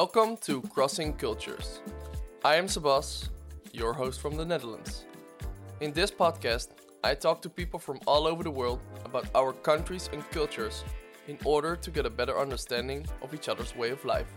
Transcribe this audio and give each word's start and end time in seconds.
Welcome 0.00 0.36
to 0.42 0.62
Crossing 0.62 1.12
Cultures. 1.14 1.80
I 2.44 2.54
am 2.54 2.66
Sebas, 2.68 3.30
your 3.72 3.92
host 3.92 4.20
from 4.20 4.36
the 4.36 4.44
Netherlands. 4.44 5.06
In 5.80 5.92
this 5.92 6.08
podcast, 6.08 6.68
I 7.02 7.16
talk 7.16 7.42
to 7.42 7.50
people 7.50 7.80
from 7.80 7.98
all 8.06 8.28
over 8.28 8.44
the 8.44 8.50
world 8.52 8.78
about 9.04 9.26
our 9.34 9.52
countries 9.52 10.08
and 10.12 10.22
cultures 10.30 10.84
in 11.26 11.36
order 11.44 11.74
to 11.74 11.90
get 11.90 12.06
a 12.06 12.10
better 12.10 12.38
understanding 12.38 13.08
of 13.22 13.34
each 13.34 13.48
other's 13.48 13.74
way 13.74 13.90
of 13.90 14.04
life. 14.04 14.28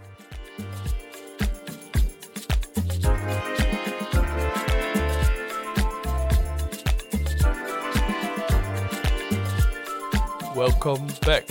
Welcome 10.55 11.05
back 11.21 11.45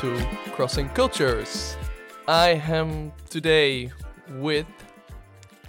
to 0.00 0.26
Crossing 0.52 0.90
Cultures. 0.90 1.78
I 2.28 2.60
am 2.68 3.10
today 3.30 3.90
with 4.32 4.66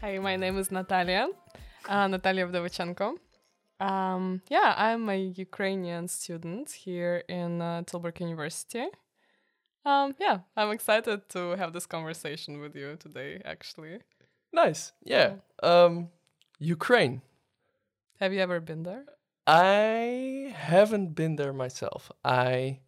Hi, 0.02 0.20
my 0.20 0.36
name 0.36 0.58
is 0.58 0.68
Nataliia, 0.68 1.30
uh, 1.88 2.08
Nataliia 2.10 2.46
Vdovichenko. 2.52 3.14
Um, 3.80 4.42
yeah, 4.50 4.74
I'm 4.76 5.08
a 5.08 5.16
Ukrainian 5.16 6.10
student 6.10 6.70
here 6.70 7.24
in 7.30 7.62
uh, 7.62 7.84
Tilburg 7.86 8.20
University. 8.20 8.88
Um, 9.86 10.16
yeah, 10.20 10.40
I'm 10.58 10.72
excited 10.72 11.30
to 11.30 11.56
have 11.56 11.72
this 11.72 11.86
conversation 11.86 12.60
with 12.60 12.76
you 12.76 12.98
today, 12.98 13.42
actually. 13.46 14.00
nice, 14.52 14.92
yeah, 15.06 15.36
um, 15.64 16.10
Ukraine. 16.60 17.22
Have 18.20 18.34
you 18.34 18.42
ever 18.42 18.60
been 18.60 18.84
there? 18.84 19.06
I 19.48 20.54
haven't 20.58 21.16
been 21.16 21.38
there 21.38 21.54
myself. 21.54 22.12
I 22.26 22.80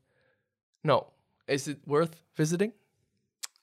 no. 0.84 1.08
Is 1.48 1.70
it 1.70 1.80
worth 1.88 2.22
visiting? 2.36 2.74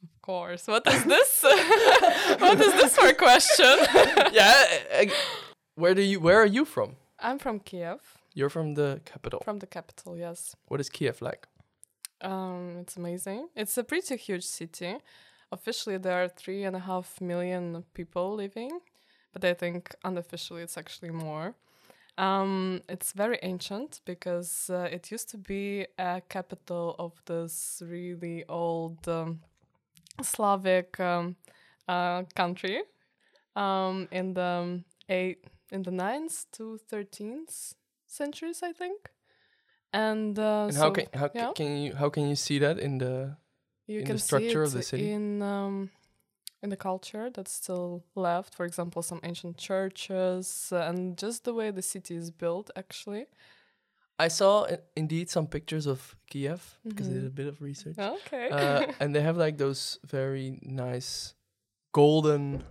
Of 0.02 0.22
course. 0.22 0.66
What 0.66 0.86
is 0.86 1.04
this? 1.04 1.42
what 2.38 2.60
is 2.60 2.72
this 2.74 2.96
for 2.96 3.08
a 3.08 3.14
question? 3.14 3.76
yeah. 4.32 5.04
Where 5.74 5.94
do 5.94 6.02
you? 6.02 6.20
Where 6.20 6.40
are 6.42 6.46
you 6.46 6.64
from? 6.64 6.96
I'm 7.20 7.38
from 7.38 7.58
Kiev, 7.60 8.00
You're 8.34 8.50
from 8.50 8.74
the 8.74 9.00
capital. 9.04 9.40
from 9.44 9.58
the 9.58 9.66
capital, 9.66 10.16
yes. 10.16 10.54
What 10.68 10.80
is 10.80 10.88
Kiev 10.88 11.20
like? 11.20 11.48
Um, 12.20 12.78
it's 12.80 12.96
amazing. 12.96 13.48
It's 13.56 13.76
a 13.76 13.82
pretty 13.82 14.16
huge 14.16 14.44
city. 14.44 14.96
Officially, 15.50 15.98
there 15.98 16.22
are 16.22 16.28
three 16.28 16.62
and 16.64 16.76
a 16.76 16.80
half 16.80 17.20
million 17.20 17.84
people 17.94 18.34
living, 18.36 18.78
but 19.32 19.44
I 19.44 19.54
think 19.54 19.94
unofficially 20.04 20.62
it's 20.62 20.76
actually 20.78 21.10
more. 21.10 21.54
Um, 22.18 22.82
it's 22.88 23.12
very 23.12 23.38
ancient 23.42 24.00
because 24.04 24.70
uh, 24.70 24.88
it 24.92 25.10
used 25.10 25.28
to 25.30 25.38
be 25.38 25.86
a 25.98 26.20
capital 26.28 26.94
of 26.98 27.12
this 27.26 27.82
really 27.84 28.44
old 28.48 29.08
um, 29.08 29.40
Slavic 30.22 30.98
um, 31.00 31.36
uh, 31.86 32.24
country 32.34 32.82
um, 33.56 34.08
in 34.10 34.34
the 34.34 34.82
eight 35.08 35.44
in 35.70 35.82
the 35.82 35.90
ninth 35.90 36.46
to 36.52 36.78
thirteenth 36.88 37.74
centuries, 38.06 38.62
I 38.62 38.72
think. 38.72 39.10
And, 39.92 40.38
uh, 40.38 40.66
And 40.68 40.76
how 40.76 40.90
can 40.90 41.06
how 41.14 41.30
yeah. 41.34 41.52
can 41.54 41.76
you 41.78 41.94
how 41.94 42.10
can 42.10 42.28
you 42.28 42.36
see 42.36 42.58
that 42.58 42.78
in 42.78 42.98
the 42.98 43.36
you 43.86 44.00
in 44.00 44.04
the 44.04 44.08
can 44.10 44.18
structure 44.18 44.62
of 44.62 44.72
the 44.72 44.82
city? 44.82 45.10
in 45.12 45.42
um, 45.42 45.90
in 46.62 46.70
the 46.70 46.76
culture 46.76 47.30
that's 47.30 47.52
still 47.52 48.04
left. 48.14 48.54
For 48.54 48.66
example, 48.66 49.02
some 49.02 49.20
ancient 49.22 49.56
churches 49.56 50.70
uh, 50.72 50.88
and 50.88 51.16
just 51.16 51.44
the 51.44 51.54
way 51.54 51.70
the 51.70 51.82
city 51.82 52.16
is 52.16 52.30
built. 52.30 52.70
Actually, 52.76 53.26
I 54.18 54.28
saw 54.28 54.64
i- 54.66 54.78
indeed 54.96 55.30
some 55.30 55.46
pictures 55.46 55.86
of 55.86 56.16
Kiev 56.30 56.78
because 56.84 57.08
I 57.08 57.12
did 57.12 57.26
a 57.26 57.30
bit 57.30 57.46
of 57.46 57.60
research. 57.62 57.98
okay. 57.98 58.50
uh, 58.50 58.92
and 59.00 59.14
they 59.14 59.20
have 59.22 59.36
like 59.36 59.58
those 59.58 59.98
very 60.04 60.58
nice 60.62 61.34
golden 61.92 62.64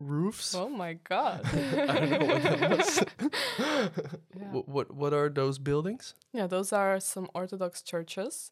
roofs. 0.00 0.54
oh 0.54 0.68
my 0.68 0.94
god! 0.94 1.40
I 1.52 2.00
don't 2.00 2.10
know 2.10 2.26
what 2.26 2.42
that 2.42 2.70
was. 2.78 3.04
Yeah. 4.38 4.52
Wh- 4.52 4.68
what 4.68 4.94
what 4.94 5.12
are 5.12 5.28
those 5.28 5.58
buildings? 5.58 6.14
Yeah, 6.32 6.46
those 6.46 6.72
are 6.72 7.00
some 7.00 7.28
Orthodox 7.34 7.82
churches, 7.82 8.50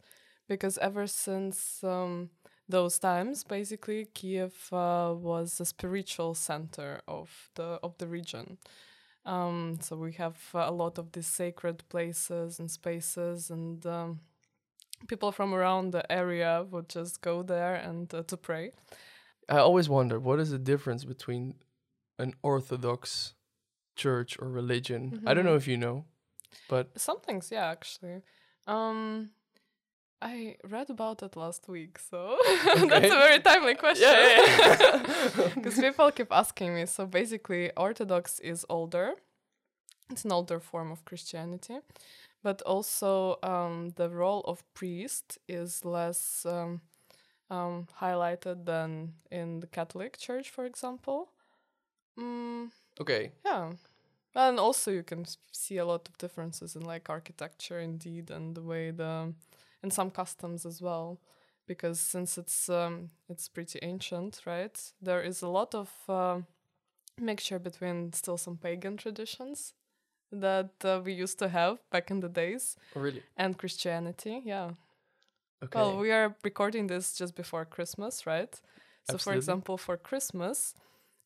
because 0.48 0.78
ever 0.78 1.06
since 1.06 1.82
um, 1.84 2.30
those 2.68 2.98
times, 2.98 3.44
basically, 3.44 4.06
Kiev 4.12 4.52
uh, 4.72 5.14
was 5.16 5.60
a 5.60 5.64
spiritual 5.64 6.34
center 6.34 7.00
of 7.06 7.30
the 7.54 7.78
of 7.82 7.96
the 7.98 8.06
region. 8.08 8.58
Um, 9.26 9.78
so 9.80 9.96
we 9.96 10.12
have 10.12 10.36
uh, 10.54 10.64
a 10.68 10.70
lot 10.72 10.98
of 10.98 11.10
these 11.12 11.26
sacred 11.26 11.82
places 11.88 12.60
and 12.60 12.70
spaces, 12.70 13.50
and 13.50 13.84
um, 13.86 14.20
people 15.08 15.32
from 15.32 15.52
around 15.54 15.92
the 15.92 16.10
area 16.10 16.64
would 16.70 16.88
just 16.88 17.20
go 17.20 17.42
there 17.42 17.74
and 17.74 18.12
uh, 18.14 18.22
to 18.22 18.36
pray. 18.36 18.72
I 19.48 19.58
always 19.58 19.88
wonder 19.88 20.18
what 20.20 20.40
is 20.40 20.50
the 20.50 20.58
difference 20.58 21.04
between 21.04 21.54
an 22.18 22.34
Orthodox 22.42 23.34
church 23.96 24.38
or 24.40 24.48
religion. 24.48 25.20
I 25.26 25.34
don't 25.34 25.44
know 25.44 25.54
Mhm. 25.54 25.62
if 25.62 25.68
you 25.68 25.76
know, 25.76 26.04
but 26.68 26.98
Some 26.98 27.20
things, 27.20 27.50
yeah, 27.52 27.66
actually. 27.70 28.22
Um, 28.66 29.30
I 30.22 30.56
read 30.64 30.90
about 30.90 31.22
it 31.22 31.36
last 31.36 31.68
week, 31.68 31.98
so 31.98 32.38
Okay. 32.68 32.86
that's 32.88 33.06
a 33.12 33.16
very 33.16 33.40
timely 33.40 33.74
question. 33.74 34.08
yeah. 34.08 35.50
Because 35.54 35.78
people 35.78 36.10
keep 36.10 36.32
asking 36.32 36.74
me. 36.74 36.86
So 36.86 37.06
basically, 37.06 37.70
Orthodox 37.76 38.38
is 38.40 38.64
older. 38.68 39.14
It's 40.10 40.24
an 40.24 40.32
older 40.32 40.60
form 40.60 40.90
of 40.92 41.04
Christianity, 41.04 41.78
but 42.42 42.62
also 42.62 43.38
um, 43.42 43.90
the 43.96 44.08
role 44.08 44.40
of 44.42 44.62
priest 44.74 45.38
is 45.48 45.84
less 45.84 46.46
um, 46.46 46.80
um, 47.50 47.86
highlighted 48.00 48.64
than 48.64 49.14
in 49.30 49.60
the 49.60 49.66
Catholic 49.66 50.16
Church, 50.18 50.50
for 50.50 50.64
example. 50.64 51.28
Mm, 52.18 52.70
okay. 53.00 53.32
yeah. 53.44 53.72
And 54.34 54.58
also 54.60 54.90
you 54.90 55.02
can 55.02 55.24
see 55.52 55.78
a 55.78 55.84
lot 55.84 56.08
of 56.08 56.18
differences 56.18 56.76
in 56.76 56.82
like 56.84 57.08
architecture 57.10 57.80
indeed 57.80 58.30
and 58.30 58.54
the 58.54 58.62
way 58.62 58.90
the 58.92 59.32
and 59.86 59.92
some 59.92 60.10
customs 60.10 60.66
as 60.66 60.82
well 60.82 61.20
because 61.68 62.00
since 62.00 62.38
it's 62.38 62.68
um 62.68 63.10
it's 63.28 63.48
pretty 63.48 63.78
ancient, 63.82 64.42
right? 64.46 64.76
There 65.00 65.22
is 65.22 65.42
a 65.42 65.48
lot 65.48 65.74
of 65.74 65.88
uh, 66.08 66.40
mixture 67.20 67.60
between 67.60 68.12
still 68.12 68.38
some 68.38 68.56
pagan 68.56 68.96
traditions 68.96 69.74
that 70.32 70.72
uh, 70.84 71.00
we 71.04 71.12
used 71.24 71.38
to 71.38 71.48
have 71.48 71.78
back 71.90 72.10
in 72.10 72.20
the 72.20 72.28
days 72.28 72.76
Really? 72.94 73.22
and 73.36 73.58
Christianity. 73.58 74.42
Yeah. 74.44 74.70
Okay. 75.62 75.78
Well, 75.78 75.98
we 75.98 76.10
are 76.10 76.34
recording 76.44 76.88
this 76.88 77.14
just 77.18 77.34
before 77.36 77.64
Christmas, 77.64 78.26
right? 78.26 78.60
So, 79.04 79.18
for 79.18 79.32
example, 79.34 79.76
for 79.78 79.96
Christmas, 79.96 80.74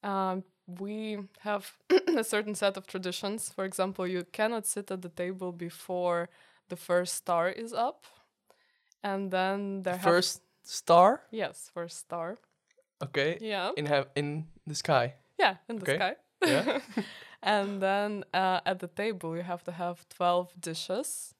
um, 0.02 0.44
we 0.66 1.18
have 1.40 1.72
a 2.16 2.24
certain 2.24 2.54
set 2.54 2.76
of 2.76 2.86
traditions. 2.86 3.50
For 3.50 3.64
example, 3.64 4.06
you 4.06 4.24
cannot 4.32 4.66
sit 4.66 4.90
at 4.90 5.02
the 5.02 5.08
table 5.08 5.52
before 5.52 6.28
the 6.68 6.76
first 6.76 7.14
star 7.14 7.48
is 7.50 7.72
up, 7.72 8.06
and 9.02 9.30
then 9.30 9.82
there 9.82 9.96
have- 9.96 10.12
First 10.12 10.42
star. 10.62 11.20
yes, 11.30 11.70
first 11.74 11.98
star, 11.98 12.38
Okay. 13.02 13.38
yeah, 13.40 13.72
In 13.76 13.86
have 13.86 14.06
in 14.14 14.46
the 14.66 14.74
sky. 14.74 15.14
yeah, 15.38 15.56
in 15.68 15.76
the 15.76 15.82
Okay. 15.82 15.96
sky. 15.96 16.14
Yeah. 16.46 16.80
and 17.42 17.80
then 17.82 18.24
uh, 18.34 18.60
at 18.66 18.78
the 18.78 18.88
table 18.88 19.36
you 19.36 19.42
have 19.42 19.62
to 19.64 19.72
have 19.72 20.04
twelve 20.08 20.48
dishes, 20.60 21.34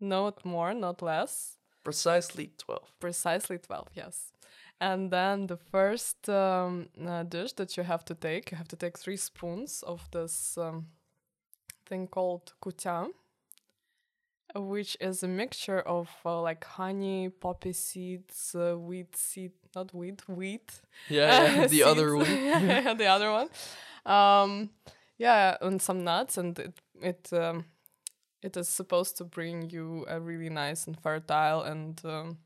not 0.00 0.44
more, 0.44 0.74
not 0.74 1.02
less. 1.02 1.58
Precisely 1.84 2.50
twelve. 2.58 2.90
precisely 3.00 3.58
12 3.58 3.88
yes 3.94 4.32
and 4.80 5.10
then 5.12 5.46
the 5.46 5.56
first 5.56 6.28
um, 6.28 6.88
uh, 7.06 7.22
dish 7.22 7.52
that 7.52 7.76
you 7.76 7.84
have 7.84 8.04
to 8.04 8.14
take 8.14 8.50
you 8.50 8.56
have 8.58 8.66
to 8.68 8.74
take 8.76 8.98
three 8.98 9.16
spoons 9.16 9.84
of 9.86 10.10
this 10.10 10.58
um, 10.58 10.86
thing 11.88 12.08
called 12.08 12.52
kutya 12.60 13.06
which 14.54 14.96
is 15.00 15.22
a 15.22 15.28
mixture 15.28 15.80
of 15.80 16.08
uh, 16.24 16.40
like 16.40 16.64
honey 16.64 17.28
poppy 17.28 17.72
seeds 17.72 18.54
uh, 18.54 18.74
wheat 18.78 19.16
seed 19.16 19.52
not 19.74 19.92
wheat 19.94 20.22
wheat 20.28 20.80
Yeah. 21.08 21.54
yeah. 21.60 21.66
the 21.66 21.82
other 21.82 22.16
yeah, 22.24 22.94
the 22.94 23.06
other 23.06 23.30
one 23.30 23.48
um 24.06 24.70
yeah 25.18 25.56
and 25.60 25.80
some 25.82 26.04
nuts 26.04 26.38
and 26.38 26.58
it 26.58 26.80
it 27.02 27.32
um, 27.32 27.64
it 28.42 28.56
is 28.56 28.68
supposed 28.68 29.16
to 29.18 29.24
bring 29.24 29.70
you 29.70 30.04
a 30.08 30.20
really 30.20 30.48
nice 30.50 30.86
and 30.86 30.98
fertile 31.00 31.62
and 31.62 32.00
um, 32.04 32.38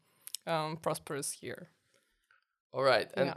um, 0.47 0.77
prosperous 0.77 1.43
year. 1.43 1.69
All 2.73 2.83
right. 2.83 3.11
And 3.15 3.35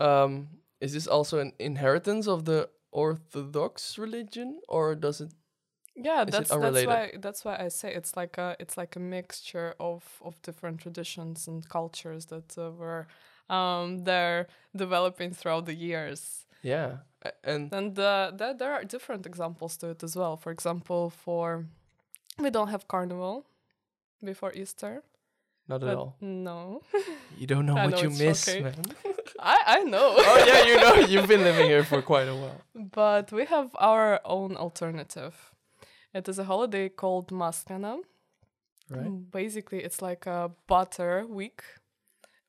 yeah. 0.00 0.22
um, 0.22 0.48
is 0.80 0.92
this 0.94 1.06
also 1.06 1.38
an 1.38 1.52
inheritance 1.58 2.26
of 2.26 2.44
the 2.44 2.68
Orthodox 2.92 3.98
religion, 3.98 4.60
or 4.68 4.94
does 4.94 5.20
it? 5.20 5.32
Yeah, 5.94 6.22
Is 6.24 6.32
that's 6.32 6.50
that's 6.50 6.86
why 6.86 7.12
that's 7.20 7.44
why 7.44 7.56
I 7.64 7.68
say 7.68 7.94
it's 7.94 8.16
like 8.16 8.38
a 8.38 8.56
it's 8.58 8.76
like 8.76 8.96
a 8.96 9.00
mixture 9.00 9.74
of 9.78 10.02
of 10.24 10.40
different 10.42 10.80
traditions 10.80 11.48
and 11.48 11.68
cultures 11.68 12.26
that 12.26 12.56
uh, 12.58 12.70
were 12.70 13.06
um 13.50 14.04
they're 14.04 14.46
developing 14.74 15.34
throughout 15.34 15.66
the 15.66 15.74
years. 15.74 16.46
Yeah. 16.62 16.98
And 17.44 17.72
And 17.72 17.98
uh, 17.98 18.32
there 18.36 18.54
there 18.54 18.72
are 18.72 18.84
different 18.84 19.26
examples 19.26 19.76
to 19.78 19.90
it 19.90 20.02
as 20.02 20.16
well. 20.16 20.36
For 20.36 20.50
example, 20.50 21.10
for 21.10 21.66
we 22.38 22.50
don't 22.50 22.68
have 22.68 22.86
carnival 22.88 23.44
before 24.24 24.52
Easter. 24.54 25.02
Not 25.68 25.82
at 25.82 25.86
but 25.88 25.96
all. 25.96 26.16
no. 26.20 26.82
You 27.38 27.46
don't 27.46 27.66
know 27.66 27.74
what 27.84 27.90
know 27.90 28.02
you 28.02 28.10
miss, 28.10 28.44
shocking. 28.44 28.64
man. 28.64 28.82
I 29.38 29.56
I 29.66 29.82
know. 29.84 30.14
oh 30.18 30.44
yeah, 30.46 30.64
you 30.64 30.76
know. 30.76 30.94
You've 31.06 31.28
been 31.28 31.42
living 31.44 31.66
here 31.66 31.84
for 31.84 32.02
quite 32.02 32.28
a 32.28 32.34
while. 32.34 32.60
but 32.74 33.30
we 33.32 33.44
have 33.46 33.70
our 33.78 34.20
own 34.24 34.56
alternative. 34.56 35.51
It 36.14 36.28
is 36.28 36.38
a 36.38 36.44
holiday 36.44 36.88
called 36.88 37.28
Maslyana. 37.28 38.02
Right. 38.90 39.06
Mm, 39.06 39.30
Basically, 39.30 39.82
it's 39.82 40.02
like 40.02 40.26
a 40.26 40.50
butter 40.66 41.26
week 41.28 41.62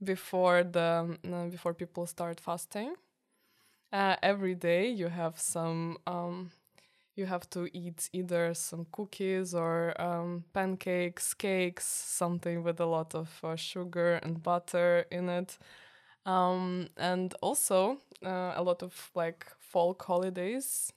before 0.03 0.63
the 0.63 1.17
uh, 1.33 1.47
before 1.49 1.73
people 1.73 2.05
start 2.07 2.39
fasting. 2.39 2.95
Uh, 3.91 4.15
every 4.23 4.55
day 4.55 4.89
you 4.89 5.07
have 5.07 5.39
some 5.39 5.97
um, 6.07 6.51
you 7.15 7.25
have 7.27 7.49
to 7.51 7.69
eat 7.77 8.09
either 8.13 8.53
some 8.53 8.87
cookies 8.91 9.53
or 9.55 9.99
um, 10.01 10.43
pancakes, 10.53 11.33
cakes, 11.33 11.85
something 11.85 12.63
with 12.63 12.79
a 12.79 12.85
lot 12.85 13.15
of 13.15 13.29
uh, 13.43 13.55
sugar 13.55 14.15
and 14.23 14.43
butter 14.43 15.05
in 15.11 15.29
it. 15.29 15.57
Um, 16.25 16.89
and 16.97 17.33
also 17.41 17.97
uh, 18.25 18.53
a 18.55 18.63
lot 18.63 18.83
of 18.83 19.11
like 19.15 19.45
folk 19.59 20.03
holidays 20.03 20.93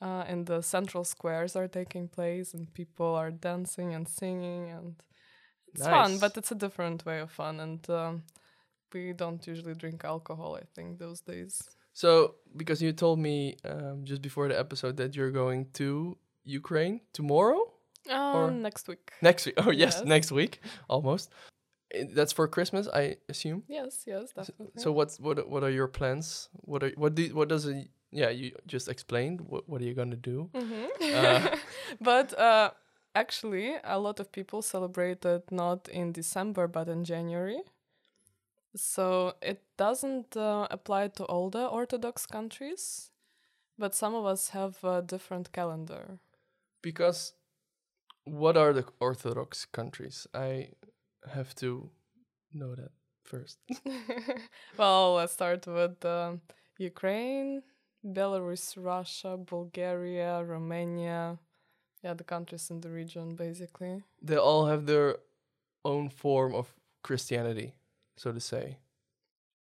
uh, 0.00 0.24
in 0.28 0.44
the 0.44 0.62
central 0.62 1.04
squares 1.04 1.56
are 1.56 1.68
taking 1.68 2.08
place 2.08 2.54
and 2.54 2.72
people 2.74 3.14
are 3.14 3.30
dancing 3.30 3.94
and 3.94 4.08
singing 4.08 4.70
and 4.70 4.94
it's 5.74 5.86
fun 5.86 6.18
but 6.18 6.36
it's 6.36 6.50
a 6.52 6.54
different 6.54 7.04
way 7.06 7.20
of 7.20 7.30
fun 7.30 7.60
and 7.60 7.88
um, 7.90 8.22
we 8.92 9.12
don't 9.12 9.46
usually 9.46 9.74
drink 9.74 10.04
alcohol 10.04 10.56
i 10.56 10.64
think 10.74 10.98
those 10.98 11.20
days 11.32 11.54
So, 11.92 12.10
because 12.56 12.80
you 12.84 12.92
told 12.92 13.18
me 13.18 13.56
um, 13.70 14.04
just 14.10 14.22
before 14.22 14.46
the 14.48 14.58
episode 14.58 14.94
that 15.00 15.10
you're 15.16 15.34
going 15.42 15.66
to 15.80 16.16
Ukraine 16.44 17.00
tomorrow, 17.12 17.60
um, 18.08 18.36
Or- 18.36 18.50
next 18.68 18.84
week 18.88 19.04
next 19.28 19.42
week. 19.46 19.56
Oh 19.62 19.72
yes, 19.84 19.94
Yes. 19.98 20.04
next 20.14 20.30
week, 20.40 20.54
almost. 20.94 21.26
I- 21.96 22.08
That's 22.16 22.32
for 22.38 22.46
Christmas, 22.56 22.84
I 23.02 23.16
assume. 23.32 23.60
yes 23.78 23.92
yes 24.12 24.24
definitely 24.38 24.80
So 24.84 24.88
what's 24.98 25.14
what 25.24 25.36
what 25.52 25.62
are 25.66 25.74
your 25.80 25.88
plans? 25.98 26.26
What 26.70 26.80
are 26.84 26.92
what 27.02 27.12
do 27.18 27.22
what 27.38 27.48
does 27.52 27.64
a 27.66 27.74
yeah 28.10 28.30
you 28.30 28.52
just 28.66 28.88
explained 28.88 29.40
what 29.40 29.68
what 29.68 29.80
are 29.80 29.84
you 29.84 29.94
gonna 29.94 30.16
do? 30.16 30.50
Mhm. 30.54 30.88
Uh, 31.14 31.56
but 32.00 32.38
uh, 32.38 32.70
actually, 33.14 33.76
a 33.84 33.98
lot 33.98 34.20
of 34.20 34.32
people 34.32 34.62
celebrate 34.62 35.24
it 35.24 35.50
not 35.50 35.88
in 35.88 36.12
December 36.12 36.66
but 36.68 36.88
in 36.88 37.04
January. 37.04 37.62
So 38.76 39.34
it 39.42 39.62
doesn't 39.76 40.36
uh, 40.36 40.66
apply 40.70 41.08
to 41.08 41.24
all 41.24 41.50
the 41.50 41.66
Orthodox 41.66 42.26
countries, 42.26 43.10
but 43.78 43.94
some 43.94 44.14
of 44.14 44.24
us 44.26 44.50
have 44.50 44.82
a 44.84 45.02
different 45.02 45.52
calendar. 45.52 46.18
Because 46.82 47.32
what 48.24 48.56
are 48.56 48.72
the 48.72 48.84
Orthodox 49.00 49.66
countries? 49.66 50.26
I 50.34 50.70
have 51.32 51.54
to 51.56 51.90
know 52.52 52.74
that 52.74 52.92
first. 53.24 53.58
well, 54.78 55.14
let's 55.14 55.32
start 55.32 55.66
with 55.66 56.04
um 56.04 56.40
Ukraine, 56.78 57.62
Belarus, 58.04 58.76
Russia, 58.76 59.36
Bulgaria, 59.36 60.42
Romania. 60.44 61.38
Yeah, 62.02 62.14
the 62.14 62.24
countries 62.24 62.70
in 62.70 62.80
the 62.80 62.88
region, 62.90 63.34
basically. 63.36 64.02
they 64.22 64.36
all 64.36 64.66
have 64.66 64.86
their 64.86 65.16
own 65.84 66.08
form 66.08 66.54
of 66.54 66.72
Christianity, 67.02 67.74
so 68.16 68.32
to 68.32 68.40
say. 68.40 68.78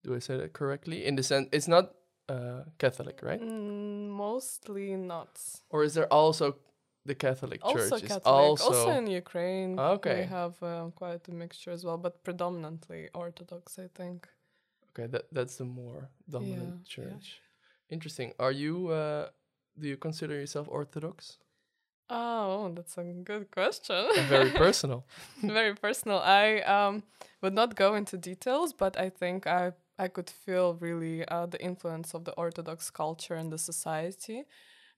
Do 0.03 0.15
I 0.15 0.19
say 0.21 0.37
that 0.37 0.53
correctly? 0.53 1.05
In 1.07 1.15
the 1.17 1.23
sense, 1.23 1.49
it's 1.53 1.69
not 1.69 1.95
uh, 2.29 2.63
Catholic, 2.79 3.21
right? 3.23 3.41
Mm, 3.41 4.09
mostly 4.11 4.97
not. 4.97 5.39
Or 5.71 5.85
is 5.85 5.95
there 5.95 6.13
also 6.13 6.57
the 7.05 7.15
Catholic 7.15 7.61
Also 7.65 7.79
Church? 7.79 8.03
is 8.03 8.09
Catholic. 8.09 8.27
Also, 8.27 8.67
Also, 8.67 8.91
in 8.99 9.07
Ukraine. 9.07 9.79
Okay. 9.79 10.21
We 10.23 10.27
have 10.27 10.61
uh, 10.63 10.91
quite 10.97 11.29
a 11.29 11.33
mixture 11.33 11.71
as 11.73 11.85
well, 11.85 11.99
but 11.99 12.23
predominantly 12.25 13.09
Orthodox, 13.15 13.79
I 13.79 13.89
think. 13.95 14.29
okay, 14.91 15.07
that 15.13 15.25
that's 15.33 15.57
the 15.57 15.65
more 15.65 16.09
dominant 16.29 16.87
Yeah, 16.97 17.05
yeah. 17.05 17.19
Interesting. 17.91 18.33
Are 18.39 18.53
you? 18.53 18.89
Uh, 18.89 19.29
do 19.79 19.89
you 19.89 19.97
consider 19.97 20.35
yourself 20.35 20.69
Orthodox? 20.71 21.39
Oh, 22.09 22.73
that's 22.75 22.97
a 22.99 23.03
good 23.03 23.51
question. 23.51 24.07
Very 24.29 24.51
personal. 24.51 25.05
Very 25.43 25.75
personal. 25.75 26.19
I 26.19 26.61
um 26.61 27.03
would 27.43 27.55
not 27.55 27.75
go 27.77 27.95
into 27.95 28.17
details, 28.17 28.73
but 28.73 28.97
I 28.99 29.11
think 29.11 29.47
I 29.47 29.73
I 29.99 30.09
could 30.09 30.31
feel 30.31 30.75
really 30.75 31.27
uh, 31.29 31.47
the 31.47 31.63
influence 31.63 32.15
of 32.15 32.25
the 32.25 32.33
Orthodox 32.33 32.91
culture 32.91 33.37
in 33.37 33.51
the 33.51 33.59
society, 33.59 34.45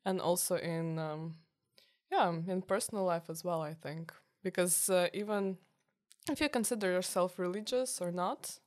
and 0.04 0.20
also 0.20 0.56
in 0.56 0.98
um, 0.98 1.36
yeah 2.12 2.28
in 2.28 2.62
personal 2.62 3.04
life 3.04 3.30
as 3.30 3.44
well. 3.44 3.62
I 3.62 3.74
think 3.74 4.12
because 4.42 4.90
uh, 4.90 5.08
even 5.12 5.56
if 6.30 6.40
you 6.40 6.48
consider 6.48 6.90
yourself 6.90 7.38
religious 7.38 8.00
or 8.00 8.10
not, 8.12 8.58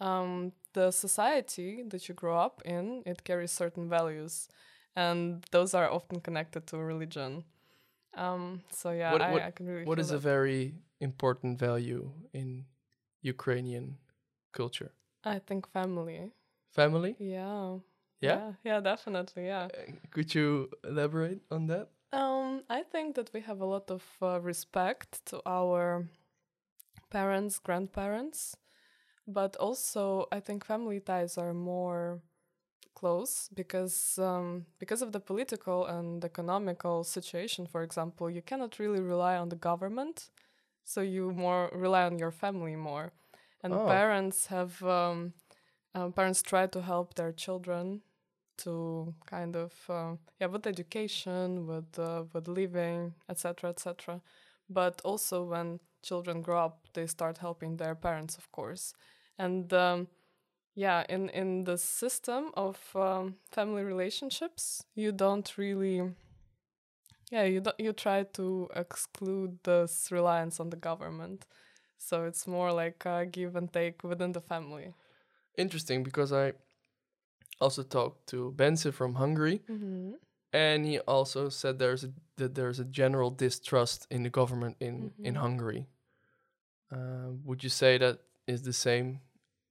um, 0.00 0.52
the 0.74 0.90
society 0.90 1.82
that 1.88 2.08
you 2.08 2.14
grow 2.14 2.38
up 2.38 2.62
in 2.64 3.02
it 3.06 3.24
carries 3.24 3.50
certain 3.52 3.88
values, 3.88 4.48
and 4.96 5.44
those 5.50 5.74
are 5.74 5.90
often 5.90 6.20
connected 6.20 6.66
to 6.68 6.78
religion. 6.78 7.44
Um, 8.14 8.62
so 8.70 8.90
yeah, 8.90 9.12
What- 9.12 9.22
I, 9.22 9.32
what- 9.32 9.42
I 9.42 9.50
can 9.50 9.66
really. 9.66 9.84
What 9.84 9.98
is 9.98 10.10
a 10.10 10.18
very 10.18 10.74
important 11.00 11.58
value 11.58 12.10
in 12.32 12.66
Ukrainian 13.22 13.98
culture? 14.52 14.92
I 15.24 15.38
think 15.40 15.66
family. 15.72 16.32
Family. 16.74 17.16
Yeah. 17.18 17.78
Yeah? 18.20 18.36
Yeah, 18.36 18.52
yeah, 18.64 18.80
definitely. 18.80 19.46
Yeah. 19.46 19.66
Uh, 19.66 19.92
Could 20.10 20.34
you 20.34 20.70
elaborate 20.84 21.40
on 21.50 21.66
that? 21.68 21.88
Um, 22.12 22.62
I 22.70 22.82
think 22.82 23.14
that 23.16 23.30
we 23.34 23.40
have 23.40 23.60
a 23.60 23.66
lot 23.66 23.90
of 23.90 24.02
uh, 24.22 24.40
respect 24.40 25.24
to 25.26 25.40
our 25.46 26.08
parents, 27.10 27.58
grandparents, 27.58 28.56
but 29.28 29.56
also 29.56 30.28
I 30.32 30.40
think 30.40 30.64
family 30.64 31.00
ties 31.00 31.38
are 31.38 31.54
more 31.54 32.20
close 32.94 33.48
because 33.54 34.18
um, 34.18 34.66
because 34.78 35.02
of 35.02 35.12
the 35.12 35.20
political 35.20 35.86
and 35.86 36.24
economical 36.24 37.04
situation. 37.04 37.66
For 37.66 37.82
example, 37.82 38.30
you 38.30 38.42
cannot 38.42 38.78
really 38.78 39.00
rely 39.00 39.36
on 39.36 39.48
the 39.50 39.56
government, 39.56 40.30
so 40.84 41.00
you 41.02 41.32
more 41.32 41.70
rely 41.74 42.04
on 42.04 42.18
your 42.18 42.32
family 42.32 42.76
more, 42.76 43.12
and 43.62 43.74
Oh. 43.74 43.86
parents 43.86 44.46
have 44.46 44.82
um, 44.82 45.34
uh, 45.94 46.08
parents 46.10 46.42
try 46.42 46.66
to 46.66 46.82
help 46.82 47.14
their 47.14 47.32
children 47.32 48.02
to 48.58 49.14
kind 49.26 49.56
of 49.56 49.72
uh, 49.88 50.14
yeah 50.40 50.46
with 50.46 50.66
education 50.66 51.66
with 51.66 51.98
uh, 51.98 52.24
with 52.32 52.48
living 52.48 53.14
etc 53.28 53.70
etc 53.70 54.20
but 54.68 55.00
also 55.04 55.44
when 55.44 55.80
children 56.02 56.42
grow 56.42 56.58
up 56.66 56.86
they 56.94 57.06
start 57.06 57.38
helping 57.38 57.76
their 57.76 57.94
parents 57.94 58.36
of 58.36 58.50
course 58.52 58.94
and 59.38 59.72
um, 59.72 60.08
yeah 60.74 61.04
in 61.08 61.28
in 61.30 61.64
the 61.64 61.76
system 61.78 62.50
of 62.54 62.78
um, 62.94 63.36
family 63.50 63.82
relationships 63.84 64.84
you 64.94 65.12
don't 65.12 65.56
really 65.58 66.02
yeah 67.30 67.44
you 67.44 67.60
don't 67.60 67.78
you 67.78 67.92
try 67.92 68.22
to 68.24 68.68
exclude 68.74 69.58
this 69.64 70.10
reliance 70.10 70.60
on 70.60 70.70
the 70.70 70.76
government 70.76 71.46
so 71.98 72.24
it's 72.24 72.46
more 72.46 72.72
like 72.72 73.04
a 73.06 73.26
give 73.26 73.56
and 73.56 73.72
take 73.72 74.02
within 74.04 74.32
the 74.32 74.40
family 74.40 74.94
Interesting, 75.56 76.04
because 76.04 76.32
I 76.32 76.52
also 77.60 77.82
talked 77.82 78.28
to 78.28 78.52
Benze 78.56 78.92
from 78.92 79.14
Hungary, 79.14 79.60
mm-hmm. 79.68 80.12
and 80.52 80.86
he 80.86 81.00
also 81.00 81.48
said 81.48 81.78
there's 81.78 82.04
a, 82.04 82.12
that 82.36 82.54
there's 82.54 82.78
a 82.78 82.84
general 82.84 83.30
distrust 83.30 84.06
in 84.10 84.22
the 84.22 84.30
government 84.30 84.76
in 84.80 85.12
in 85.24 85.34
Mhm. 85.34 85.40
Hungary. 85.40 85.86
Uh, 86.92 87.30
would 87.44 87.62
you 87.64 87.70
say 87.70 87.98
that 87.98 88.20
is 88.46 88.62
the 88.62 88.72
same 88.72 89.20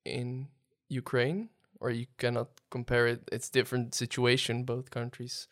in 0.08 0.48
Ukraine, 0.90 1.50
or 1.80 1.92
you 1.92 2.08
cannot 2.18 2.50
compare 2.70 3.08
it? 3.08 3.28
It's 3.32 3.50
different 3.50 3.96
situation. 3.96 4.64
Both 4.64 4.92
countries 4.92 5.48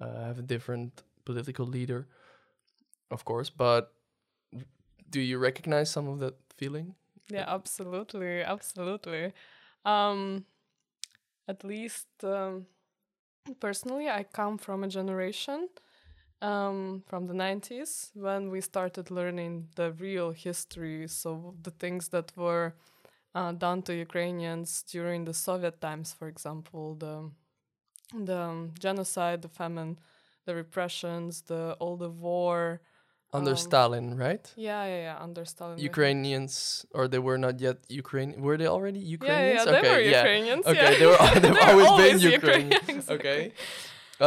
uh, 0.00 0.24
have 0.24 0.38
a 0.38 0.42
different 0.42 1.02
political 1.24 1.66
leader, 1.66 2.08
of 3.10 3.24
course. 3.24 3.50
But 3.50 3.92
do 5.10 5.20
you 5.20 5.38
recognize 5.38 5.90
some 5.90 6.08
of 6.08 6.18
that 6.20 6.34
feeling? 6.56 6.94
Yeah, 7.30 7.44
absolutely, 7.48 8.42
absolutely. 8.42 9.32
Um, 9.84 10.44
at 11.48 11.64
least 11.64 12.08
um, 12.22 12.66
personally, 13.60 14.08
I 14.08 14.24
come 14.24 14.58
from 14.58 14.84
a 14.84 14.88
generation 14.88 15.68
um, 16.42 17.02
from 17.06 17.26
the 17.26 17.34
90s 17.34 18.10
when 18.14 18.50
we 18.50 18.60
started 18.60 19.10
learning 19.10 19.68
the 19.76 19.92
real 19.92 20.30
history, 20.32 21.08
so 21.08 21.54
the 21.62 21.70
things 21.70 22.08
that 22.08 22.32
were 22.36 22.74
uh, 23.34 23.52
done 23.52 23.82
to 23.82 23.92
Ukrainians 23.94 24.82
during 24.94 25.24
the 25.24 25.34
Soviet 25.34 25.80
times, 25.80 26.12
for 26.18 26.28
example, 26.28 26.94
the 27.04 27.14
the 28.28 28.38
um, 28.38 28.72
genocide, 28.78 29.42
the 29.42 29.48
famine, 29.48 29.98
the 30.46 30.54
repressions, 30.54 31.42
the 31.50 31.62
all 31.80 31.96
the 31.96 32.10
war. 32.10 32.80
Under 33.32 33.50
Um, 33.50 33.56
Stalin, 33.56 34.06
right? 34.16 34.44
Yeah, 34.56 34.84
yeah, 34.92 35.00
yeah. 35.08 35.16
Under 35.26 35.44
Stalin. 35.44 35.78
Ukrainians, 35.90 36.86
or 36.96 37.08
they 37.08 37.18
were 37.18 37.38
not 37.46 37.54
yet 37.66 37.78
Ukraine. 37.88 38.30
Were 38.46 38.56
they 38.62 38.68
already 38.76 39.00
Yeah, 39.00 39.08
yeah, 39.10 39.18
Ukrainians? 39.18 39.64
yeah, 39.66 39.72
they 39.82 39.88
were 39.94 40.00
yeah. 40.00 40.20
Ukrainians. 40.22 40.64
Okay, 40.72 40.90
yeah. 40.92 40.98
they 41.00 41.06
were. 41.12 41.18
They've 41.42 41.42
They're 41.42 41.70
always 41.70 41.90
been 42.02 42.14
always 42.14 42.22
Ukrainian. 42.38 42.72
Ukrainians, 42.72 43.10
Okay. 43.16 43.40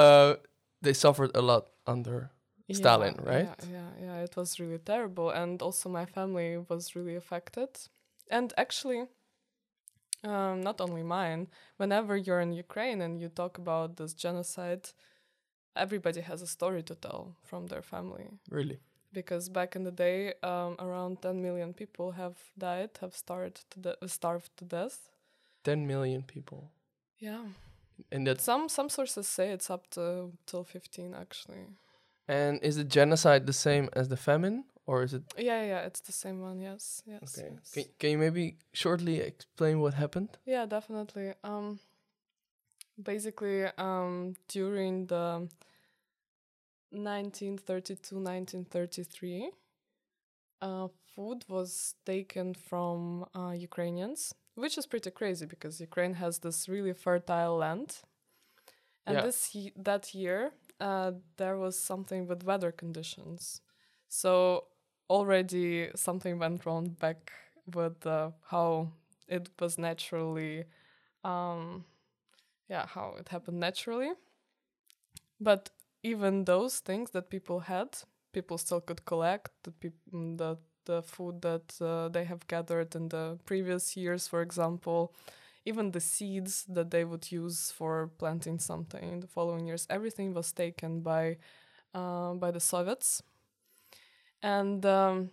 Uh, 0.02 0.30
they 0.86 0.94
suffered 1.06 1.32
a 1.42 1.44
lot 1.52 1.64
under 1.94 2.18
Stalin, 2.80 3.16
right? 3.34 3.48
Yeah, 3.48 3.78
yeah, 3.78 3.90
yeah. 4.06 4.26
it 4.28 4.34
was 4.40 4.50
really 4.62 4.82
terrible, 4.92 5.28
and 5.42 5.62
also 5.68 5.86
my 6.00 6.06
family 6.18 6.50
was 6.70 6.84
really 6.98 7.16
affected. 7.24 7.70
And 8.30 8.54
actually, 8.58 9.08
um, 10.24 10.62
not 10.62 10.82
only 10.82 11.04
mine. 11.04 11.48
Whenever 11.78 12.16
you're 12.18 12.42
in 12.42 12.52
Ukraine 12.54 13.02
and 13.02 13.20
you 13.22 13.30
talk 13.30 13.58
about 13.58 13.98
this 13.98 14.14
genocide, 14.14 14.90
everybody 15.76 16.22
has 16.22 16.42
a 16.42 16.48
story 16.48 16.84
to 16.84 16.96
tell 16.96 17.36
from 17.44 17.68
their 17.68 17.82
family. 17.82 18.28
Really? 18.50 18.80
Because 19.14 19.50
back 19.50 19.76
in 19.76 19.84
the 19.84 19.92
day, 19.92 20.34
um, 20.44 20.76
around 20.80 21.22
10 21.22 21.42
million 21.42 21.74
people 21.74 22.12
have 22.12 22.36
died, 22.58 22.90
have 23.02 23.16
starved 23.16 23.66
to, 23.72 23.80
de- 23.80 24.08
starved 24.08 24.52
to 24.58 24.66
death. 24.66 25.10
10 25.64 25.88
million 25.88 26.24
people. 26.24 26.72
Yeah. 27.20 27.46
And 28.12 28.28
that 28.28 28.42
Some 28.42 28.70
some 28.70 28.90
sources 28.90 29.28
say 29.28 29.50
it's 29.50 29.70
up 29.72 29.90
to 29.92 30.32
till 30.46 30.64
15 30.64 31.16
actually. 31.16 31.66
and 32.28 32.60
is 32.62 32.76
the 32.76 32.84
genocide 32.84 33.48
the 33.48 33.54
same 33.54 33.90
as 33.94 34.08
the 34.10 34.18
famine 34.18 34.66
or 34.88 35.04
is 35.04 35.14
it 35.14 35.24
Yeah, 35.38 35.62
yeah, 35.72 35.82
it's 35.88 36.02
the 36.02 36.12
same 36.24 36.40
one. 36.42 36.60
Yes, 36.60 37.04
yes. 37.06 37.22
okay? 37.38 37.50
yes. 37.56 37.72
Can, 37.74 37.86
can 38.00 38.10
you 38.12 38.18
maybe 38.18 38.58
shortly 38.74 39.20
explain 39.20 39.80
what 39.80 39.94
happened? 39.94 40.30
Yeah, 40.46 40.66
definitely. 40.66 41.34
Um, 41.44 41.80
basically, 43.12 43.66
um, 43.78 44.34
during 44.48 45.06
the 45.08 45.48
1932-1933, 46.94 49.50
uh, 50.62 50.88
food 51.16 51.46
was 51.48 51.96
taken 52.06 52.54
from 52.54 53.26
uh, 53.36 53.52
Ukrainians, 53.52 54.34
which 54.56 54.78
is 54.78 54.86
pretty 54.88 55.12
crazy 55.12 55.46
because 55.46 55.80
Ukraine 55.80 56.16
has 56.16 56.40
this 56.40 56.68
really 56.68 56.94
fertile 56.94 57.58
land, 57.58 58.02
and 59.06 59.18
Yeah. 59.18 59.24
this 59.24 59.56
that 59.76 60.14
year 60.16 60.52
uh, 60.80 61.12
there 61.38 61.58
was 61.58 61.78
something 61.78 62.28
with 62.28 62.44
weather 62.44 62.72
conditions, 62.72 63.62
so 64.08 64.68
already 65.10 65.90
something 65.96 66.40
went 66.40 66.66
wrong 66.66 66.90
back 67.00 67.32
with 67.74 68.06
uh, 68.06 68.32
how 68.50 68.90
it 69.28 69.50
was 69.60 69.78
naturally 69.78 70.66
um 71.24 71.86
yeah 72.70 72.86
how 72.88 73.16
it 73.20 73.30
happened 73.30 73.60
naturally. 73.60 74.12
But 75.40 75.70
even 76.04 76.46
those 76.46 76.80
things 76.80 77.12
that 77.12 77.30
people 77.30 77.60
had 77.62 77.90
people 78.34 78.58
still 78.58 78.82
could 78.82 79.04
collect 79.06 79.50
the 79.64 79.72
peop- 79.72 80.12
mm, 80.14 80.38
the 80.38 80.58
the 80.86 81.02
food 81.04 81.42
that 81.42 81.74
uh, 81.82 82.08
they 82.10 82.24
have 82.24 82.48
gathered 82.48 82.96
in 82.96 83.10
the 83.10 83.38
previous 83.46 83.98
years 83.98 84.26
for 84.28 84.42
example 84.42 85.14
even 85.66 85.92
the 85.92 86.00
seeds 86.00 86.64
that 86.70 86.92
they 86.92 87.04
would 87.04 87.30
use 87.30 87.72
for 87.72 88.10
planting 88.18 88.58
something 88.58 89.12
in 89.12 89.20
the 89.20 89.28
following 89.28 89.68
years 89.68 89.86
everything 89.90 90.34
was 90.34 90.54
taken 90.54 91.02
by 91.02 91.36
uh, 91.94 92.34
by 92.36 92.52
the 92.52 92.60
soviets 92.60 93.24
and 94.44 94.86
um, 94.86 95.30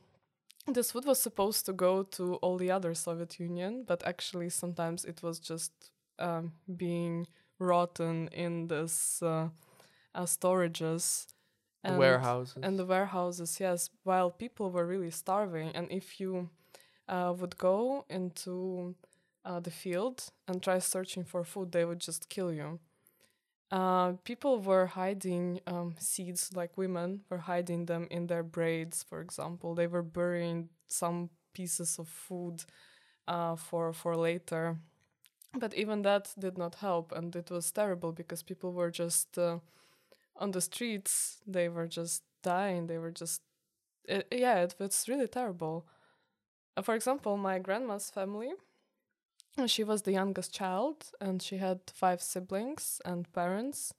this 0.66 0.92
food 0.92 1.04
was 1.04 1.20
supposed 1.20 1.66
to 1.66 1.72
go 1.72 2.02
to 2.02 2.34
all 2.36 2.56
the 2.58 2.70
other 2.70 2.94
Soviet 2.94 3.38
Union, 3.38 3.84
but 3.86 4.02
actually 4.06 4.48
sometimes 4.50 5.04
it 5.04 5.22
was 5.22 5.38
just 5.38 5.72
um, 6.18 6.52
being 6.76 7.26
rotten 7.58 8.28
in 8.28 8.68
this 8.68 9.22
uh, 9.22 9.48
uh, 10.14 10.22
storages 10.24 11.26
The 11.82 11.90
and- 11.90 11.98
warehouses. 11.98 12.58
and 12.62 12.78
the 12.78 12.86
warehouses. 12.86 13.60
Yes, 13.60 13.90
while 14.04 14.30
people 14.30 14.70
were 14.70 14.86
really 14.86 15.10
starving, 15.10 15.70
and 15.74 15.90
if 15.90 16.20
you 16.20 16.48
uh, 17.08 17.34
would 17.36 17.58
go 17.58 18.04
into 18.08 18.94
uh, 19.44 19.60
the 19.60 19.70
field 19.70 20.30
and 20.48 20.62
try 20.62 20.78
searching 20.78 21.24
for 21.24 21.44
food, 21.44 21.72
they 21.72 21.84
would 21.84 22.00
just 22.00 22.28
kill 22.30 22.52
you. 22.52 22.80
Uh, 23.70 24.12
people 24.24 24.60
were 24.60 24.86
hiding 24.86 25.60
um, 25.66 25.94
seeds, 25.98 26.50
like 26.54 26.76
women 26.78 27.22
were 27.28 27.38
hiding 27.38 27.86
them 27.86 28.06
in 28.10 28.26
their 28.26 28.42
braids, 28.42 29.02
for 29.02 29.20
example. 29.20 29.74
They 29.74 29.86
were 29.88 30.02
burying 30.02 30.68
some 30.86 31.30
pieces 31.54 31.98
of 31.98 32.08
food 32.08 32.62
uh, 33.28 33.56
for 33.56 33.92
for 33.92 34.16
later, 34.16 34.78
but 35.58 35.74
even 35.74 36.02
that 36.02 36.34
did 36.38 36.58
not 36.58 36.76
help, 36.76 37.12
and 37.12 37.34
it 37.36 37.50
was 37.50 37.72
terrible 37.72 38.12
because 38.12 38.42
people 38.42 38.72
were 38.72 38.90
just 38.90 39.38
uh, 39.38 39.58
on 40.36 40.52
the 40.52 40.60
streets. 40.60 41.38
They 41.46 41.68
were 41.68 41.88
just 41.88 42.22
dying. 42.42 42.86
They 42.88 42.98
were 42.98 43.12
just 43.12 43.42
it, 44.04 44.28
yeah, 44.32 44.62
it, 44.64 44.74
it's 44.80 45.08
really 45.08 45.28
terrible. 45.28 45.86
Uh, 46.76 46.82
for 46.82 46.94
example, 46.94 47.36
my 47.36 47.58
grandma's 47.58 48.10
family 48.10 48.52
she 49.66 49.84
was 49.84 50.02
the 50.02 50.12
youngest 50.12 50.52
child 50.52 51.06
and 51.20 51.42
she 51.42 51.56
had 51.58 51.80
five 51.92 52.20
siblings 52.20 53.00
and 53.04 53.30
parents 53.32 53.94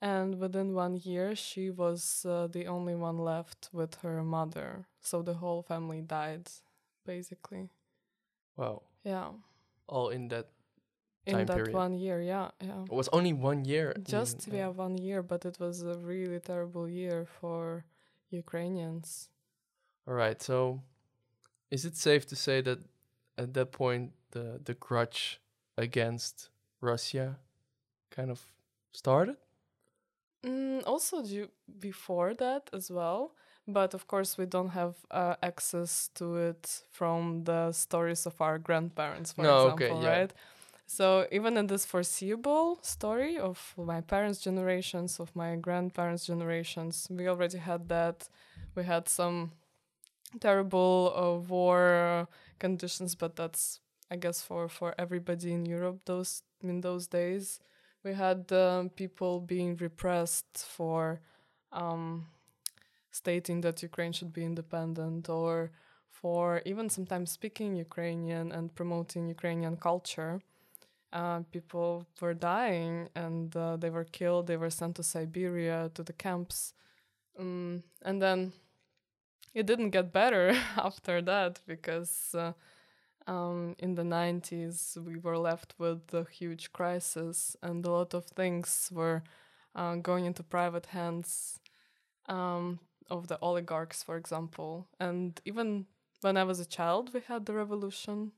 and 0.00 0.38
within 0.38 0.74
one 0.74 0.96
year 0.96 1.34
she 1.34 1.70
was 1.70 2.24
uh, 2.28 2.46
the 2.48 2.66
only 2.66 2.94
one 2.94 3.18
left 3.18 3.68
with 3.72 3.96
her 4.02 4.22
mother 4.22 4.86
so 5.00 5.22
the 5.22 5.34
whole 5.34 5.62
family 5.62 6.00
died 6.00 6.48
basically 7.04 7.70
wow. 8.56 8.82
yeah 9.04 9.30
All 9.88 10.08
in 10.10 10.28
that. 10.28 10.48
in 11.26 11.46
that 11.46 11.56
period. 11.56 11.74
one 11.74 11.94
year 11.94 12.20
yeah 12.20 12.50
yeah 12.60 12.82
It 12.84 12.92
was 12.92 13.08
only 13.12 13.32
one 13.32 13.64
year. 13.64 13.94
just 14.02 14.46
even, 14.48 14.58
yeah 14.58 14.68
uh, 14.68 14.72
one 14.72 14.96
year 14.98 15.22
but 15.22 15.44
it 15.44 15.58
was 15.60 15.82
a 15.82 15.94
really 15.98 16.40
terrible 16.40 16.88
year 16.88 17.26
for 17.40 17.84
ukrainians 18.30 19.28
All 20.06 20.14
right. 20.14 20.42
So, 20.42 20.82
is 21.70 21.84
it 21.84 21.96
safe 21.96 22.26
to 22.28 22.36
say 22.36 22.60
that 22.62 22.78
at 23.38 23.54
that 23.54 23.72
point 23.72 24.12
the 24.30 24.60
the 24.64 24.74
grudge 24.74 25.40
against 25.76 26.50
Russia 26.80 27.38
kind 28.10 28.30
of 28.30 28.40
started? 28.92 29.36
Mm, 30.44 30.82
also, 30.86 31.22
due 31.22 31.48
before 31.78 32.34
that 32.34 32.68
as 32.72 32.90
well, 32.90 33.32
but 33.68 33.94
of 33.94 34.06
course 34.08 34.36
we 34.36 34.46
don't 34.46 34.70
have 34.70 34.96
uh, 35.10 35.36
access 35.42 36.08
to 36.14 36.36
it 36.36 36.82
from 36.90 37.44
the 37.44 37.72
stories 37.72 38.26
of 38.26 38.40
our 38.40 38.58
grandparents, 38.58 39.32
for 39.32 39.44
No, 39.44 39.58
okay, 39.70 39.86
example, 39.86 40.02
yeah. 40.02 40.18
right? 40.20 40.32
So 40.86 41.26
even 41.30 41.56
in 41.56 41.66
this 41.68 41.86
foreseeable 41.86 42.78
story 42.82 43.38
of 43.38 43.74
my 43.78 44.00
parents' 44.00 44.40
generations, 44.40 45.20
of 45.20 45.34
my 45.34 45.56
grandparents' 45.56 46.26
generations, 46.26 47.06
we 47.10 47.28
already 47.28 47.58
had 47.58 47.88
that. 47.88 48.28
We 48.74 48.84
had 48.84 49.08
some 49.08 49.52
terrible 50.40 51.12
uh, 51.14 51.48
war 51.48 52.28
conditions, 52.66 53.12
but 53.22 53.32
that's 53.40 53.80
I 54.14 54.16
guess 54.24 54.38
for 54.48 54.62
for 54.78 54.90
everybody 55.04 55.50
in 55.58 55.64
Europe 55.76 55.98
those 56.10 56.32
in 56.70 56.80
those 56.88 57.04
days 57.18 57.44
we 58.04 58.12
had 58.14 58.52
um, 58.52 58.90
people 58.90 59.40
being 59.40 59.76
repressed 59.76 60.58
for 60.76 61.20
um, 61.72 62.26
stating 63.10 63.60
that 63.60 63.82
Ukraine 63.82 64.12
should 64.12 64.32
be 64.32 64.44
independent 64.44 65.28
or 65.28 65.70
for 66.10 66.62
even 66.64 66.88
sometimes 66.88 67.30
speaking 67.30 67.76
Ukrainian 67.76 68.52
and 68.52 68.74
promoting 68.74 69.28
Ukrainian 69.28 69.76
culture. 69.76 70.40
Uh, 71.12 71.40
people 71.52 72.06
were 72.20 72.34
dying 72.34 73.08
and 73.14 73.54
uh, 73.54 73.76
they 73.76 73.90
were 73.90 74.04
killed, 74.18 74.46
they 74.46 74.56
were 74.56 74.70
sent 74.70 74.96
to 74.96 75.02
Siberia, 75.02 75.90
to 75.94 76.02
the 76.02 76.14
camps. 76.14 76.72
Um, 77.38 77.82
and 78.02 78.20
then 78.20 78.52
it 79.54 79.66
didn't 79.66 79.90
get 79.90 80.12
better 80.12 80.54
after 80.76 81.20
that 81.22 81.60
because 81.66 82.34
uh, 82.34 82.52
um, 83.26 83.74
in 83.78 83.94
the 83.94 84.02
90s 84.04 84.98
we 85.06 85.16
were 85.16 85.38
left 85.38 85.74
with 85.78 86.12
a 86.14 86.24
huge 86.30 86.72
crisis 86.72 87.56
and 87.62 87.84
a 87.84 87.90
lot 87.90 88.14
of 88.14 88.24
things 88.26 88.90
were 88.92 89.22
uh, 89.74 89.96
going 89.96 90.24
into 90.26 90.42
private 90.42 90.86
hands 90.86 91.58
um, 92.28 92.78
of 93.10 93.28
the 93.28 93.38
oligarchs 93.40 94.02
for 94.02 94.16
example 94.16 94.88
and 95.00 95.40
even 95.44 95.86
when 96.22 96.36
i 96.36 96.44
was 96.44 96.60
a 96.60 96.64
child 96.64 97.12
we 97.12 97.20
had 97.20 97.46
the 97.46 97.52
revolution 97.52 98.32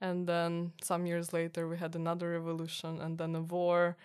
and 0.00 0.26
then 0.26 0.72
some 0.82 1.06
years 1.06 1.32
later 1.32 1.66
we 1.68 1.76
had 1.76 1.94
another 1.94 2.30
revolution 2.30 3.00
and 3.00 3.18
then 3.18 3.34
a 3.34 3.40
war 3.40 3.96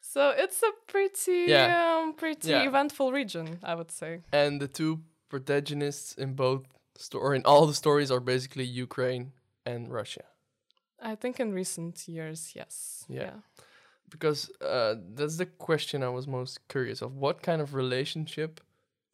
so 0.00 0.30
it's 0.36 0.62
a 0.62 0.70
pretty 0.86 1.46
Yeah. 1.50 1.98
um, 2.02 2.12
pretty 2.14 2.50
Yeah. 2.50 2.66
eventful 2.68 3.12
region 3.12 3.58
i 3.62 3.74
would 3.74 3.90
say 3.90 4.20
And 4.32 4.60
the 4.60 4.68
two 4.68 5.00
protagonists 5.28 6.14
in 6.14 6.34
both 6.34 6.64
story 6.96 7.36
in 7.36 7.44
all 7.44 7.66
the 7.66 7.74
stories 7.74 8.10
are 8.10 8.20
basically 8.20 8.64
Ukraine 8.64 9.32
and 9.64 9.92
Russia. 9.92 10.24
i 11.12 11.14
think 11.14 11.34
in 11.44 11.52
recent 11.52 12.08
years 12.08 12.40
yes 12.60 12.74
Yeah. 13.08 13.38
Because 14.14 14.40
uh, 14.60 14.94
that's 15.16 15.36
the 15.42 15.46
question 15.68 16.02
I 16.08 16.12
was 16.18 16.26
most 16.38 16.54
curious 16.68 17.02
of. 17.02 17.10
What 17.26 17.36
kind 17.48 17.60
of 17.60 17.68
relationship 17.74 18.52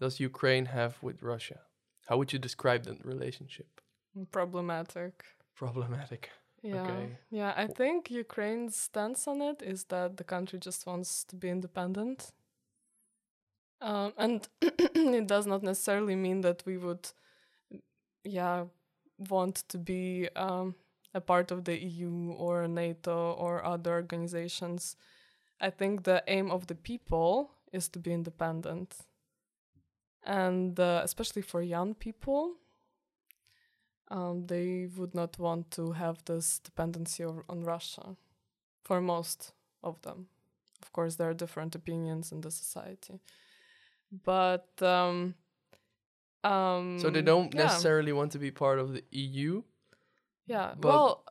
does 0.02 0.21
Ukraine 0.21 0.66
have 0.78 0.92
with 1.07 1.23
Russia? 1.23 1.61
How 2.09 2.14
would 2.19 2.31
you 2.35 2.38
describe 2.38 2.83
that 2.88 2.99
relationship? 3.14 3.71
problematic 4.31 5.14
Problematic. 5.54 6.31
Yeah. 6.64 6.83
Okay. 6.83 7.19
Yeah, 7.31 7.52
I 7.57 7.66
think 7.66 8.09
Ukraine's 8.09 8.76
stance 8.76 9.26
on 9.26 9.42
it 9.42 9.62
is 9.62 9.81
that 9.87 10.16
the 10.16 10.23
country 10.35 10.59
just 10.61 10.87
wants 10.87 11.25
to 11.25 11.35
be 11.35 11.49
independent. 11.49 12.31
Um, 13.82 14.14
and 14.18 14.48
it 14.62 15.26
does 15.26 15.46
not 15.46 15.62
necessarily 15.62 16.16
mean 16.16 16.42
that 16.42 16.62
we 16.66 16.78
would, 16.78 17.10
yeah, 18.24 18.64
want 19.18 19.64
to 19.68 19.78
be 19.78 20.28
um, 20.36 20.74
a 21.14 21.20
part 21.20 21.50
of 21.50 21.64
the 21.64 21.78
EU 21.78 22.32
or 22.32 22.68
NATO 22.68 23.32
or 23.32 23.64
other 23.64 23.92
organizations. 23.92 24.96
I 25.60 25.70
think 25.70 26.04
the 26.04 26.22
aim 26.28 26.50
of 26.50 26.66
the 26.68 26.74
people 26.74 27.50
is 27.72 27.88
to 27.90 28.00
be 28.00 28.12
independent. 28.12 28.96
and 30.24 30.78
uh, 30.78 31.00
especially 31.04 31.42
for 31.42 31.62
young 31.62 31.94
people, 31.94 32.54
um, 34.08 34.46
they 34.46 34.88
would 34.96 35.14
not 35.14 35.38
want 35.38 35.70
to 35.72 35.92
have 35.92 36.24
this 36.24 36.58
dependency 36.58 37.24
on 37.24 37.64
Russia. 37.64 38.16
For 38.84 39.00
most 39.00 39.52
of 39.82 40.02
them, 40.02 40.26
of 40.82 40.92
course, 40.92 41.16
there 41.16 41.30
are 41.30 41.34
different 41.34 41.74
opinions 41.74 42.32
in 42.32 42.40
the 42.40 42.50
society, 42.50 43.20
but 44.25 44.69
um, 44.83 45.35
um, 46.45 46.99
So 46.99 47.11
they 47.11 47.23
don't 47.23 47.54
yeah. 47.54 47.64
necessarily 47.64 48.12
want 48.12 48.33
to 48.33 48.38
be 48.38 48.50
part 48.50 48.78
of 48.78 48.92
the 48.92 49.04
EU. 49.11 49.62
Yeah, 50.47 50.75
but 50.78 50.88
well, 50.88 51.25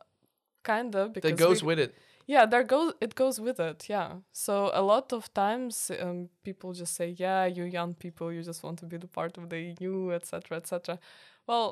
kind 0.62 0.94
of 0.96 1.12
because 1.12 1.30
That 1.32 1.38
goes 1.38 1.62
we- 1.62 1.66
with 1.68 1.78
it. 1.80 1.94
yeah 2.26 2.46
there 2.46 2.62
goes 2.64 2.92
it 3.00 3.14
goes 3.16 3.40
with 3.40 3.58
it 3.58 3.88
yeah 3.88 4.10
so 4.32 4.70
a 4.72 4.80
lot 4.80 5.12
of 5.12 5.22
times 5.34 5.90
um, 6.00 6.28
people 6.44 6.72
just 6.72 6.94
say 6.94 7.08
yeah 7.18 7.46
you 7.56 7.64
young 7.64 7.94
people 7.94 8.32
you 8.32 8.42
just 8.44 8.62
want 8.62 8.78
to 8.78 8.86
be 8.86 8.96
the 8.96 9.08
part 9.08 9.36
of 9.38 9.48
the 9.50 9.74
eu 9.80 10.12
etc 10.12 10.56
etc 10.58 10.98
well 11.48 11.68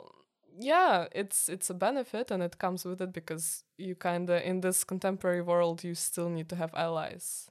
yeah 0.59 1.07
it's 1.21 1.49
it's 1.49 1.71
a 1.71 1.75
benefit 1.75 2.33
and 2.33 2.43
it 2.43 2.59
comes 2.59 2.85
with 2.85 3.01
it 3.01 3.13
because 3.13 3.63
you 3.79 3.95
kind 3.95 4.29
of 4.29 4.43
in 4.43 4.61
this 4.61 4.83
contemporary 4.85 5.41
world 5.43 5.85
you 5.85 5.95
still 5.95 6.29
need 6.29 6.49
to 6.49 6.57
have 6.57 6.75
allies 6.75 7.49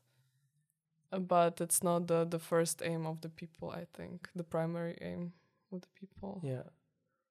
but 1.12 1.60
it's 1.62 1.82
not 1.84 2.08
the 2.08 2.26
the 2.26 2.40
first 2.40 2.82
aim 2.84 3.06
of 3.06 3.22
the 3.22 3.30
people 3.30 3.70
i 3.72 3.86
think 3.94 4.30
the 4.36 4.44
primary 4.44 4.96
aim 5.02 5.34
of 5.72 5.82
the 5.82 5.88
people 6.00 6.40
Yeah. 6.44 6.64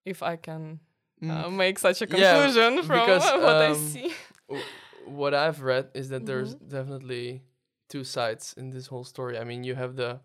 if 0.05 0.23
i 0.23 0.37
can 0.37 0.81
Mm. 1.23 1.31
uh, 1.45 1.51
make 1.51 1.79
such 1.81 2.01
a 2.03 2.07
Yeah, 2.07 2.17
conclusion 2.33 2.83
from 2.85 3.01
because, 3.01 3.25
what 3.47 3.57
i 3.63 3.73
um, 3.73 3.75
see 3.75 4.13
what 5.05 5.35
I've 5.35 5.63
read 5.63 5.87
is 5.95 6.09
that 6.11 6.27
there's 6.27 6.55
Mm-hmm. 6.55 6.69
definitely 6.69 7.43
two 7.89 8.05
sides 8.05 8.55
in 8.57 8.71
this 8.71 8.87
whole 8.87 9.05
story. 9.05 9.39
I 9.39 9.45
mean, 9.45 9.65
you 9.65 9.75
have 9.75 9.97
the 9.97 10.21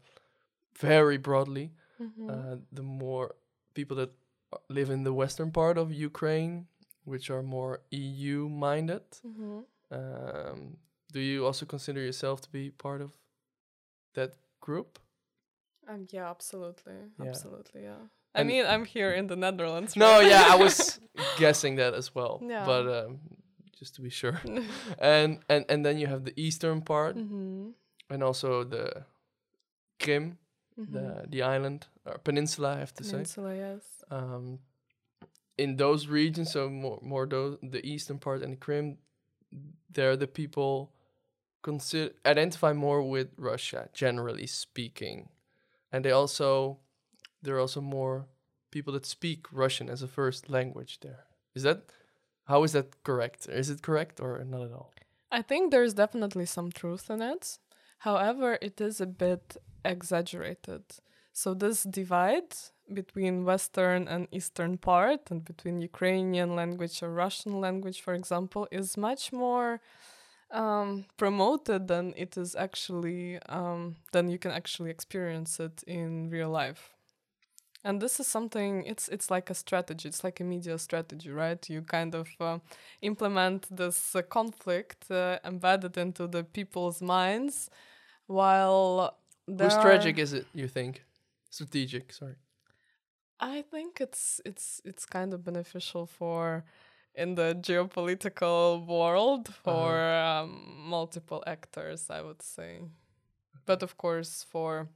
very 0.79 1.17
broadly, 1.17 1.71
Mhm. 1.99 2.29
uh, 2.29 2.55
the 2.71 2.83
more 2.83 3.35
people 3.73 3.95
that 3.97 4.11
uh, 4.53 4.57
live 4.69 4.89
in 4.93 5.03
the 5.03 5.13
western 5.13 5.51
part 5.51 5.77
of 5.77 5.91
Ukraine, 5.91 6.67
which 7.05 7.29
are 7.29 7.41
more 7.43 7.79
EU 7.91 8.49
minded. 8.49 9.03
Mhm. 9.25 9.65
Um, 9.91 10.77
do 11.11 11.19
you 11.19 11.45
also 11.45 11.65
consider 11.65 12.01
yourself 12.01 12.41
to 12.41 12.49
be 12.51 12.69
part 12.71 13.01
of 13.01 13.11
that 14.13 14.33
group? 14.59 14.99
Um, 15.87 16.07
yeah, 16.11 16.29
absolutely, 16.29 16.93
Yeah. 17.19 17.29
absolutely, 17.29 17.83
yeah. 17.83 18.07
I 18.35 18.39
And- 18.41 18.47
mean, 18.47 18.65
I'm 18.65 18.85
here 18.85 19.11
in 19.11 19.27
the 19.27 19.35
Netherlands. 19.35 19.95
No, 19.95 20.05
right? 20.19 20.27
yeah, 20.29 20.45
I 20.49 20.55
was 20.55 20.99
guessing 21.37 21.75
that 21.77 21.93
as 21.93 22.15
well. 22.15 22.41
Yeah. 22.41 22.65
But 22.65 22.87
um, 22.87 23.19
just 23.77 23.95
to 23.95 24.01
be 24.01 24.09
sure. 24.09 24.41
and 24.99 25.39
and 25.49 25.65
and 25.69 25.85
then 25.85 25.97
you 25.97 26.07
have 26.07 26.23
the 26.23 26.33
eastern 26.35 26.81
part 26.81 27.15
mm-hmm. 27.17 27.69
and 28.09 28.23
also 28.23 28.63
the 28.63 29.05
Krim, 29.99 30.37
Mm-hmm. 30.79 30.93
the 30.93 31.25
the 31.29 31.41
island 31.43 31.85
or 32.05 32.17
peninsula, 32.17 32.73
I 32.75 32.79
have 32.79 32.93
to 32.95 33.03
say. 33.03 33.11
Peninsula, 33.11 33.55
yes. 33.55 33.83
Um, 34.09 34.59
in 35.57 35.77
those 35.77 36.07
regions, 36.07 36.51
so 36.51 36.67
more 36.69 36.97
more 37.03 37.27
those 37.27 37.57
the 37.61 37.85
eastern 37.85 38.17
part 38.17 38.41
and 38.41 38.53
the 38.53 38.57
Krim, 38.57 38.97
there 39.93 40.17
the 40.17 40.25
people 40.27 40.89
consider 41.63 42.13
identify 42.25 42.73
more 42.73 43.01
with 43.01 43.29
Russia, 43.37 43.89
generally 43.93 44.47
speaking, 44.47 45.29
and 45.91 46.05
they 46.05 46.11
also 46.11 46.77
there 47.41 47.55
are 47.55 47.59
also 47.59 47.81
more 47.81 48.27
people 48.71 48.93
that 48.93 49.05
speak 49.05 49.51
Russian 49.51 49.89
as 49.89 50.01
a 50.01 50.07
first 50.07 50.49
language 50.49 50.99
there. 51.01 51.25
Is 51.55 51.63
that 51.63 51.79
how 52.45 52.63
is 52.63 52.73
that 52.73 53.03
correct? 53.03 53.47
Is 53.49 53.69
it 53.69 53.81
correct 53.81 54.19
or 54.19 54.43
not 54.43 54.61
at 54.61 54.73
all? 54.73 54.91
I 55.31 55.41
think 55.41 55.71
there's 55.71 55.93
definitely 55.93 56.45
some 56.45 56.71
truth 56.71 57.09
in 57.09 57.21
it. 57.21 57.57
However, 57.99 58.59
it 58.61 58.79
is 58.81 59.01
a 59.01 59.07
bit 59.07 59.57
exaggerated. 59.85 60.83
So 61.31 61.53
this 61.53 61.83
divide 61.83 62.53
between 62.93 63.45
western 63.45 64.07
and 64.07 64.27
eastern 64.31 64.77
part 64.77 65.31
and 65.31 65.43
between 65.43 65.81
Ukrainian 65.81 66.55
language 66.55 67.01
or 67.01 67.09
Russian 67.09 67.59
language, 67.61 68.01
for 68.01 68.13
example, 68.13 68.67
is 68.71 68.97
much 68.97 69.31
more 69.31 69.79
um, 70.53 71.05
promoted 71.17 71.87
than 71.87 72.13
it 72.17 72.37
is 72.37 72.55
actually 72.55 73.39
um, 73.49 73.97
than 74.13 74.29
you 74.29 74.39
can 74.39 74.51
actually 74.51 74.91
experience 74.91 75.59
it 75.59 75.83
in 75.87 76.29
real 76.29 76.49
life. 76.49 76.93
And 77.83 78.01
this 78.01 78.19
is 78.19 78.27
something. 78.27 78.85
It's 78.85 79.09
it's 79.09 79.29
like 79.29 79.49
a 79.49 79.53
strategy. 79.55 80.07
It's 80.09 80.23
like 80.23 80.39
a 80.39 80.43
media 80.45 80.77
strategy, 80.77 81.31
right? 81.31 81.69
You 81.69 81.81
kind 81.81 82.15
of 82.15 82.29
uh, 82.39 82.59
implement 83.01 83.67
this 83.75 84.15
uh, 84.15 84.21
conflict 84.21 85.11
uh, 85.11 85.39
embedded 85.43 85.97
into 85.97 86.27
the 86.27 86.43
people's 86.43 87.01
minds, 87.01 87.69
while 88.27 89.17
are- 89.61 89.69
strategic 89.69 90.17
is 90.19 90.33
it? 90.33 90.47
You 90.53 90.67
think? 90.67 91.03
Strategic. 91.49 92.13
Sorry. 92.13 92.35
I 93.39 93.61
think 93.63 93.99
it's 94.01 94.41
it's 94.45 94.81
it's 94.85 95.05
kind 95.05 95.33
of 95.33 95.43
beneficial 95.43 96.05
for 96.05 96.63
in 97.15 97.35
the 97.35 97.55
geopolitical 97.61 98.85
world 98.85 99.53
for 99.63 99.99
um, 100.13 100.83
multiple 100.85 101.43
actors, 101.45 102.09
I 102.09 102.21
would 102.21 102.41
say, 102.41 102.81
but 103.65 103.83
of 103.83 103.97
course 103.97 104.45
for 104.49 104.89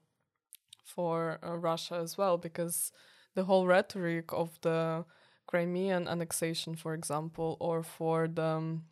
for 0.84 1.38
uh, 1.44 1.58
Russia 1.58 1.96
as 1.96 2.18
well, 2.18 2.38
because 2.38 2.92
the 3.36 3.44
whole 3.44 3.68
rhetoric 3.68 4.32
of 4.34 4.60
the 4.62 5.06
Crimean 5.46 6.08
annexation, 6.08 6.76
for 6.76 6.94
example, 6.94 7.58
or 7.60 7.84
for 7.84 8.28
the 8.28 8.44
um, 8.44 8.84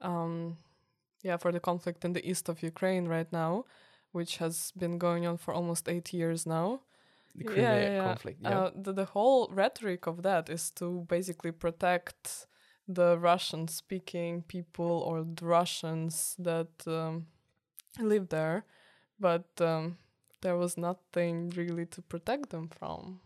um, 0.00 0.56
yeah 1.22 1.36
for 1.36 1.52
the 1.52 1.60
conflict 1.60 2.04
in 2.04 2.12
the 2.12 2.28
east 2.28 2.48
of 2.48 2.62
Ukraine 2.62 3.06
right 3.06 3.30
now, 3.32 3.64
which 4.12 4.38
has 4.38 4.72
been 4.76 4.98
going 4.98 5.26
on 5.26 5.36
for 5.36 5.52
almost 5.52 5.88
eight 5.88 6.12
years 6.12 6.46
now. 6.46 6.80
The 7.36 7.44
Yeah, 7.44 7.52
Crimea 7.52 7.80
yeah, 7.82 7.96
yeah. 7.96 8.02
conflict. 8.04 8.40
Yeah. 8.42 8.58
Uh, 8.58 8.70
the, 8.74 8.92
the 8.92 9.04
whole 9.06 9.48
rhetoric 9.52 10.06
of 10.06 10.22
that 10.22 10.48
is 10.48 10.70
to 10.72 11.04
basically 11.08 11.52
protect 11.52 12.46
the 12.88 13.18
Russian 13.18 13.68
speaking 13.68 14.42
people 14.42 15.02
or 15.06 15.24
the 15.24 15.46
Russians 15.46 16.36
that 16.38 16.68
um, 16.86 17.26
live 17.98 18.28
there, 18.28 18.64
but 19.18 19.46
um, 19.60 19.98
there 20.42 20.56
was 20.56 20.76
nothing 20.76 21.50
really 21.50 21.86
to 21.86 22.02
protect 22.02 22.50
them 22.50 22.68
from. 22.68 23.20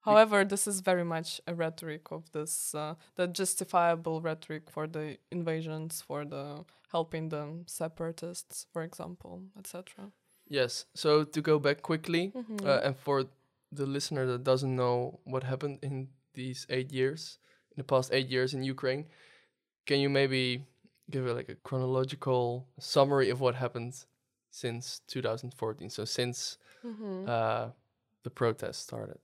However, 0.00 0.44
this 0.44 0.66
is 0.66 0.80
very 0.80 1.04
much 1.04 1.40
a 1.46 1.54
rhetoric 1.54 2.10
of 2.10 2.30
this, 2.32 2.74
uh, 2.74 2.94
the 3.16 3.26
justifiable 3.28 4.20
rhetoric 4.20 4.70
for 4.70 4.86
the 4.86 5.18
invasions, 5.30 6.00
for 6.02 6.24
the 6.24 6.64
helping 6.90 7.28
the 7.28 7.62
separatists, 7.66 8.66
for 8.72 8.82
example, 8.82 9.42
etc. 9.58 10.10
yes. 10.50 10.84
So 10.94 11.24
to 11.24 11.40
go 11.40 11.58
back 11.58 11.78
quickly, 11.82 12.32
Mhm. 12.34 12.66
uh, 12.66 12.80
and 12.86 12.94
for 12.96 13.24
the 13.72 13.86
listener 13.86 14.26
that 14.26 14.42
doesn't 14.44 14.74
know 14.82 15.20
what 15.24 15.42
happened 15.44 15.78
in 15.82 16.08
these 16.34 16.66
eight 16.68 16.90
years, 16.92 17.38
in 17.72 17.76
the 17.80 17.84
past 17.92 18.12
eight 18.12 18.28
years 18.28 18.52
in 18.54 18.62
Ukraine, 18.74 19.08
can 19.86 19.98
you 20.00 20.10
maybe 20.10 20.66
give 21.08 21.26
a, 21.26 21.32
like 21.34 21.48
a 21.48 21.56
chronological 21.66 22.66
summary 22.78 23.30
of 23.30 23.40
what 23.40 23.54
happened 23.54 23.94
since 24.50 25.00
2014? 25.06 25.88
So 25.90 26.04
since 26.04 26.58
Mhm. 26.84 27.28
uh, 27.28 27.70
the 28.24 28.30
protest 28.30 28.82
started, 28.82 29.18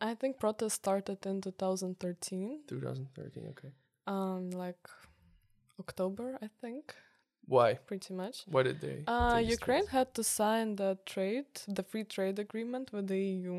I 0.00 0.14
think 0.14 0.38
protests 0.38 0.74
started 0.74 1.18
in 1.26 1.40
2013, 1.40 2.62
2013. 2.66 3.46
Okay. 3.52 3.72
um, 4.06 4.50
like 4.50 4.88
October, 5.78 6.38
I 6.42 6.48
think, 6.60 6.94
Why? 7.56 7.70
pretty 7.90 8.12
much. 8.22 8.36
Why 8.54 8.62
did 8.68 8.78
they? 8.84 8.96
Uh, 9.14 9.38
Ukraine 9.58 9.88
had 9.98 10.08
to 10.18 10.22
sign 10.38 10.66
the 10.82 10.90
trade, 11.12 11.50
the 11.78 11.82
free 11.90 12.04
trade 12.14 12.36
agreement 12.46 12.86
with 12.94 13.06
the 13.12 13.20
EU, 13.34 13.56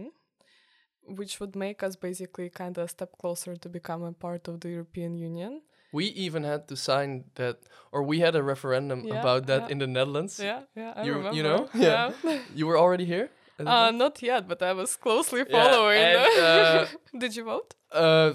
which 1.20 1.34
would 1.40 1.56
make 1.56 1.84
us 1.88 1.96
basically 1.96 2.50
kind 2.62 2.78
of 2.78 2.84
a 2.86 2.88
step 2.88 3.12
closer 3.22 3.54
to 3.64 3.68
become 3.70 4.02
a 4.04 4.14
part 4.14 4.48
of 4.48 4.56
the 4.62 4.70
European 4.70 5.18
Union. 5.18 5.62
We 5.94 6.06
even 6.26 6.44
had 6.52 6.62
to 6.70 6.76
sign 6.90 7.26
that, 7.36 7.58
or 7.92 8.00
we 8.12 8.20
had 8.26 8.34
a 8.36 8.44
referendum 8.54 9.00
Yeah, 9.04 9.20
about 9.20 9.42
that 9.48 9.62
yeah. 9.64 9.72
in 9.74 9.78
the 9.84 9.88
Netherlands. 9.98 10.40
Yeah, 10.40 10.62
yeah, 10.82 10.94
I 10.96 11.04
You- 11.06 11.16
remember. 11.18 11.36
you 11.38 11.44
know? 11.50 11.62
yeah. 11.88 12.12
You 12.58 12.66
were 12.70 12.78
already 12.84 13.06
here. 13.16 13.28
uh, 13.60 13.92
not 14.04 14.22
yet, 14.32 14.48
but 14.52 14.60
I 14.62 14.74
was 14.82 14.92
closely 15.06 15.44
following. 15.56 16.00
and, 16.02 16.28
uh, 16.50 16.86
Did 17.24 17.32
you 17.38 17.44
vote? 17.54 17.70
uh, 18.04 18.34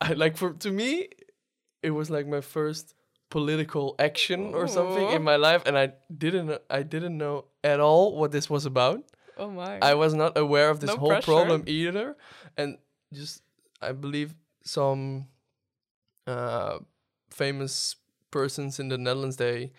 I 0.00 0.10
like 0.22 0.34
for 0.40 0.50
to 0.64 0.70
me, 0.80 0.90
it 1.88 1.92
was 1.98 2.10
like 2.16 2.26
my 2.36 2.40
first 2.56 2.94
political 3.30 3.94
action 3.98 4.54
or 4.54 4.66
something 4.68 5.04
Ooh. 5.04 5.16
in 5.16 5.22
my 5.22 5.36
life, 5.36 5.62
and 5.66 5.76
I 5.78 5.92
didn't 6.16 6.60
I 6.70 6.82
didn't 6.82 7.16
know 7.18 7.46
at 7.62 7.80
all 7.80 8.16
what 8.16 8.32
this 8.32 8.48
was 8.48 8.66
about. 8.66 9.02
Oh 9.36 9.50
my. 9.50 9.78
I 9.80 9.94
was 9.94 10.14
not 10.14 10.36
aware 10.36 10.70
of 10.70 10.80
this 10.80 10.90
No 10.90 10.96
whole 10.96 11.08
pressure. 11.10 11.32
problem 11.32 11.64
either, 11.66 12.16
and 12.56 12.78
just 13.12 13.42
I 13.80 13.92
believe 13.92 14.34
some 14.64 15.28
uh, 16.26 16.78
famous 17.30 17.96
persons 18.30 18.78
in 18.78 18.88
the 18.88 18.98
Netherlands 18.98 19.36
they 19.36 19.72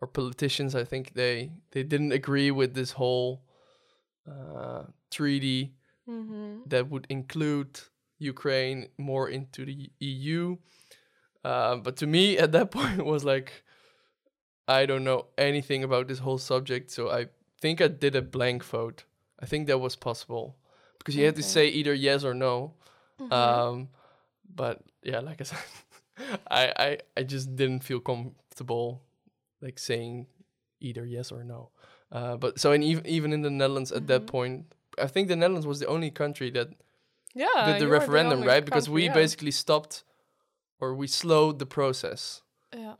or 0.00 0.08
politicians 0.08 0.74
I 0.74 0.84
think 0.84 1.14
they 1.14 1.50
they 1.70 1.82
didn't 1.82 2.12
agree 2.12 2.50
with 2.50 2.74
this 2.74 2.92
whole 2.92 3.42
uh, 4.28 4.82
treaty 5.10 5.74
mm-hmm. 6.08 6.62
that 6.66 6.90
would 6.90 7.06
include 7.08 7.80
Ukraine 8.18 8.88
more 8.98 9.28
into 9.28 9.64
the 9.64 9.90
EU. 10.00 10.56
Uh, 11.44 11.76
but 11.76 11.96
to 11.98 12.06
me, 12.06 12.38
at 12.38 12.52
that 12.52 12.70
point, 12.76 12.98
it 12.98 13.04
was 13.04 13.24
like, 13.24 13.62
I 14.66 14.86
don't 14.86 15.04
know 15.04 15.26
anything 15.36 15.84
about 15.84 16.08
this 16.08 16.18
whole 16.20 16.38
subject, 16.38 16.90
so 16.90 17.10
I 17.10 17.26
think 17.60 17.80
I 17.80 17.88
did 17.88 18.16
a 18.16 18.22
blank 18.22 18.64
vote. 18.64 19.04
I 19.40 19.46
think 19.46 19.66
that 19.66 19.78
was 19.78 19.94
possible, 19.96 20.56
because 20.98 21.16
you 21.16 21.24
had 21.26 21.36
to 21.36 21.42
say 21.42 21.68
either 21.68 21.92
yes 21.94 22.24
or 22.24 22.34
no. 22.34 22.72
Mhm. 23.20 23.32
Um, 23.32 23.88
but 24.54 24.82
yeah, 25.02 25.20
like 25.20 25.40
I 25.40 25.44
said, 25.50 25.58
I, 26.50 26.72
I 26.86 26.98
I 27.16 27.22
just 27.24 27.54
didn't 27.56 27.80
feel 27.84 28.00
comfortable 28.00 29.02
like 29.60 29.78
saying 29.78 30.26
either 30.80 31.04
yes 31.04 31.30
or 31.32 31.44
no. 31.44 31.70
Uh, 32.12 32.36
but 32.36 32.58
so 32.60 32.72
in 32.72 32.82
even 32.82 33.06
even 33.06 33.32
in 33.32 33.42
the 33.42 33.50
Netherlands 33.50 33.92
at 33.92 34.06
that 34.06 34.22
Mhm. 34.22 34.26
point, 34.26 34.74
I 34.98 35.06
think 35.08 35.28
the 35.28 35.36
Netherlands 35.36 35.66
was 35.66 35.78
the 35.80 35.86
only 35.88 36.10
country 36.10 36.50
that 36.50 36.68
yeah, 37.34 37.66
did 37.66 37.80
the 37.80 37.88
referendum, 37.88 38.38
only 38.40 38.46
right? 38.48 38.64
Because 38.64 38.86
country, 38.86 39.02
we 39.02 39.06
yeah. 39.06 39.14
basically 39.14 39.50
stopped 39.50 40.04
or 40.84 40.94
we 40.94 41.06
slowed 41.06 41.58
the 41.58 41.66
process, 41.66 42.42
yeah, 42.76 42.94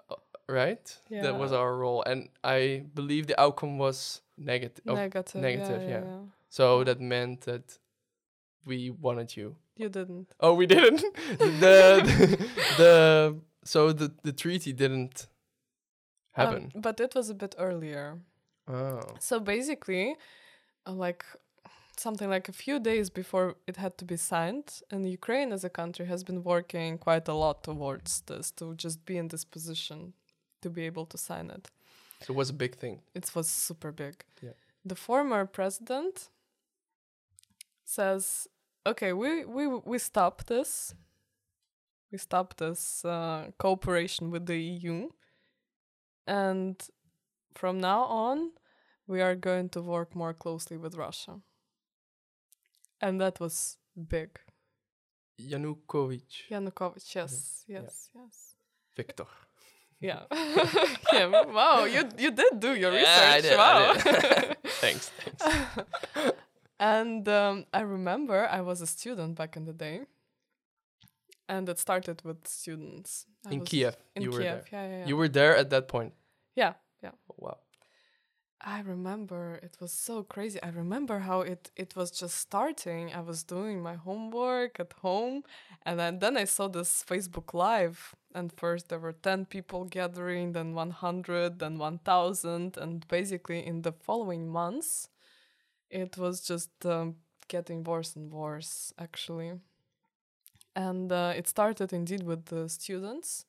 right? 0.48 0.86
That 1.10 1.38
was 1.38 1.52
our 1.52 1.76
role, 1.76 2.02
and 2.10 2.28
I 2.42 2.84
believe 2.94 3.26
the 3.26 3.38
outcome 3.40 3.78
was 3.78 4.22
negative. 4.36 4.84
negative. 4.86 5.40
negative, 5.42 5.82
yeah, 5.82 5.88
yeah. 5.88 6.04
yeah. 6.04 6.20
So 6.48 6.84
that 6.84 7.00
meant 7.00 7.40
that 7.42 7.78
we 8.66 8.90
wanted 8.90 9.36
you. 9.36 9.56
You 9.76 9.88
didn't. 9.90 10.28
Oh, 10.40 10.54
we 10.60 10.66
didn't. 10.66 11.00
the, 11.64 11.76
the 12.78 13.36
so 13.64 13.92
the 13.92 14.08
the 14.22 14.32
treaty 14.32 14.72
didn't 14.72 15.26
Um, 16.36 16.44
happen. 16.46 16.62
but 16.86 17.00
it 17.00 17.14
was 17.14 17.30
a 17.30 17.34
bit 17.34 17.54
earlier. 17.58 18.06
oh, 18.68 19.00
So 19.20 19.40
basically, 19.40 20.16
uh, 20.86 20.92
like 21.06 21.24
something 22.00 22.28
like 22.28 22.48
a 22.48 22.52
few 22.52 22.78
days 22.78 23.10
before 23.10 23.56
it 23.66 23.76
had 23.76 23.98
to 23.98 24.04
be 24.04 24.16
signed, 24.16 24.80
and 24.90 25.08
Ukraine 25.08 25.52
as 25.52 25.64
a 25.64 25.70
country 25.70 26.06
has 26.06 26.24
been 26.24 26.42
working 26.42 26.98
quite 26.98 27.28
a 27.28 27.34
lot 27.34 27.62
towards 27.62 28.22
this 28.22 28.50
to 28.52 28.74
just 28.74 29.04
be 29.04 29.16
in 29.16 29.28
this 29.28 29.44
position 29.44 30.14
to 30.62 30.70
be 30.70 30.82
able 30.86 31.06
to 31.06 31.18
sign 31.18 31.50
it. 31.50 31.70
so 32.22 32.32
it 32.32 32.36
was 32.36 32.50
a 32.50 32.58
big 32.64 32.74
thing. 32.76 33.02
It 33.14 33.30
was 33.34 33.48
super 33.48 33.92
big. 33.92 34.24
Yeah. 34.42 34.56
The 34.84 34.94
former 34.96 35.46
president 35.46 36.30
says, 37.84 38.48
"Okay, 38.86 39.12
we 39.12 39.44
we 39.56 39.64
we 39.92 39.98
stop 39.98 40.44
this. 40.46 40.94
We 42.10 42.18
stop 42.18 42.56
this 42.56 43.04
uh, 43.04 43.50
cooperation 43.58 44.30
with 44.30 44.46
the 44.46 44.58
EU, 44.74 45.08
and 46.26 46.76
from 47.54 47.78
now 47.80 48.02
on, 48.04 48.52
we 49.06 49.20
are 49.26 49.34
going 49.34 49.68
to 49.70 49.80
work 49.82 50.14
more 50.14 50.34
closely 50.34 50.76
with 50.76 50.94
Russia." 51.06 51.34
And 53.04 53.20
that 53.20 53.38
was 53.40 53.76
big. 53.94 54.30
Yanukovych, 55.38 56.48
Yanukovych, 56.50 57.14
yes, 57.14 57.64
Yeah. 57.68 57.82
yes, 57.82 58.10
yes. 58.14 58.54
Victor. 58.96 59.26
Yeah. 60.00 60.26
Wow, 61.58 61.84
you 61.84 62.02
you 62.18 62.30
did 62.30 62.60
do 62.60 62.74
your 62.82 62.92
Yeah, 62.92 63.32
I 63.32 63.36
research. 63.36 63.50
did, 63.50 63.56
wow. 63.58 63.94
Thanks. 64.82 65.10
Thanks. 65.22 65.42
and 66.78 67.28
um, 67.28 67.64
I 67.72 67.80
remember 67.80 68.46
I 68.58 68.60
was 68.60 68.80
a 68.80 68.86
student 68.86 69.36
back 69.36 69.56
in 69.56 69.64
the 69.64 69.72
day, 69.72 70.00
and 71.48 71.68
it 71.68 71.78
started 71.78 72.22
with 72.24 72.46
students 72.46 73.26
I 73.46 73.52
In 73.54 73.60
Kiev, 73.64 73.96
In 74.14 74.22
you 74.22 74.30
were 74.30 74.40
Kiev, 74.40 74.64
there. 74.64 74.64
yeah, 74.72 74.88
yeah, 74.90 74.98
yeah. 75.00 75.06
You 75.08 75.16
were 75.16 75.28
there 75.28 75.56
at 75.56 75.68
that 75.70 75.88
point. 75.88 76.12
yeah, 76.56 76.74
yeah. 77.02 77.12
Oh, 77.30 77.34
wow. 77.38 77.58
I 78.66 78.80
remember 78.80 79.60
it 79.62 79.76
was 79.78 79.92
so 79.92 80.22
crazy. 80.22 80.58
I 80.62 80.70
remember 80.70 81.18
how 81.18 81.42
it 81.42 81.70
it 81.76 81.94
was 81.94 82.10
just 82.10 82.36
starting. 82.36 83.12
I 83.12 83.20
was 83.20 83.44
doing 83.44 83.82
my 83.82 83.94
homework 83.94 84.80
at 84.80 84.94
home, 85.02 85.44
and 85.84 86.00
then, 86.00 86.18
then 86.18 86.36
I 86.38 86.44
saw 86.44 86.68
this 86.68 87.04
Facebook 87.06 87.52
Live. 87.52 88.14
And 88.34 88.50
first 88.52 88.88
there 88.88 88.98
were 88.98 89.12
ten 89.12 89.44
people 89.44 89.84
gathering, 89.84 90.52
then 90.52 90.74
one 90.74 90.90
hundred, 90.92 91.58
then 91.58 91.78
one 91.78 91.98
thousand, 91.98 92.78
and 92.78 93.06
basically 93.06 93.64
in 93.64 93.82
the 93.82 93.92
following 93.92 94.48
months, 94.48 95.08
it 95.90 96.16
was 96.16 96.40
just 96.40 96.70
um, 96.86 97.16
getting 97.48 97.84
worse 97.84 98.16
and 98.16 98.32
worse 98.32 98.94
actually. 98.98 99.52
And 100.74 101.12
uh, 101.12 101.34
it 101.36 101.46
started 101.48 101.92
indeed 101.92 102.22
with 102.22 102.46
the 102.46 102.68
students, 102.68 103.44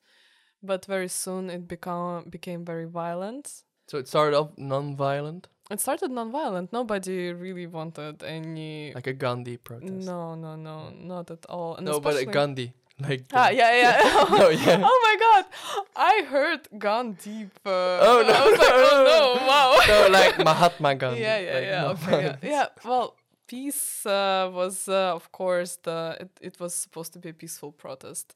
but 0.62 0.84
very 0.84 1.08
soon 1.08 1.50
it 1.50 1.66
become 1.66 2.24
became 2.30 2.64
very 2.64 2.84
violent 2.84 3.62
So 3.86 3.98
it 3.98 4.08
started 4.08 4.36
off 4.36 4.50
non-violent, 4.56 5.48
it 5.70 5.80
started 5.80 6.10
non-violent. 6.10 6.72
Nobody 6.72 7.32
really 7.32 7.66
wanted 7.66 8.22
any. 8.22 8.92
like 8.94 9.06
a 9.08 9.12
Gandhi 9.12 9.56
protest. 9.56 10.06
no, 10.06 10.34
no, 10.34 10.54
no, 10.56 10.90
not 10.90 11.30
at 11.30 11.44
all. 11.46 11.76
And 11.76 11.86
no, 11.86 11.98
but 12.00 12.16
a 12.16 12.24
Gandhi, 12.24 12.72
like. 13.00 13.24
Ah, 13.32 13.48
yeah, 13.50 13.72
yeah. 13.76 14.24
no, 14.38 14.48
yeah. 14.66 14.80
oh 14.84 14.98
my 15.06 15.16
god, 15.26 15.44
I 15.96 16.22
heard 16.24 16.68
deep. 17.18 17.50
Uh, 17.64 17.98
Oh, 18.08 18.24
no, 18.26 18.32
I 18.32 18.50
was 18.50 18.58
like, 18.58 18.70
oh 18.72 19.04
no, 19.04 19.40
no, 19.40 19.46
wow. 19.46 19.78
no, 19.88 20.08
like 20.08 20.38
Mahatma 20.38 20.94
Gandhi. 20.94 21.20
yeah, 21.20 21.38
yeah, 21.38 21.54
like 21.54 21.64
yeah. 21.64 21.82
no 21.82 21.88
Okay, 21.90 22.22
yeah. 22.42 22.50
yeah. 22.50 22.66
Well, 22.84 23.16
peace 23.48 24.06
uh, 24.06 24.48
was, 24.52 24.88
uh, 24.88 25.14
of 25.14 25.30
course, 25.32 25.78
the 25.82 26.16
it, 26.20 26.30
it 26.40 26.60
was 26.60 26.74
supposed 26.74 27.12
to 27.14 27.18
be 27.18 27.30
a 27.30 27.34
peaceful 27.34 27.72
protest, 27.72 28.34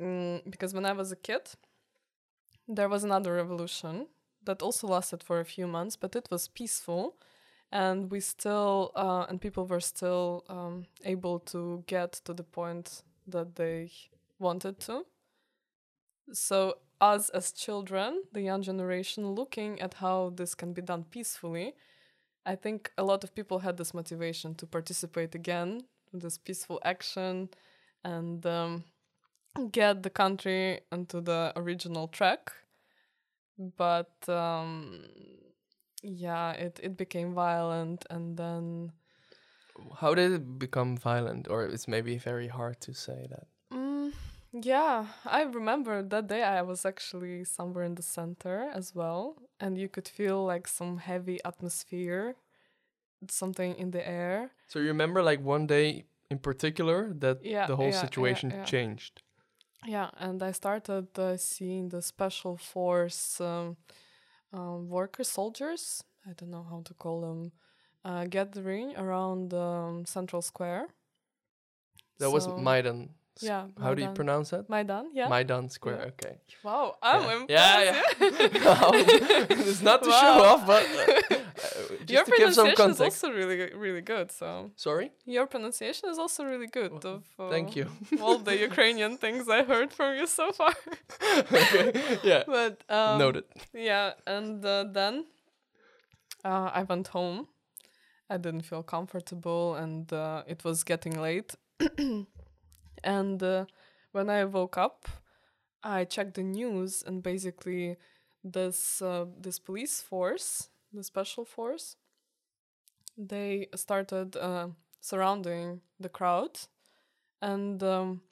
mm, 0.00 0.40
because 0.48 0.72
when 0.72 0.86
I 0.86 0.92
was 0.92 1.10
a 1.10 1.16
kid, 1.16 1.42
there 2.68 2.88
was 2.88 3.02
another 3.02 3.34
revolution 3.34 4.06
that 4.44 4.62
also 4.62 4.86
lasted 4.86 5.22
for 5.22 5.40
a 5.40 5.44
few 5.44 5.66
months, 5.66 5.96
but 5.96 6.16
it 6.16 6.28
was 6.30 6.48
peaceful, 6.48 7.16
and 7.70 8.10
we 8.10 8.20
still 8.20 8.92
uh, 8.94 9.26
and 9.28 9.40
people 9.40 9.66
were 9.66 9.80
still 9.80 10.44
um, 10.48 10.86
able 11.04 11.40
to 11.40 11.84
get 11.86 12.12
to 12.24 12.34
the 12.34 12.44
point 12.44 13.02
that 13.26 13.56
they 13.56 13.90
wanted 14.38 14.80
to. 14.80 15.04
So 16.32 16.78
us 17.00 17.28
as 17.30 17.52
children, 17.52 18.22
the 18.32 18.42
young 18.42 18.62
generation, 18.62 19.34
looking 19.34 19.80
at 19.80 19.94
how 19.94 20.32
this 20.36 20.54
can 20.54 20.72
be 20.72 20.82
done 20.82 21.04
peacefully, 21.04 21.74
I 22.46 22.56
think 22.56 22.92
a 22.96 23.04
lot 23.04 23.24
of 23.24 23.34
people 23.34 23.60
had 23.60 23.76
this 23.76 23.94
motivation 23.94 24.54
to 24.56 24.66
participate 24.66 25.34
again 25.34 25.82
in 26.12 26.20
this 26.20 26.38
peaceful 26.38 26.80
action 26.84 27.50
and 28.04 28.44
um, 28.46 28.84
get 29.70 30.02
the 30.02 30.10
country 30.10 30.80
onto 30.90 31.20
the 31.20 31.52
original 31.56 32.08
track. 32.08 32.52
But 33.60 34.26
um, 34.28 35.04
yeah, 36.02 36.52
it, 36.52 36.80
it 36.82 36.96
became 36.96 37.34
violent 37.34 38.06
and 38.08 38.36
then. 38.36 38.92
How 40.00 40.14
did 40.14 40.32
it 40.32 40.58
become 40.58 40.96
violent? 40.96 41.48
Or 41.48 41.64
it's 41.64 41.86
maybe 41.86 42.16
very 42.16 42.48
hard 42.48 42.80
to 42.80 42.94
say 42.94 43.26
that. 43.28 43.46
Mm, 43.72 44.12
yeah, 44.52 45.06
I 45.24 45.42
remember 45.42 46.02
that 46.02 46.26
day 46.26 46.42
I 46.42 46.62
was 46.62 46.84
actually 46.84 47.44
somewhere 47.44 47.84
in 47.84 47.94
the 47.94 48.02
center 48.02 48.70
as 48.74 48.94
well, 48.94 49.36
and 49.60 49.78
you 49.78 49.88
could 49.88 50.08
feel 50.08 50.44
like 50.44 50.66
some 50.66 50.98
heavy 50.98 51.38
atmosphere, 51.44 52.34
something 53.28 53.74
in 53.76 53.90
the 53.90 54.06
air. 54.06 54.50
So 54.68 54.78
you 54.78 54.88
remember 54.88 55.22
like 55.22 55.40
one 55.42 55.66
day 55.66 56.04
in 56.30 56.38
particular 56.38 57.12
that 57.18 57.44
Yeah, 57.44 57.66
the 57.66 57.76
whole 57.76 57.92
yeah, 57.92 58.00
situation 58.00 58.50
yeah. 58.50 58.64
changed. 58.64 59.22
Yeah, 59.86 60.10
and 60.18 60.42
I 60.42 60.52
started 60.52 61.18
uh, 61.18 61.36
seeing 61.36 61.88
the 61.88 62.02
special 62.02 62.56
force 62.56 63.40
um, 63.40 63.76
um, 64.52 64.88
worker 64.88 65.24
soldiers, 65.24 66.04
I 66.26 66.32
don't 66.34 66.50
know 66.50 66.66
how 66.68 66.82
to 66.84 66.94
call 66.94 67.20
them, 67.22 67.52
uh, 68.04 68.24
gathering 68.26 68.94
around 68.96 69.54
um, 69.54 70.04
Central 70.04 70.42
Square. 70.42 70.88
That 72.18 72.30
was 72.30 72.44
So- 72.44 72.58
Maidan. 72.58 73.10
Yeah, 73.42 73.66
How 73.80 73.94
do 73.94 74.02
you 74.02 74.10
pronounce 74.10 74.50
that? 74.50 74.68
Maidan, 74.68 75.10
yeah. 75.14 75.28
Maidan 75.28 75.68
Square. 75.70 76.12
Okay. 76.12 76.36
wow, 76.62 76.96
I'm 77.02 77.22
yeah. 77.22 77.36
impressed. 77.36 78.20
Yeah, 78.20 78.40
yeah. 78.52 79.46
it's 79.68 79.82
not 79.82 80.02
to 80.02 80.10
show 80.10 80.44
off, 80.50 80.66
but 80.66 80.82
uh, 80.84 81.34
uh, 81.34 81.36
just 82.04 82.10
Your 82.10 82.24
to 82.24 82.32
give 82.36 82.54
some 82.54 82.72
pronunciation 82.72 82.90
is 82.90 83.00
also 83.00 83.30
really, 83.30 83.72
really 83.74 84.00
good. 84.02 84.30
So 84.30 84.70
Sorry. 84.76 85.10
your 85.24 85.46
pronunciation 85.46 86.08
is 86.10 86.18
also 86.18 86.44
really 86.44 86.66
good. 86.66 86.92
Well, 87.04 87.14
Of 87.16 87.24
uh, 87.38 87.50
Thank 87.50 87.76
you. 87.76 87.86
all 88.20 88.38
the 88.38 88.56
Ukrainian 88.68 89.16
things 89.16 89.48
I 89.48 89.62
heard 89.64 89.92
from 89.92 90.16
you 90.16 90.26
so 90.26 90.52
far. 90.52 90.74
okay. 91.52 92.18
Yeah. 92.22 92.42
But 92.46 92.84
um, 92.88 93.18
Noted. 93.18 93.44
Yeah, 93.72 94.12
and 94.26 94.64
uh, 94.64 94.84
then 94.92 95.24
uh, 96.44 96.70
I 96.74 96.82
went 96.82 97.08
home. 97.08 97.48
I 98.28 98.36
didn't 98.36 98.62
feel 98.62 98.82
comfortable, 98.82 99.74
and 99.74 100.12
uh, 100.12 100.44
it 100.46 100.62
was 100.64 100.84
getting 100.84 101.20
late. 101.20 101.54
and 103.02 103.42
uh, 103.42 103.66
when 104.12 104.28
I 104.30 104.44
woke 104.44 104.78
up, 104.78 105.08
I 105.82 106.04
checked 106.04 106.34
the 106.34 106.42
news, 106.42 107.02
and 107.06 107.22
basically, 107.22 107.96
this 108.44 109.02
uh, 109.02 109.26
this 109.38 109.58
police 109.58 110.00
force, 110.00 110.68
the 110.92 111.02
special 111.02 111.44
force, 111.44 111.96
they 113.16 113.68
started 113.74 114.36
uh, 114.36 114.68
surrounding 115.00 115.80
the 115.98 116.08
crowd, 116.08 116.58
and 117.40 117.82
um, 117.82 118.22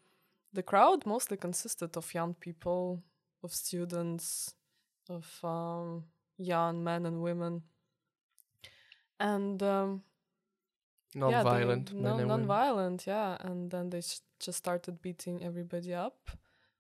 the 0.53 0.63
crowd 0.63 1.07
mostly 1.07 1.37
consisted 1.37 1.97
of 1.97 2.15
young 2.15 2.35
people, 2.35 3.03
of 3.43 3.53
students, 3.53 4.55
of 5.09 5.27
um, 5.45 6.05
young 6.37 6.83
men 6.85 7.07
and 7.07 7.23
women. 7.23 7.63
And 9.21 9.63
um, 9.63 10.03
yeah, 11.21 11.43
Non-violent 11.43 11.93
no, 11.93 12.11
men 12.11 12.21
and 12.21 12.29
non-violent, 12.29 13.07
yeah. 13.07 13.37
And 13.41 13.71
then 13.71 13.91
they 13.91 14.01
sh- 14.01 14.21
just 14.41 14.59
started 14.59 15.01
beating 15.03 15.43
everybody 15.43 15.95
up. 15.95 16.31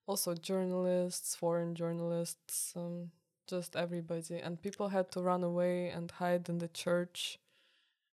Also, 0.06 0.34
journalists, 0.34 1.34
foreign 1.34 1.74
journalists, 1.74 2.72
um, 2.76 3.10
just 3.46 3.76
everybody. 3.76 4.38
And 4.38 4.60
people 4.60 4.88
had 4.88 5.10
to 5.12 5.20
run 5.20 5.44
away 5.44 5.90
and 5.90 6.10
hide 6.10 6.48
in 6.48 6.58
the 6.58 6.68
church 6.68 7.38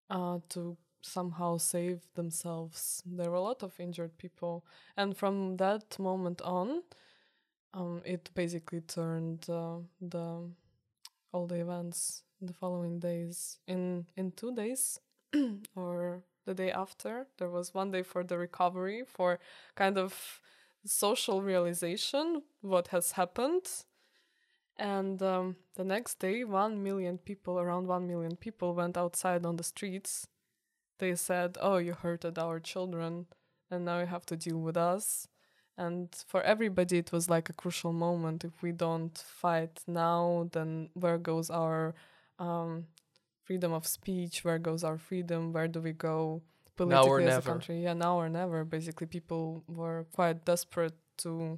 uh, 0.09 0.39
to 0.49 0.77
somehow 1.01 1.57
save 1.57 2.01
themselves. 2.15 3.01
There 3.05 3.29
were 3.29 3.37
a 3.37 3.41
lot 3.41 3.63
of 3.63 3.79
injured 3.79 4.17
people, 4.17 4.65
and 4.97 5.15
from 5.15 5.57
that 5.57 5.97
moment 5.99 6.41
on, 6.41 6.81
um, 7.73 8.01
it 8.05 8.29
basically 8.33 8.81
turned 8.81 9.49
uh, 9.49 9.77
the 10.01 10.49
all 11.31 11.47
the 11.47 11.59
events 11.61 12.23
the 12.41 12.53
following 12.53 12.99
days 12.99 13.59
in 13.67 14.05
in 14.15 14.31
two 14.31 14.53
days 14.55 14.99
or 15.75 16.23
the 16.45 16.53
day 16.53 16.71
after. 16.71 17.27
There 17.37 17.49
was 17.49 17.73
one 17.73 17.91
day 17.91 18.03
for 18.03 18.23
the 18.23 18.37
recovery 18.37 19.03
for 19.05 19.39
kind 19.75 19.97
of 19.97 20.39
social 20.85 21.41
realization 21.41 22.43
what 22.61 22.89
has 22.89 23.13
happened. 23.13 23.65
And 24.77 25.21
um, 25.23 25.55
the 25.75 25.83
next 25.85 26.19
day 26.19 26.43
1 26.43 26.83
million 26.83 27.17
people 27.17 27.59
around 27.59 27.87
1 27.87 28.07
million 28.07 28.35
people 28.35 28.73
went 28.73 28.97
outside 28.97 29.45
on 29.45 29.55
the 29.55 29.63
streets. 29.63 30.27
They 30.99 31.15
said 31.15 31.57
oh 31.61 31.77
you 31.77 31.93
hurted 31.93 32.37
our 32.39 32.59
children 32.59 33.27
and 33.71 33.85
now 33.85 33.99
you 33.99 34.05
have 34.07 34.25
to 34.27 34.37
deal 34.37 34.57
with 34.59 34.77
us. 34.77 35.27
And 35.77 36.09
for 36.27 36.41
everybody 36.43 36.97
it 36.99 37.11
was 37.11 37.29
like 37.29 37.49
a 37.49 37.53
crucial 37.53 37.93
moment. 37.93 38.43
If 38.45 38.61
we 38.61 38.71
don't 38.71 39.17
fight 39.17 39.81
now 39.87 40.49
then 40.51 40.89
where 40.93 41.17
goes 41.17 41.49
our 41.49 41.95
um, 42.39 42.87
freedom 43.45 43.71
of 43.73 43.85
speech 43.87 44.43
where 44.43 44.59
goes 44.59 44.83
our 44.83 44.97
freedom 44.97 45.53
where 45.53 45.67
do 45.69 45.79
we 45.79 45.93
go 45.93 46.41
politically 46.75 47.05
Now 47.07 47.11
or 47.11 47.19
as 47.21 47.25
never. 47.25 47.49
a 47.49 47.53
country 47.53 47.77
yeah 47.83 47.93
now 47.93 48.17
or 48.21 48.27
never 48.29 48.65
basically 48.65 49.07
people 49.07 49.63
were 49.67 50.05
quite 50.17 50.43
desperate 50.45 50.97
to 51.23 51.57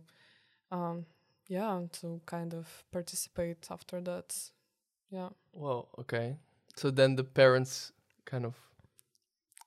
um, 0.71 1.05
yeah 1.47 1.81
to 1.99 2.21
kind 2.25 2.53
of 2.53 2.83
participate 2.91 3.61
after 3.71 4.01
that 4.01 4.35
yeah 5.09 5.29
well 5.53 5.89
okay. 5.99 6.37
So 6.75 6.91
then 6.91 7.15
the 7.15 7.23
parents 7.23 7.91
kind 8.25 8.45
of 8.45 8.53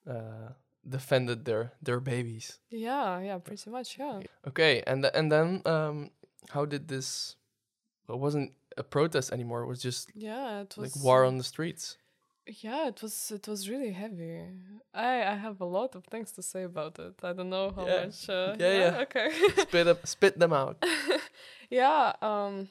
uh, 0.09 0.53
defended 0.89 1.45
their 1.45 1.73
their 1.83 2.01
babies. 2.01 2.59
yeah 2.71 3.19
yeah 3.21 3.39
pretty 3.39 3.71
much 3.71 3.99
yeah 3.99 4.21
Okay, 4.47 4.83
and 4.87 5.03
th- 5.03 5.15
and 5.15 5.31
then 5.33 5.63
um, 5.67 6.11
how 6.51 6.65
did 6.65 6.89
this? 6.89 7.37
It 8.09 8.19
wasn't 8.19 8.53
a 8.77 8.83
protest 8.83 9.33
anymore. 9.33 9.63
It 9.63 9.69
was 9.69 9.83
just 9.83 10.11
yeah 10.15 10.61
it 10.63 10.77
was 10.77 10.95
like 10.97 11.05
war 11.05 11.25
on 11.25 11.39
the 11.39 11.45
streets. 11.45 11.97
Yeah, 12.47 12.89
it 12.89 13.01
was 13.03 13.31
it 13.31 13.47
was 13.47 13.69
really 13.69 13.93
heavy. 13.93 14.43
I 14.93 15.23
I 15.23 15.35
have 15.37 15.61
a 15.61 15.65
lot 15.65 15.95
of 15.95 16.05
things 16.05 16.33
to 16.33 16.43
say 16.43 16.65
about 16.65 16.99
it. 16.99 17.15
I 17.23 17.33
don't 17.33 17.51
know 17.51 17.71
how 17.71 17.87
Yeah. 17.87 18.07
much. 18.07 18.29
Uh, 18.29 18.57
Yeah, 18.59 18.79
yeah. 18.79 18.99
Okay. 19.03 19.31
spit 19.69 19.87
up, 19.87 20.07
spit 20.07 20.39
them 20.39 20.53
out. 20.53 20.83
yeah. 21.71 22.13
Um. 22.23 22.69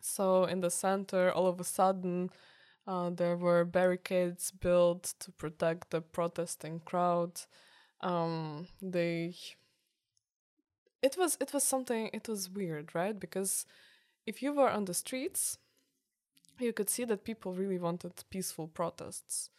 So 0.00 0.44
in 0.44 0.60
the 0.60 0.70
center, 0.70 1.32
all 1.32 1.46
of 1.46 1.58
a 1.60 1.64
sudden, 1.64 2.30
uh, 2.86 3.10
there 3.10 3.36
were 3.36 3.64
barricades 3.64 4.50
built 4.50 5.14
to 5.20 5.32
protect 5.32 5.90
the 5.90 6.00
protesting 6.00 6.80
crowd. 6.84 7.40
Um. 8.00 8.66
They. 8.80 9.34
It 11.02 11.16
was 11.18 11.36
it 11.40 11.52
was 11.52 11.64
something. 11.64 12.10
It 12.12 12.28
was 12.28 12.48
weird, 12.50 12.94
right? 12.94 13.18
Because 13.18 13.66
if 14.26 14.42
you 14.42 14.52
were 14.54 14.70
on 14.70 14.84
the 14.84 14.94
streets, 14.94 15.58
you 16.62 16.72
could 16.72 16.90
see 16.90 17.04
that 17.04 17.24
people 17.24 17.52
really 17.52 17.78
wanted 17.78 18.12
peaceful 18.30 18.68
protests. 18.68 19.50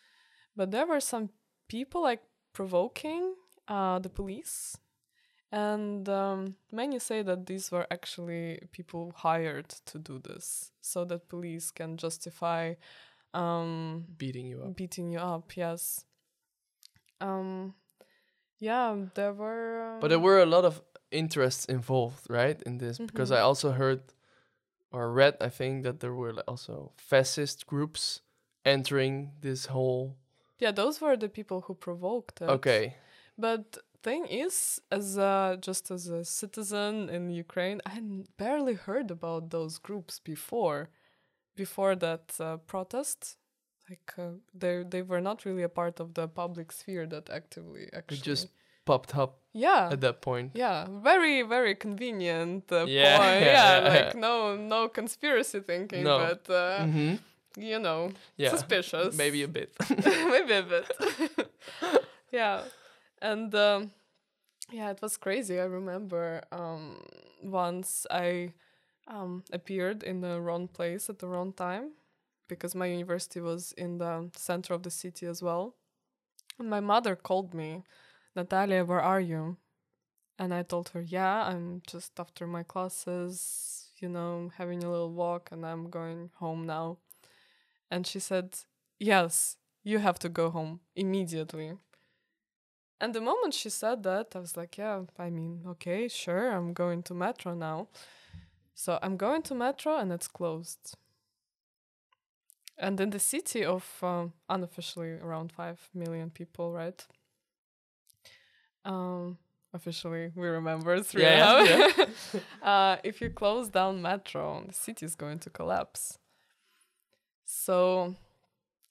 But 0.55 0.71
there 0.71 0.85
were 0.85 0.99
some 1.01 1.29
people 1.67 2.01
like 2.03 2.21
provoking 2.53 3.35
uh, 3.67 3.99
the 3.99 4.09
police. 4.09 4.77
And 5.51 6.09
um, 6.09 6.55
many 6.71 6.97
say 6.99 7.21
that 7.21 7.45
these 7.45 7.71
were 7.71 7.85
actually 7.91 8.59
people 8.71 9.13
hired 9.15 9.69
to 9.85 9.99
do 9.99 10.19
this, 10.19 10.71
so 10.81 11.05
that 11.05 11.29
police 11.29 11.69
can 11.71 11.95
justify 11.97 12.73
um, 13.35 14.05
Beating 14.17 14.47
you 14.47 14.61
up. 14.63 14.75
beating 14.75 15.11
you 15.11 15.19
up. 15.19 15.55
Yes. 15.55 16.05
Um, 17.21 17.73
yeah, 18.59 18.95
there 19.15 19.33
were. 19.33 19.97
But 20.01 20.07
there 20.09 20.17
um, 20.17 20.23
were 20.23 20.41
a 20.41 20.45
lot 20.45 20.65
of 20.65 20.81
interests 21.11 21.65
involved, 21.65 22.25
right, 22.29 22.61
in 22.65 22.77
this 22.79 22.97
because 22.97 23.29
Mhm. 23.31 23.37
I 23.37 23.39
also 23.41 23.71
heard 23.71 24.01
or 24.93 25.12
read, 25.12 25.36
I 25.41 25.49
think, 25.49 25.84
that 25.84 25.99
there 25.99 26.13
were 26.13 26.34
also 26.47 26.93
fascist 26.97 27.67
groups 27.67 28.21
entering 28.65 29.32
this 29.41 29.67
whole. 29.67 30.17
yeah, 30.60 30.71
those 30.71 31.01
were 31.01 31.17
the 31.17 31.29
people 31.29 31.62
who 31.62 31.73
provoked 31.75 32.41
it. 32.41 32.49
Okay, 32.49 32.95
But 33.38 33.77
thing 34.03 34.25
is, 34.27 34.82
as 34.91 35.17
a, 35.17 35.58
just 35.62 35.91
as 35.91 36.08
a 36.08 36.23
citizen 36.25 37.10
in 37.10 37.29
Ukraine, 37.29 37.82
I 37.86 38.01
barely 38.38 38.75
heard 38.75 39.12
about 39.12 39.49
those 39.49 39.77
groups 39.79 40.19
before, 40.19 40.89
before 41.56 41.95
that 41.97 42.36
uh, 42.39 42.58
protest. 42.58 43.38
Like 43.89 44.13
uh, 44.17 44.32
they 44.53 44.84
they 44.84 45.01
were 45.01 45.21
not 45.21 45.45
really 45.45 45.63
a 45.63 45.69
part 45.69 45.99
of 45.99 46.13
the 46.13 46.27
public 46.27 46.71
sphere 46.71 47.06
that 47.08 47.29
actively 47.29 47.89
actually. 47.93 48.17
it 48.17 48.23
just 48.23 48.47
popped 48.85 49.15
up 49.17 49.39
yeah. 49.53 49.89
at 49.91 50.01
that 50.01 50.21
point. 50.21 50.51
yeah, 50.53 50.87
very 51.03 51.41
very 51.43 51.75
convenient 51.75 52.71
uh, 52.71 52.85
Yeah, 52.87 53.17
point. 53.17 53.41
yeah, 53.45 53.79
Yeah, 53.83 53.89
like 53.89 54.13
yeah. 54.15 54.19
no 54.19 54.55
no 54.57 54.87
conspiracy 54.89 55.59
thinking, 55.61 56.03
No. 56.03 56.17
but 56.19 56.49
uh, 56.53 56.85
hmm 56.85 57.15
you 57.55 57.77
know, 57.79 58.11
Yeah, 58.35 58.49
suspicious. 58.49 59.15
maybe 59.15 59.43
a 59.43 59.47
bit. 59.47 59.75
maybe 60.05 60.53
a 60.53 60.63
bit 60.63 60.87
yeah 62.31 62.61
and 63.21 63.53
um, 63.55 63.91
yeah 64.71 64.89
it 64.89 64.99
was 65.01 65.17
crazy 65.17 65.59
i 65.59 65.63
remember 65.65 66.41
um, 66.51 66.97
once 67.43 68.07
i 68.09 68.51
um, 69.07 69.43
appeared 69.51 70.01
in 70.03 70.21
the 70.21 70.41
wrong 70.41 70.67
place 70.67 71.09
at 71.09 71.19
the 71.19 71.27
wrong 71.27 71.53
time 71.53 71.91
because 72.47 72.73
my 72.75 72.87
university 72.87 73.39
was 73.39 73.71
in 73.77 73.97
the 73.99 74.29
center 74.35 74.73
of 74.73 74.81
the 74.83 74.89
city 74.91 75.25
as 75.27 75.41
well 75.43 75.75
and 76.59 76.69
my 76.69 76.79
mother 76.79 77.15
called 77.15 77.53
me 77.53 77.83
nataliia 78.35 78.85
where 78.85 79.01
are 79.01 79.21
you 79.21 79.57
and 80.39 80.53
i 80.53 80.63
told 80.63 80.89
her 80.89 81.01
yeah 81.01 81.45
i'm 81.47 81.81
just 81.87 82.19
after 82.19 82.47
my 82.47 82.63
classes 82.63 83.91
you 83.99 84.09
know 84.09 84.51
having 84.57 84.83
a 84.83 84.89
little 84.89 85.11
walk 85.11 85.49
and 85.51 85.65
i'm 85.65 85.89
going 85.89 86.29
home 86.35 86.65
now 86.65 86.97
and 87.91 88.07
she 88.07 88.19
said 88.19 88.55
yes 88.99 89.57
you 89.83 89.99
have 89.99 90.17
to 90.19 90.29
go 90.29 90.49
home 90.49 90.79
immediately. 90.95 91.73
And 92.99 93.13
the 93.13 93.21
moment 93.21 93.53
she 93.53 93.69
said 93.69 94.03
that, 94.03 94.27
I 94.33 94.39
was 94.39 94.55
like, 94.55 94.77
yeah, 94.77 95.01
I 95.19 95.29
mean, 95.29 95.63
okay, 95.67 96.07
sure, 96.07 96.51
I'm 96.51 96.73
going 96.73 97.03
to 97.03 97.13
metro 97.13 97.53
now. 97.53 97.89
So 98.73 98.97
I'm 99.01 99.17
going 99.17 99.41
to 99.43 99.55
metro 99.55 99.97
and 99.97 100.11
it's 100.11 100.29
closed. 100.29 100.95
And 102.77 102.99
in 102.99 103.09
the 103.09 103.19
city 103.19 103.65
of 103.65 103.85
um, 104.01 104.33
unofficially 104.49 105.11
around 105.11 105.51
5 105.51 105.89
million 105.93 106.29
people, 106.29 106.71
right? 106.71 107.05
Um, 108.85 109.37
officially, 109.73 110.31
we 110.35 110.47
remember 110.47 111.01
three 111.01 111.23
and 111.25 111.41
a 111.41 111.63
Yeah, 111.65 112.07
uh, 112.61 112.97
if 113.03 113.21
you 113.21 113.29
close 113.29 113.69
down 113.69 114.01
metro, 114.01 114.63
the 114.67 114.73
city 114.73 115.05
is 115.05 115.15
going 115.15 115.39
to 115.39 115.49
collapse. 115.49 116.19
So 117.45 118.15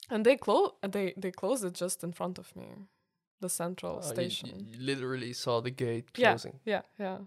and 0.09 0.25
they 0.25 0.35
close 0.37 0.71
they 0.87 1.13
they 1.17 1.31
closed 1.31 1.63
it 1.63 1.73
just 1.73 2.03
in 2.03 2.11
front 2.11 2.37
of 2.37 2.55
me 2.55 2.65
the 3.39 3.49
central 3.49 3.97
Oh, 3.97 4.01
station 4.01 4.49
You, 4.71 4.77
you 4.79 4.85
literally 4.85 5.33
saw 5.33 5.61
the 5.61 5.71
gate 5.71 6.09
Yeah. 6.17 6.31
closing. 6.31 6.59
yeah 6.65 6.81
yeah 6.99 7.17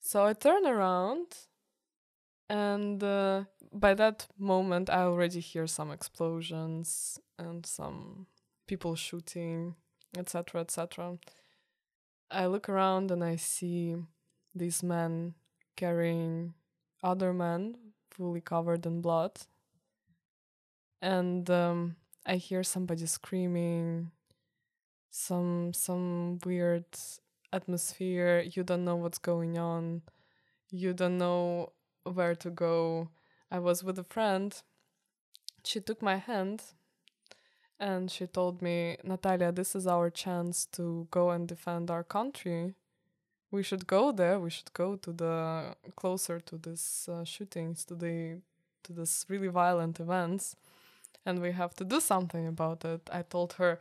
so 0.00 0.24
i 0.24 0.32
turn 0.32 0.66
around 0.66 1.26
and 2.48 3.02
uh, 3.02 3.44
by 3.72 3.94
that 3.94 4.26
moment 4.38 4.90
i 4.90 5.02
already 5.02 5.40
hear 5.40 5.66
some 5.66 5.90
explosions 5.92 7.18
and 7.38 7.64
some 7.66 8.26
people 8.66 8.94
shooting 8.96 9.74
etc 10.16 10.60
etc 10.60 11.18
i 12.32 12.46
look 12.46 12.68
around 12.68 13.10
and 13.10 13.22
i 13.24 13.36
see 13.36 13.96
these 14.54 14.82
men 14.82 15.34
carrying 15.76 16.54
other 17.02 17.32
men 17.32 17.76
fully 18.10 18.40
covered 18.40 18.86
in 18.86 19.00
blood 19.00 19.32
and 21.00 21.50
um, 21.50 21.96
I 22.24 22.36
hear 22.36 22.62
somebody 22.62 23.06
screaming, 23.06 24.10
some 25.10 25.72
some 25.74 26.38
weird 26.44 26.84
atmosphere. 27.52 28.40
You 28.40 28.62
don't 28.62 28.84
know 28.84 28.96
what's 28.96 29.18
going 29.18 29.58
on. 29.58 30.02
You 30.70 30.94
don't 30.94 31.18
know 31.18 31.72
where 32.04 32.34
to 32.36 32.50
go. 32.50 33.08
I 33.50 33.58
was 33.58 33.84
with 33.84 33.98
a 33.98 34.04
friend. 34.04 34.54
She 35.64 35.80
took 35.80 36.02
my 36.02 36.16
hand 36.16 36.62
and 37.82 38.10
she 38.10 38.26
told 38.26 38.62
me, 38.62 38.96
Nataliia, 39.04 39.52
this 39.52 39.76
is 39.76 39.86
our 39.86 40.08
chance 40.10 40.66
to 40.72 41.06
go 41.10 41.30
and 41.30 41.46
defend 41.48 41.90
our 41.90 42.04
country. 42.04 42.74
We 43.50 43.62
should 43.62 43.86
go 43.86 44.12
there. 44.12 44.40
We 44.40 44.50
should 44.50 44.72
go 44.72 44.96
to 44.96 45.12
the 45.12 45.76
closer 45.96 46.40
to 46.40 46.56
this 46.56 47.08
uh, 47.08 47.24
shootings, 47.24 47.84
to 47.86 47.94
the 47.94 48.40
to 48.84 48.92
this 48.92 49.26
really 49.28 49.48
violent 49.48 50.00
events 50.00 50.56
and 51.24 51.40
we 51.40 51.52
have 51.52 51.74
to 51.76 51.84
do 51.84 52.00
something 52.00 52.46
about 52.46 52.84
it. 52.84 53.08
I 53.12 53.22
told 53.22 53.54
her, 53.54 53.80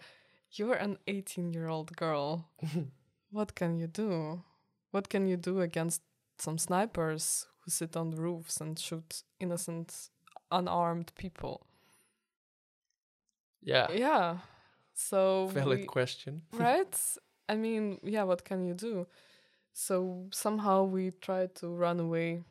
You're 0.51 0.75
an 0.75 0.97
18 1.07 1.53
year 1.53 1.67
old 1.67 1.95
girl. 1.95 2.45
what 3.31 3.55
can 3.55 3.77
you 3.77 3.87
do? 3.87 4.43
What 4.91 5.09
can 5.09 5.27
you 5.27 5.37
do 5.37 5.61
against 5.61 6.01
some 6.37 6.57
snipers 6.57 7.47
who 7.61 7.71
sit 7.71 7.95
on 7.95 8.11
the 8.11 8.21
roofs 8.21 8.59
and 8.61 8.77
shoot 8.77 9.23
innocent, 9.39 10.09
unarmed 10.51 11.13
people? 11.17 11.65
Yeah. 13.61 13.87
Yeah. 13.91 14.37
So 14.93 15.47
Valid 15.53 15.79
we- 15.79 15.85
question. 15.85 16.41
right? 16.53 16.95
I 17.49 17.55
mean, 17.55 17.99
yeah, 18.03 18.23
what 18.23 18.43
can 18.43 18.65
you 18.65 18.73
do? 18.73 19.07
So 19.73 20.27
somehow 20.31 20.83
we 20.83 21.11
tried 21.11 21.55
to 21.55 21.67
run 21.67 21.99
away 21.99 22.43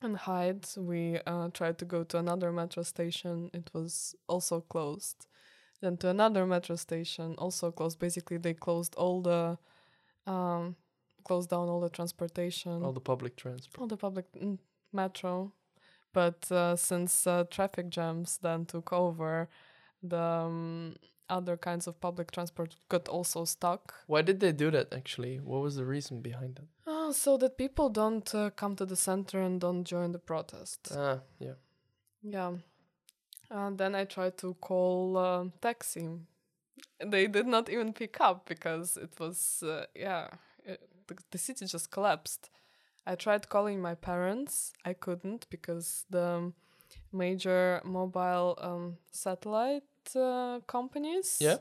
and 0.00 0.16
hide. 0.16 0.66
We 0.76 1.18
uh, 1.26 1.48
tried 1.52 1.78
to 1.78 1.84
go 1.84 2.04
to 2.04 2.18
another 2.18 2.52
metro 2.52 2.82
station. 2.82 3.50
It 3.52 3.70
was 3.72 4.14
also 4.28 4.60
closed. 4.60 5.26
Then 5.80 5.96
to 5.98 6.08
another 6.08 6.46
metro 6.46 6.76
station, 6.76 7.34
also 7.38 7.70
closed. 7.72 7.98
Basically, 7.98 8.38
they 8.38 8.54
closed 8.54 8.94
all 8.96 9.20
the, 9.20 9.58
um, 10.26 10.76
closed 11.24 11.50
down 11.50 11.68
all 11.68 11.80
the 11.80 11.88
transportation 11.90 12.82
All 12.84 12.92
the 12.92 13.00
public 13.00 13.36
transport. 13.36 13.80
all 13.80 13.86
the 13.88 13.96
public 13.96 14.26
mm, 14.32 14.58
metro 14.92 15.52
but 16.12 16.50
uh, 16.52 16.76
since 16.76 17.26
uh, 17.26 17.44
traffic 17.50 17.88
jams 17.88 18.38
then 18.42 18.64
took 18.66 18.92
over 18.92 19.48
the 20.02 20.18
um, 20.20 20.96
other 21.28 21.56
kinds 21.56 21.86
of 21.86 22.00
public 22.00 22.30
transport 22.30 22.76
got 22.88 23.08
also 23.08 23.44
stuck 23.44 23.94
Why 24.06 24.22
did 24.22 24.40
they 24.40 24.52
do 24.52 24.70
that 24.70 24.92
actually? 24.92 25.38
What 25.38 25.62
was 25.62 25.76
the 25.76 25.84
reason 25.84 26.20
behind 26.20 26.56
that? 26.56 26.66
oh, 26.86 27.12
so 27.12 27.36
that 27.38 27.56
people 27.56 27.88
don't 27.88 28.34
uh, 28.34 28.50
come 28.50 28.76
to 28.76 28.84
the 28.86 28.96
center 28.96 29.40
and 29.40 29.60
don't 29.60 29.84
join 29.84 30.12
the 30.12 30.18
protest 30.18 30.92
Ah, 30.96 31.20
yeah. 31.38 31.54
yeah 32.22 32.52
and 33.50 33.76
then 33.78 33.94
i 33.94 34.04
tried 34.04 34.36
to 34.38 34.54
call 34.60 35.16
uh, 35.16 35.44
taxi 35.60 36.08
they 37.04 37.26
did 37.26 37.46
not 37.46 37.68
even 37.68 37.92
pick 37.92 38.20
up 38.20 38.46
because 38.48 38.96
it 38.96 39.10
was 39.20 39.62
uh, 39.66 39.84
yeah 39.94 40.28
it, 40.64 40.80
the, 41.06 41.16
the 41.30 41.38
city 41.38 41.66
just 41.66 41.90
collapsed 41.90 42.50
i 43.06 43.14
tried 43.14 43.48
calling 43.48 43.80
my 43.80 43.94
parents 43.94 44.72
i 44.84 44.92
couldn't 44.92 45.46
because 45.50 46.04
the 46.10 46.52
major 47.12 47.80
mobile 47.84 48.56
um, 48.60 48.96
satellite 49.10 49.82
uh, 50.16 50.60
companies 50.66 51.38
Yeah. 51.40 51.58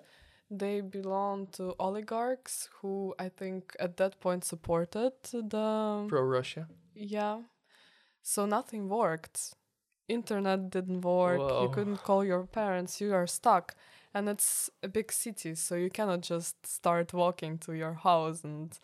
they 0.49 0.81
belong 0.81 1.47
to 1.57 1.63
oligarchs 1.79 2.69
who 2.81 3.13
i 3.19 3.29
think 3.29 3.61
at 3.79 3.95
that 3.97 4.19
point 4.19 4.43
supported 4.43 5.13
the 5.31 6.05
Pro 6.09 6.21
Russia. 6.37 6.67
yeah. 6.95 7.37
So 8.23 8.45
nothing 8.45 8.87
worked. 8.89 9.55
Internet 10.07 10.69
didn't 10.69 11.01
work. 11.01 11.39
Whoa. 11.39 11.63
You 11.63 11.69
couldn't 11.69 12.03
call 12.03 12.23
your 12.23 12.45
parents. 12.45 13.01
You 13.01 13.13
are 13.15 13.27
stuck. 13.27 13.73
And 14.13 14.29
it's 14.29 14.69
a 14.83 14.87
big 14.87 15.11
city, 15.11 15.55
so 15.55 15.75
you 15.75 15.89
cannot 15.89 16.21
just 16.21 16.55
start 16.67 17.13
walking 17.13 17.57
to 17.59 17.73
your 17.73 17.93
house 17.93 18.43
and 18.43 18.77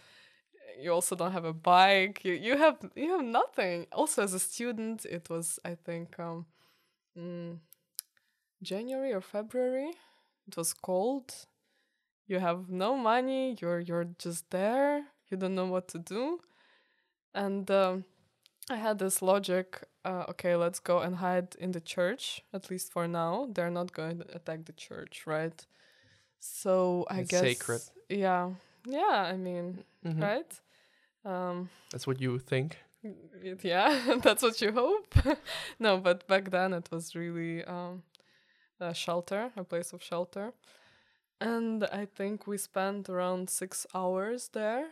you 0.79 0.91
also 0.93 1.15
don't 1.15 1.33
have 1.33 1.45
a 1.45 1.53
bike. 1.53 2.23
You 2.25 2.33
you 2.33 2.57
have 2.57 2.77
you 2.95 3.09
have 3.17 3.25
nothing. 3.25 3.87
Also 3.91 4.23
as 4.23 4.33
a 4.33 4.39
student, 4.39 5.05
it 5.05 5.29
was 5.29 5.59
I 5.65 5.75
think 5.75 6.17
um 6.19 6.45
mm, 7.17 7.57
January 8.61 9.13
or 9.13 9.21
February. 9.21 9.91
It 10.47 10.57
was 10.57 10.73
cold. 10.73 11.33
You 12.27 12.39
have 12.39 12.69
no 12.69 12.95
money. 12.97 13.57
You're 13.61 13.79
you're 13.79 14.07
just 14.19 14.49
there. 14.51 15.05
You 15.29 15.37
don't 15.37 15.55
know 15.55 15.67
what 15.67 15.87
to 15.89 15.99
do. 15.99 16.39
And 17.33 17.69
um, 17.71 18.05
I 18.69 18.77
had 18.77 18.99
this 18.99 19.21
logic. 19.21 19.83
Uh, 20.05 20.25
okay, 20.29 20.55
let's 20.55 20.79
go 20.79 20.99
and 20.99 21.17
hide 21.17 21.55
in 21.59 21.71
the 21.71 21.81
church. 21.81 22.43
At 22.53 22.69
least 22.71 22.91
for 22.91 23.07
now, 23.07 23.47
they're 23.53 23.71
not 23.71 23.93
going 23.93 24.19
to 24.19 24.35
attack 24.35 24.65
the 24.65 24.73
church, 24.73 25.23
right? 25.27 25.65
So 26.39 27.05
I 27.09 27.21
It's 27.21 27.29
guess 27.29 27.41
sacred. 27.41 27.81
Yeah, 28.09 28.51
yeah. 28.85 29.29
I 29.33 29.37
mean, 29.37 29.83
Mhm. 30.05 30.21
right? 30.21 30.61
Um, 31.25 31.69
That's 31.91 32.07
what 32.07 32.21
you 32.21 32.39
think. 32.39 32.77
yeah, 33.63 34.17
that's 34.23 34.43
what 34.43 34.61
you 34.61 34.71
hope. 34.71 35.07
no, 35.79 35.97
but 35.97 36.27
back 36.27 36.49
then 36.51 36.73
it 36.73 36.89
was 36.91 37.15
really 37.15 37.63
um, 37.65 38.03
a 38.79 38.93
shelter, 38.93 39.51
a 39.55 39.63
place 39.63 39.93
of 39.93 40.03
shelter. 40.03 40.53
And 41.39 41.83
I 41.85 42.05
think 42.05 42.47
we 42.47 42.57
spent 42.57 43.09
around 43.09 43.49
six 43.49 43.85
hours 43.93 44.49
there 44.53 44.87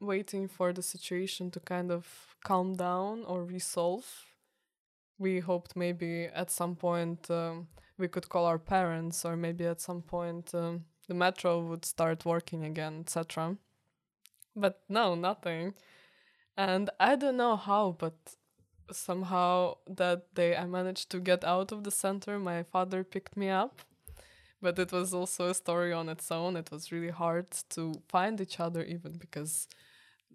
waiting 0.00 0.46
for 0.48 0.72
the 0.72 0.82
situation 0.82 1.50
to 1.50 1.60
kind 1.60 1.90
of 1.90 2.36
calm 2.44 2.74
down 2.74 3.24
or 3.24 3.44
resolve. 3.44 4.06
We 5.18 5.40
hoped 5.40 5.74
maybe 5.74 6.26
at 6.26 6.50
some 6.50 6.76
point 6.76 7.28
um, 7.30 7.66
we 7.98 8.06
could 8.06 8.28
call 8.28 8.44
our 8.46 8.58
parents, 8.58 9.24
or 9.24 9.36
maybe 9.36 9.66
at 9.66 9.80
some 9.80 10.02
point 10.02 10.54
um, 10.54 10.84
the 11.08 11.14
metro 11.14 11.60
would 11.60 11.84
start 11.84 12.24
working 12.24 12.64
again, 12.64 13.00
etc. 13.00 13.56
But 14.54 14.80
no, 14.88 15.16
nothing. 15.16 15.74
And 16.56 16.90
I 17.00 17.16
don't 17.16 17.36
know 17.36 17.56
how, 17.56 17.96
but 17.98 18.14
somehow 18.90 19.76
that 19.88 20.34
day 20.34 20.56
I 20.56 20.66
managed 20.66 21.10
to 21.10 21.20
get 21.20 21.44
out 21.44 21.72
of 21.72 21.84
the 21.84 21.90
center. 21.90 22.38
My 22.38 22.62
father 22.62 23.04
picked 23.04 23.36
me 23.36 23.48
up, 23.48 23.82
but 24.62 24.78
it 24.78 24.92
was 24.92 25.14
also 25.14 25.48
a 25.48 25.54
story 25.54 25.92
on 25.92 26.08
its 26.08 26.30
own. 26.30 26.56
It 26.56 26.70
was 26.70 26.92
really 26.92 27.10
hard 27.10 27.50
to 27.70 27.94
find 28.08 28.40
each 28.40 28.60
other, 28.60 28.82
even 28.84 29.12
because 29.18 29.68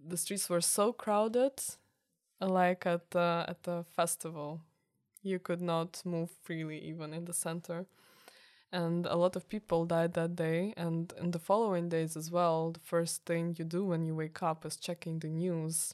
the 0.07 0.17
streets 0.17 0.49
were 0.49 0.61
so 0.61 0.93
crowded, 0.93 1.53
like 2.41 2.85
at 2.85 3.11
the, 3.11 3.45
at 3.47 3.63
the 3.63 3.85
festival. 3.95 4.61
You 5.21 5.39
could 5.39 5.61
not 5.61 6.01
move 6.05 6.29
freely, 6.41 6.79
even 6.79 7.13
in 7.13 7.25
the 7.25 7.33
center. 7.33 7.85
And 8.71 9.05
a 9.05 9.15
lot 9.15 9.35
of 9.35 9.47
people 9.47 9.85
died 9.85 10.13
that 10.15 10.35
day, 10.35 10.73
and 10.75 11.13
in 11.19 11.31
the 11.31 11.39
following 11.39 11.89
days 11.89 12.17
as 12.17 12.31
well. 12.31 12.71
The 12.71 12.79
first 12.79 13.25
thing 13.25 13.55
you 13.57 13.65
do 13.65 13.85
when 13.85 14.05
you 14.05 14.15
wake 14.15 14.41
up 14.43 14.65
is 14.65 14.77
checking 14.77 15.19
the 15.19 15.29
news 15.29 15.93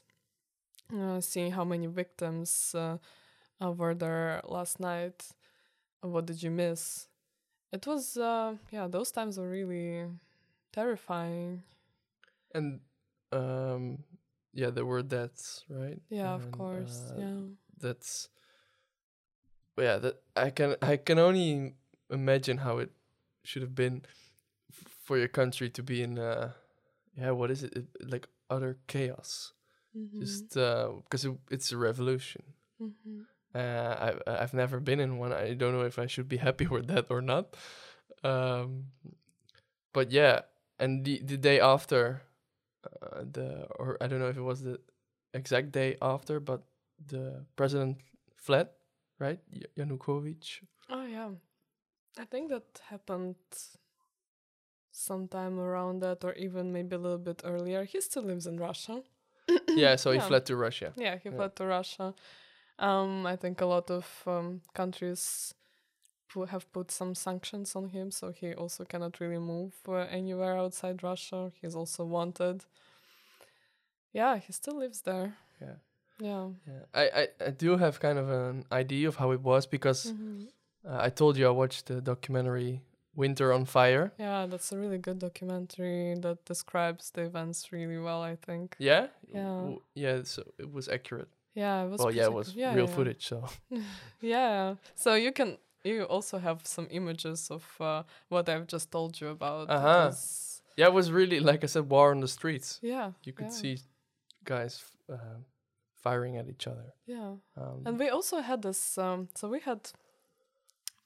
uh, 0.94 1.20
seeing 1.20 1.52
how 1.52 1.64
many 1.64 1.86
victims 1.86 2.74
uh, 2.74 2.98
were 3.60 3.94
there 3.94 4.40
last 4.44 4.80
night. 4.80 5.26
What 6.02 6.26
did 6.26 6.42
you 6.42 6.50
miss? 6.50 7.08
It 7.72 7.86
was, 7.86 8.16
uh, 8.16 8.56
yeah, 8.70 8.86
those 8.88 9.10
times 9.10 9.38
were 9.38 9.48
really 9.48 10.06
terrifying. 10.72 11.62
And 12.54 12.80
um, 13.32 13.98
yeah, 14.52 14.70
there 14.70 14.84
were 14.84 15.02
deaths, 15.02 15.64
right? 15.68 16.00
Yeah, 16.10 16.34
of 16.34 16.50
course. 16.50 17.12
uh, 17.12 17.20
yeah. 17.20 17.40
That's 17.78 18.28
yeah. 19.78 19.96
That 19.98 20.22
I 20.36 20.50
can 20.50 20.76
I 20.82 20.96
can 20.96 21.18
only 21.18 21.74
imagine 22.10 22.58
how 22.58 22.78
it 22.78 22.90
should 23.44 23.62
have 23.62 23.74
been 23.74 24.02
f- 24.72 24.92
for 25.04 25.18
your 25.18 25.28
country 25.28 25.70
to 25.70 25.82
be 25.82 26.02
in 26.02 26.18
uh 26.18 26.52
yeah 27.16 27.30
what 27.30 27.50
is 27.50 27.62
it, 27.62 27.74
it 27.76 27.86
like 28.08 28.26
utter 28.50 28.78
chaos 28.86 29.52
Mhm, 29.94 30.20
just 30.20 30.56
uh 30.56 30.88
because 31.04 31.24
it, 31.24 31.36
it's 31.50 31.72
a 31.72 31.76
revolution 31.76 32.42
mhm. 32.78 33.26
uh 33.54 33.58
I 34.26 34.42
I've 34.42 34.54
never 34.54 34.80
been 34.80 35.00
in 35.00 35.18
one 35.18 35.32
I 35.32 35.54
don't 35.54 35.72
know 35.72 35.82
if 35.84 35.98
I 35.98 36.06
should 36.06 36.28
be 36.28 36.36
happy 36.48 36.66
with 36.66 36.86
that 36.88 37.06
or 37.10 37.20
not 37.20 37.56
um 38.22 38.86
but 39.92 40.10
yeah 40.10 40.40
and 40.78 41.04
the 41.04 41.20
the 41.24 41.36
day 41.36 41.60
after 41.60 42.22
uh, 43.02 43.22
the 43.30 43.66
or 43.78 43.96
I 44.00 44.06
don't 44.06 44.20
know 44.20 44.28
if 44.28 44.36
it 44.36 44.42
was 44.42 44.62
the 44.62 44.80
exact 45.34 45.72
day 45.72 45.96
after 46.02 46.40
but 46.40 46.62
the 47.06 47.44
president 47.56 47.98
fled 48.36 48.68
right 49.18 49.40
Y- 49.52 49.62
Yanukovych 49.76 50.62
Oh, 50.90 51.04
yeah. 51.06 51.30
I 52.18 52.24
think 52.26 52.50
that 52.50 52.80
happened 52.88 53.36
sometime 54.92 55.58
around 55.58 56.00
that, 56.00 56.24
or 56.24 56.32
even 56.34 56.72
maybe 56.72 56.94
a 56.96 56.98
little 56.98 57.18
bit 57.18 57.42
earlier. 57.44 57.84
He 57.84 58.00
still 58.00 58.22
lives 58.22 58.46
in 58.46 58.56
Russia. 58.58 59.02
Yeah 59.76 59.96
so 60.02 60.10
he 60.12 60.20
fled 60.20 60.46
to 60.46 60.56
Russia 60.56 60.92
Yeah, 60.96 61.16
he 61.22 61.28
Yeah. 61.28 61.36
fled 61.36 61.54
to 61.56 61.64
Russia. 61.66 62.14
Um, 62.78 63.26
I 63.26 63.36
think 63.36 63.60
a 63.60 63.66
lot 63.66 63.90
of 63.90 64.06
um, 64.26 64.60
countries 64.74 65.54
pu- 66.32 66.46
have 66.46 66.64
put 66.72 66.90
some 66.90 67.14
sanctions 67.14 67.76
on 67.76 67.88
him, 67.88 68.10
so 68.10 68.32
he 68.32 68.54
also 68.54 68.84
cannot 68.84 69.20
really 69.20 69.38
move 69.40 69.72
uh, 69.88 70.06
anywhere 70.10 70.56
outside 70.58 71.02
Russia. 71.02 71.52
He's 71.60 71.74
also 71.76 72.04
wanted. 72.04 72.64
Yeah, 74.12 74.38
he 74.38 74.52
still 74.52 74.78
lives 74.78 75.02
there. 75.02 75.36
yeah 75.60 75.76
Yeah. 76.18 76.48
yeah 76.66 76.84
I, 76.94 77.04
I 77.22 77.28
I 77.48 77.50
do 77.50 77.76
have 77.78 78.00
kind 78.00 78.18
of 78.18 78.28
an 78.30 78.64
idea 78.72 79.08
of 79.08 79.16
how 79.16 79.32
it 79.32 79.40
was 79.40 79.66
because 79.66 80.12
Mhm. 80.12 80.48
uh, 80.84 81.06
I 81.06 81.10
told 81.10 81.36
you 81.36 81.46
I 81.46 81.50
watched 81.50 81.86
the 81.86 82.00
documentary 82.00 82.80
Winter 83.20 83.52
on 83.52 83.64
Fire 83.66 84.12
Yeah, 84.18 84.46
that's 84.50 84.72
a 84.72 84.76
really 84.82 84.98
good 84.98 85.18
documentary 85.18 86.14
that 86.20 86.38
describes 86.52 87.10
the 87.14 87.22
events 87.22 87.72
really 87.72 87.98
well. 87.98 88.22
I 88.32 88.36
think. 88.46 88.74
yeah 88.78 89.06
Yeah. 89.34 89.76
Yeah 89.94 90.24
so 90.24 90.42
it 90.58 90.68
was 90.72 90.88
accurate 90.88 91.28
Yeah, 91.54 91.84
it 91.84 91.90
was. 91.90 91.98
well 92.00 92.14
yeah 92.18 92.26
it 92.30 92.32
was 92.32 92.48
yeah, 92.56 92.74
real 92.74 92.88
yeah. 92.88 92.96
footage 92.96 93.24
so 93.28 93.38
Yeah. 94.20 94.74
So 94.94 95.14
you 95.14 95.32
can 95.32 95.58
you 95.84 96.04
also 96.04 96.38
have 96.38 96.58
some 96.64 96.86
images 96.90 97.50
of 97.50 97.64
uh, 97.80 98.02
what 98.28 98.48
I've 98.48 98.66
just 98.72 98.90
told 98.90 99.20
you 99.20 99.28
about. 99.30 99.70
Uh-huh. 99.70 100.10
yeah 100.76 100.88
it 100.90 100.94
was 100.94 101.10
really 101.10 101.40
like 101.40 101.64
I 101.64 101.68
said 101.68 101.84
war 101.90 102.10
on 102.10 102.20
the 102.20 102.28
streets 102.28 102.78
yeah. 102.82 103.12
you 103.26 103.32
could 103.32 103.46
yeah, 103.52 103.60
see 103.60 103.78
guys 104.44 104.82
f- 104.82 105.16
uh, 105.18 105.38
firing 106.02 106.36
at 106.38 106.46
each 106.48 106.66
other. 106.66 106.94
Yeah. 107.06 107.32
Um, 107.56 107.82
And 107.86 107.98
we 107.98 108.08
also 108.10 108.36
had 108.40 108.62
this. 108.62 108.96
Um, 108.98 109.28
so 109.34 109.48
we 109.48 109.60
had 109.60 109.80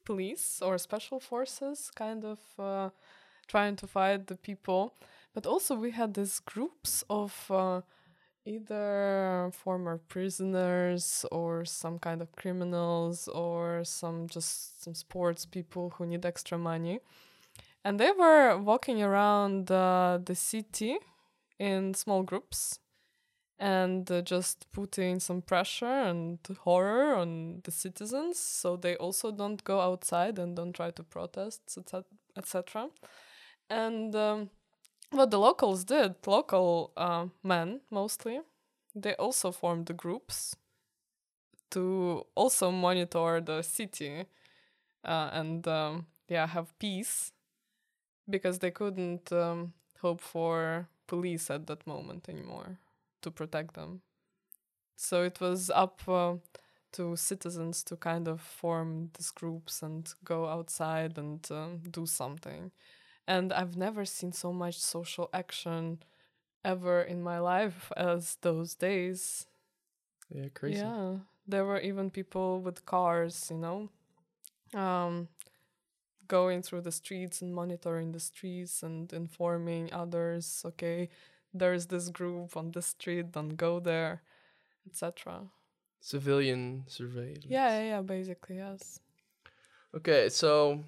police 0.04 0.60
or 0.62 0.78
special 0.78 1.20
forces 1.20 1.90
kind 1.94 2.24
of 2.24 2.38
uh, 2.58 2.90
trying 3.48 3.76
to 3.76 3.86
fight 3.86 4.26
the 4.26 4.36
people, 4.36 4.94
but 5.34 5.46
also 5.46 5.74
we 5.74 5.90
had 5.92 6.14
these 6.14 6.40
groups 6.40 7.04
of 7.10 7.50
uh, 7.50 7.80
either 8.46 9.50
former 9.52 9.98
prisoners 10.08 11.24
or 11.32 11.64
some 11.64 11.98
kind 11.98 12.20
of 12.22 12.32
criminals 12.32 13.28
or 13.28 13.84
some 13.84 14.28
just 14.28 14.82
some 14.82 14.94
sports 14.94 15.46
people 15.46 15.90
who 15.96 16.06
need 16.06 16.24
extra 16.26 16.58
money. 16.58 17.00
and 17.84 18.00
they 18.00 18.10
were 18.12 18.56
walking 18.58 19.02
around 19.02 19.70
uh, 19.70 20.18
the 20.24 20.34
city 20.34 20.96
in 21.58 21.94
small 21.94 22.22
groups 22.22 22.78
and 23.58 24.10
uh, 24.10 24.20
just 24.20 24.66
putting 24.72 25.20
some 25.20 25.40
pressure 25.40 25.86
and 25.86 26.38
horror 26.60 27.14
on 27.14 27.60
the 27.64 27.70
citizens 27.70 28.38
so 28.38 28.76
they 28.76 28.96
also 28.96 29.30
don't 29.30 29.62
go 29.64 29.80
outside 29.80 30.38
and 30.38 30.56
don't 30.56 30.74
try 30.74 30.90
to 30.90 31.02
protest 31.02 31.78
etc 32.36 32.88
and 33.70 34.14
um, 34.16 34.50
what 35.10 35.30
the 35.30 35.38
locals 35.38 35.84
did 35.84 36.14
local 36.26 36.92
uh, 36.96 37.26
men 37.42 37.80
mostly 37.90 38.40
they 38.94 39.14
also 39.14 39.52
formed 39.52 39.86
the 39.86 39.92
groups 39.92 40.56
to 41.70 42.24
also 42.34 42.70
monitor 42.70 43.40
the 43.40 43.62
city 43.62 44.24
uh, 45.04 45.30
and 45.32 45.66
um, 45.68 46.06
yeah 46.28 46.46
have 46.46 46.76
peace 46.78 47.32
because 48.28 48.58
they 48.58 48.70
couldn't 48.70 49.32
um, 49.32 49.72
hope 50.00 50.20
for 50.20 50.88
police 51.06 51.50
at 51.50 51.66
that 51.66 51.86
moment 51.86 52.28
anymore 52.28 52.78
to 53.24 53.32
protect 53.32 53.74
them. 53.74 54.02
So 54.96 55.22
it 55.24 55.40
was 55.40 55.70
up 55.70 56.00
uh, 56.08 56.36
to 56.92 57.16
citizens 57.16 57.82
to 57.84 57.96
kind 57.96 58.28
of 58.28 58.40
form 58.40 59.10
these 59.16 59.30
groups 59.30 59.82
and 59.82 60.12
go 60.24 60.46
outside 60.48 61.18
and 61.18 61.46
um, 61.50 61.80
do 61.90 62.06
something. 62.06 62.72
And 63.26 63.52
I've 63.52 63.76
never 63.76 64.04
seen 64.04 64.32
so 64.32 64.52
much 64.52 64.78
social 64.80 65.30
action 65.32 66.02
ever 66.64 67.02
in 67.02 67.22
my 67.22 67.38
life 67.38 67.92
as 67.96 68.36
those 68.42 68.74
days. 68.74 69.46
Yeah, 70.30 70.48
crazy. 70.54 70.80
Yeah, 70.82 71.18
there 71.46 71.64
were 71.64 71.80
even 71.80 72.10
people 72.10 72.60
with 72.60 72.86
cars, 72.86 73.48
you 73.50 73.58
know, 73.58 73.90
um, 74.74 75.28
going 76.28 76.62
through 76.62 76.82
the 76.82 76.92
streets 76.92 77.42
and 77.42 77.54
monitoring 77.54 78.12
the 78.12 78.20
streets 78.20 78.82
and 78.82 79.12
informing 79.12 79.92
others. 79.92 80.62
Okay, 80.66 81.08
there's 81.54 81.86
this 81.86 82.08
group 82.10 82.56
on 82.56 82.72
the 82.72 82.82
street, 82.82 83.32
don't 83.32 83.56
go 83.56 83.80
there, 83.80 84.22
etc. 84.86 85.42
Civilian 86.00 86.84
surveillance. 86.86 87.46
Yeah, 87.48 87.68
yeah, 87.78 87.84
yeah, 87.88 88.02
basically, 88.02 88.56
yes. 88.56 89.00
Okay, 89.96 90.28
so 90.28 90.84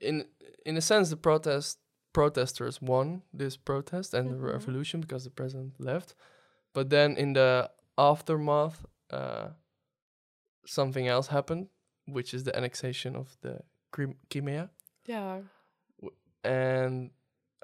in 0.00 0.26
in 0.66 0.76
a 0.76 0.80
sense, 0.80 1.10
the 1.10 1.16
protest 1.16 1.78
protesters 2.12 2.82
won 2.82 3.22
this 3.32 3.56
protest 3.56 4.12
and 4.14 4.28
Mm-hmm. 4.30 4.44
the 4.46 4.52
revolution 4.52 5.00
because 5.00 5.24
the 5.24 5.30
president 5.30 5.72
left, 5.80 6.14
but 6.74 6.90
then 6.90 7.16
in 7.16 7.32
the 7.32 7.70
aftermath, 7.96 8.84
uh, 9.10 9.48
something 10.66 11.08
else 11.08 11.28
happened, 11.28 11.68
which 12.06 12.34
is 12.34 12.44
the 12.44 12.54
annexation 12.56 13.16
of 13.16 13.36
the 13.40 13.60
Crim- 13.92 14.18
Crimea. 14.30 14.70
Yeah. 15.06 15.40
And 16.44 17.10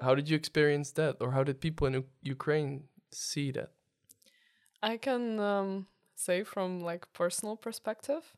how 0.01 0.15
did 0.15 0.29
you 0.29 0.35
experience 0.35 0.91
that, 0.91 1.17
or 1.21 1.31
how 1.31 1.43
did 1.43 1.61
people 1.61 1.87
in 1.87 1.93
U- 1.93 2.05
Ukraine 2.21 2.83
see 3.11 3.51
that? 3.51 3.71
I 4.81 4.97
can 4.97 5.39
um, 5.39 5.87
say 6.15 6.43
from 6.43 6.81
like 6.81 7.11
personal 7.13 7.55
perspective. 7.55 8.35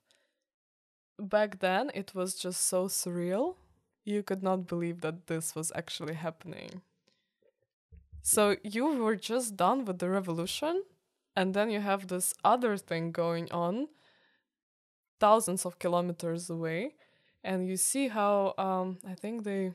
Back 1.20 1.60
then, 1.60 1.92
it 1.94 2.16
was 2.16 2.36
just 2.36 2.66
so 2.66 2.88
surreal. 2.88 3.56
You 4.04 4.24
could 4.24 4.42
not 4.42 4.68
believe 4.68 5.02
that 5.02 5.28
this 5.28 5.56
was 5.56 5.72
actually 5.76 6.16
happening. 6.16 6.82
So 8.24 8.56
you 8.64 8.86
were 8.86 9.16
just 9.16 9.56
done 9.56 9.86
with 9.86 10.00
the 10.00 10.10
revolution, 10.10 10.84
and 11.36 11.54
then 11.54 11.70
you 11.70 11.80
have 11.80 12.08
this 12.08 12.34
other 12.44 12.78
thing 12.78 13.12
going 13.12 13.52
on, 13.52 13.88
thousands 15.20 15.66
of 15.66 15.80
kilometers 15.80 16.50
away, 16.50 16.96
and 17.44 17.68
you 17.68 17.78
see 17.78 18.08
how 18.08 18.54
um, 18.58 18.98
I 19.08 19.16
think 19.16 19.44
they 19.44 19.74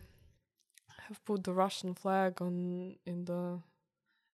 have 1.09 1.25
put 1.25 1.45
the 1.45 1.53
Russian 1.53 1.95
flag 1.95 2.41
on 2.41 2.97
in 3.05 3.25
the 3.25 3.61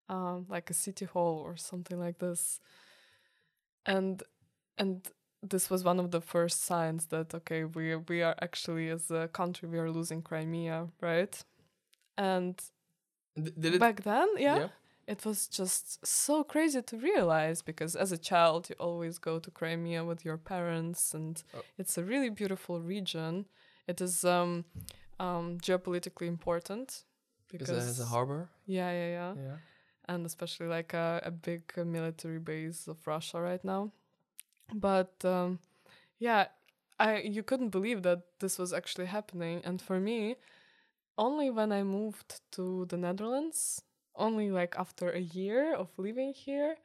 um, 0.08 0.46
like 0.48 0.70
a 0.70 0.74
city 0.74 1.04
hall 1.04 1.38
or 1.38 1.56
something 1.56 1.98
like 1.98 2.18
this. 2.18 2.60
And 3.86 4.22
and 4.78 5.08
this 5.42 5.68
was 5.70 5.84
one 5.84 5.98
of 5.98 6.10
the 6.10 6.20
first 6.20 6.64
signs 6.64 7.06
that 7.06 7.34
okay, 7.34 7.64
we 7.64 7.96
we 7.96 8.22
are 8.22 8.36
actually 8.40 8.88
as 8.90 9.10
a 9.10 9.28
country 9.28 9.68
we 9.68 9.78
are 9.78 9.90
losing 9.90 10.22
Crimea, 10.22 10.88
right? 11.00 11.44
And 12.16 12.60
it? 13.36 13.80
back 13.80 14.02
then, 14.02 14.28
yeah, 14.38 14.68
it 15.06 15.24
was 15.24 15.48
just 15.48 16.06
so 16.06 16.44
crazy 16.44 16.82
to 16.82 16.96
realize 16.96 17.62
because 17.62 17.96
as 17.96 18.12
a 18.12 18.18
child 18.18 18.68
you 18.68 18.76
always 18.78 19.18
go 19.18 19.38
to 19.38 19.50
Crimea 19.50 20.04
with 20.04 20.24
your 20.24 20.36
parents 20.36 21.14
and 21.14 21.42
Oh. 21.54 21.62
it's 21.78 21.98
a 21.98 22.04
really 22.04 22.30
beautiful 22.30 22.80
region. 22.80 23.46
It 23.88 24.00
is 24.00 24.24
um, 24.24 24.64
um, 25.20 25.58
geopolitically 25.60 26.26
important 26.28 27.04
Because 27.50 27.70
it 27.70 27.74
has 27.74 28.00
a 28.00 28.06
harbor. 28.06 28.48
yeah, 28.66 28.90
yeah, 28.92 29.10
yeah 29.10 29.34
Yeah. 29.36 29.56
and 30.08 30.26
especially 30.26 30.66
like 30.66 30.94
a, 30.94 31.20
a 31.24 31.30
big 31.30 31.62
uh, 31.76 31.84
military 31.84 32.38
base 32.38 32.88
of 32.88 33.06
Russia 33.06 33.40
right 33.40 33.64
now. 33.64 33.92
But 34.74 35.12
um, 35.24 35.58
yeah, 36.18 36.46
I 36.98 37.20
you 37.20 37.42
couldn't 37.42 37.70
believe 37.70 38.02
that 38.02 38.22
this 38.40 38.58
was 38.58 38.72
actually 38.72 39.06
happening, 39.06 39.62
and 39.64 39.80
for 39.80 40.00
me, 40.00 40.36
only 41.18 41.50
when 41.50 41.72
I 41.72 41.82
moved 41.82 42.40
to 42.52 42.86
the 42.86 42.96
Netherlands, 42.96 43.82
only 44.14 44.50
like 44.50 44.74
after 44.78 45.10
a 45.10 45.20
year 45.20 45.74
of 45.74 45.88
living 45.98 46.32
here, 46.34 46.76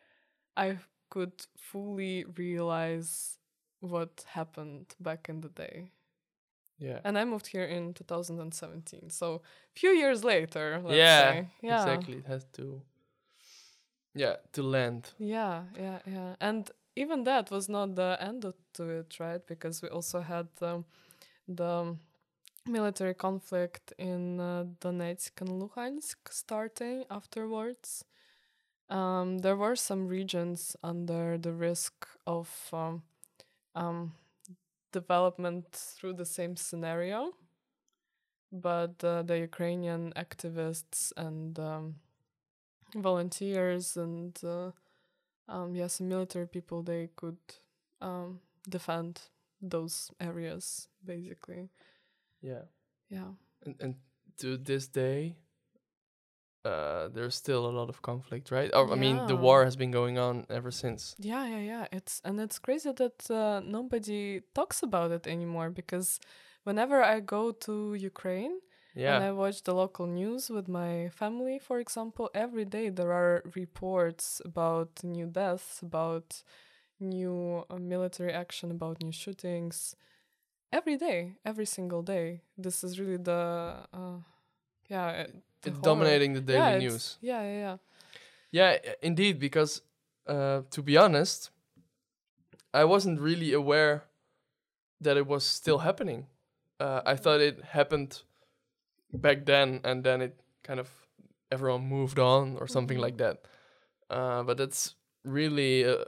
I 0.58 0.78
could 1.10 1.34
fully 1.58 2.26
realize 2.38 3.38
what 3.80 4.26
happened 4.28 4.96
back 5.00 5.30
in 5.30 5.42
the 5.42 5.50
day. 5.50 5.92
Yeah. 6.80 7.00
And 7.04 7.18
I 7.18 7.26
moved 7.26 7.48
here 7.48 7.64
in 7.64 7.94
2017, 7.94 9.10
so 9.10 9.42
a 9.76 9.80
few 9.80 9.90
years 9.92 10.24
later. 10.24 10.80
Let's 10.84 10.98
yeah, 10.98 11.32
say. 11.32 11.48
yeah, 11.62 11.82
Exactly. 11.82 12.18
It 12.18 12.26
has 12.28 12.46
to. 12.54 12.82
Yeah, 14.14 14.36
to 14.54 14.64
land. 14.64 15.12
Yeah, 15.20 15.64
yeah, 15.76 16.00
yeah. 16.06 16.36
And 16.40 16.70
even 16.96 17.24
that 17.24 17.52
was 17.52 17.70
not 17.70 17.96
the 17.96 18.18
end 18.20 18.46
of- 18.46 18.56
to 18.74 18.84
it, 18.90 19.20
right? 19.20 19.46
Because 19.46 19.82
we 19.82 19.90
also 19.90 20.22
had 20.22 20.48
um, 20.62 20.86
the 21.48 21.96
military 22.66 23.14
conflict 23.14 23.94
in 23.98 24.40
uh, 24.40 24.66
Donetsk 24.82 25.42
and 25.42 25.62
Luhansk 25.62 26.16
starting 26.30 27.06
afterwards. 27.10 28.04
Um, 28.90 29.40
there 29.40 29.56
were 29.56 29.76
some 29.76 30.08
regions 30.08 30.76
under 30.84 31.38
the 31.38 31.52
risk 31.52 32.08
of 32.26 32.50
um, 32.74 33.04
um, 33.76 34.14
development 35.02 35.66
through 35.96 36.16
the 36.22 36.30
same 36.38 36.56
scenario, 36.56 37.20
but 38.52 38.96
uh, 39.04 39.22
the 39.30 39.38
Ukrainian 39.50 40.04
activists 40.26 41.02
and 41.26 41.60
um, 41.60 41.86
volunteers 42.96 43.86
and 43.98 44.34
uh, 44.44 44.72
um, 45.54 45.70
some 45.88 46.10
military 46.16 46.48
people 46.56 46.82
they 46.82 47.10
could 47.16 47.44
um, 48.02 48.40
defend 48.70 49.14
those 49.62 49.96
areas 50.20 50.88
basically. 51.04 51.70
Yeah. 52.42 52.66
Yeah. 53.10 53.32
And, 53.66 53.76
and 53.84 53.96
to 54.42 54.58
this 54.58 54.88
day, 54.88 55.36
uh, 56.66 57.08
there's 57.10 57.36
still 57.36 57.66
a 57.66 57.72
lot 57.72 57.90
of 57.90 58.02
conflict, 58.02 58.52
right? 58.52 58.70
Or 58.74 58.92
I 58.92 58.96
mean, 58.96 59.26
the 59.28 59.36
war 59.36 59.64
has 59.64 59.76
been 59.76 59.92
going 59.92 60.18
on 60.18 60.46
ever 60.50 60.72
since. 60.72 61.16
Yeah, 61.20 61.46
yeah, 61.48 61.60
yeah. 61.60 61.88
It's 61.92 62.22
and 62.26 62.40
it's 62.40 62.60
crazy 62.60 62.92
that 62.92 63.32
uh, 63.32 63.62
nobody 63.64 64.42
talks 64.54 64.84
about 64.84 65.12
it 65.12 65.28
anymore 65.28 65.70
because 65.70 66.20
whenever 66.64 67.02
I 67.02 67.20
go 67.22 67.52
to 67.52 67.94
Ukraine 67.94 68.60
yeah. 68.96 69.16
and 69.16 69.24
I 69.24 69.32
watch 69.32 69.64
the 69.64 69.74
local 69.74 70.08
news 70.08 70.50
with 70.50 70.68
my 70.68 71.10
family, 71.10 71.60
for 71.60 71.80
example, 71.80 72.30
every 72.34 72.66
day 72.66 72.90
there 72.90 73.14
are 73.14 73.44
reports 73.56 74.42
about 74.44 75.04
new 75.04 75.28
deaths, 75.28 75.82
about 75.82 76.44
new 77.00 77.64
uh, 77.70 77.78
military 77.78 78.34
action, 78.34 78.72
about 78.72 79.02
new 79.02 79.12
shootings. 79.12 79.96
Every 80.74 80.98
day, 80.98 81.38
every 81.46 81.66
single 81.66 82.02
day. 82.02 82.42
This 82.58 82.84
is 82.84 83.00
really 83.00 83.18
the 83.18 83.88
uh, 83.94 84.20
yeah. 84.90 85.28
It's 85.66 85.80
dominating 85.80 86.34
the 86.34 86.42
daily 86.42 86.72
yeah, 86.72 86.78
news. 86.80 87.18
Yeah, 87.22 87.42
yeah, 87.44 87.58
yeah. 87.60 87.78
Yeah, 88.52 88.94
indeed. 89.02 89.40
Because 89.40 89.82
uh, 90.28 90.62
to 90.72 90.82
be 90.82 90.98
honest, 90.98 91.52
I 92.74 92.84
wasn't 92.86 93.20
really 93.20 93.54
aware 93.54 94.04
that 95.02 95.18
it 95.18 95.28
was 95.28 95.44
still 95.46 95.80
happening. 95.80 96.28
Uh, 96.80 97.02
I 97.06 97.16
thought 97.16 97.42
it 97.42 97.64
happened 97.64 98.22
back 99.14 99.46
then, 99.46 99.82
and 99.84 100.04
then 100.04 100.22
it 100.22 100.40
kind 100.64 100.80
of 100.80 100.90
everyone 101.52 101.88
moved 101.88 102.20
on 102.20 102.58
or 102.58 102.68
something 102.68 102.98
Mhm. 102.98 103.02
like 103.02 103.18
that. 103.18 103.38
Uh, 104.10 104.44
but 104.44 104.58
that's 104.58 104.96
really 105.24 105.86
uh, 105.86 106.04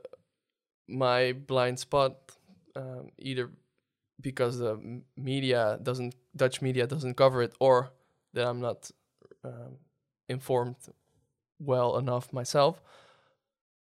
my 0.87 1.33
blind 1.33 1.79
spot, 1.79 2.37
um, 2.75 3.11
either 3.17 3.51
because 4.21 4.57
the 4.59 5.01
media 5.17 5.79
doesn't 5.81 6.15
Dutch 6.35 6.61
media 6.61 6.87
doesn't 6.87 7.15
cover 7.15 7.41
it, 7.41 7.53
or 7.59 7.91
that 8.33 8.47
I'm 8.47 8.59
not 8.59 8.91
um, 9.43 9.77
informed 10.27 10.75
well 11.59 11.97
enough 11.97 12.31
myself. 12.33 12.81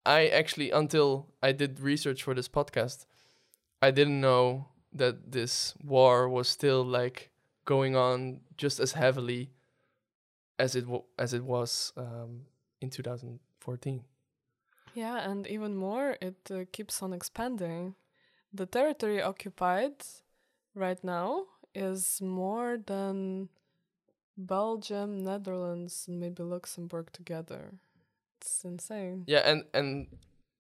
I 0.05 0.27
actually, 0.27 0.71
until 0.71 1.27
I 1.43 1.51
did 1.51 1.79
research 1.79 2.23
for 2.23 2.33
this 2.33 2.47
podcast, 2.47 3.05
I 3.81 3.91
didn't 3.91 4.21
know 4.21 4.67
that 4.93 5.31
this 5.31 5.75
war 5.83 6.27
was 6.29 6.47
still 6.47 6.83
like 6.83 7.29
going 7.65 7.95
on 7.95 8.39
just 8.57 8.79
as 8.79 8.93
heavily 8.93 9.51
as 10.57 10.75
it 10.75 10.85
as 11.17 11.33
it 11.33 11.43
was 11.43 11.93
um, 11.95 12.41
in 12.81 12.89
2014. 12.89 14.03
Yeah, 14.95 15.29
and 15.29 15.45
even 15.47 15.75
more, 15.75 16.17
it 16.21 16.49
uh, 16.51 16.65
keeps 16.71 17.01
on 17.01 17.13
expanding. 17.13 17.95
The 18.51 18.65
territory 18.65 19.21
occupied 19.21 20.03
right 20.73 21.01
now 21.03 21.45
is 21.75 22.19
more 22.21 22.77
than 22.83 23.49
Belgium, 24.39 25.23
Netherlands, 25.23 26.05
and 26.07 26.19
maybe 26.19 26.43
Luxembourg 26.43 27.09
together. 27.11 27.73
It's 28.39 28.63
insane. 28.63 29.25
Yeah, 29.27 29.39
and 29.39 29.65
and 29.73 30.07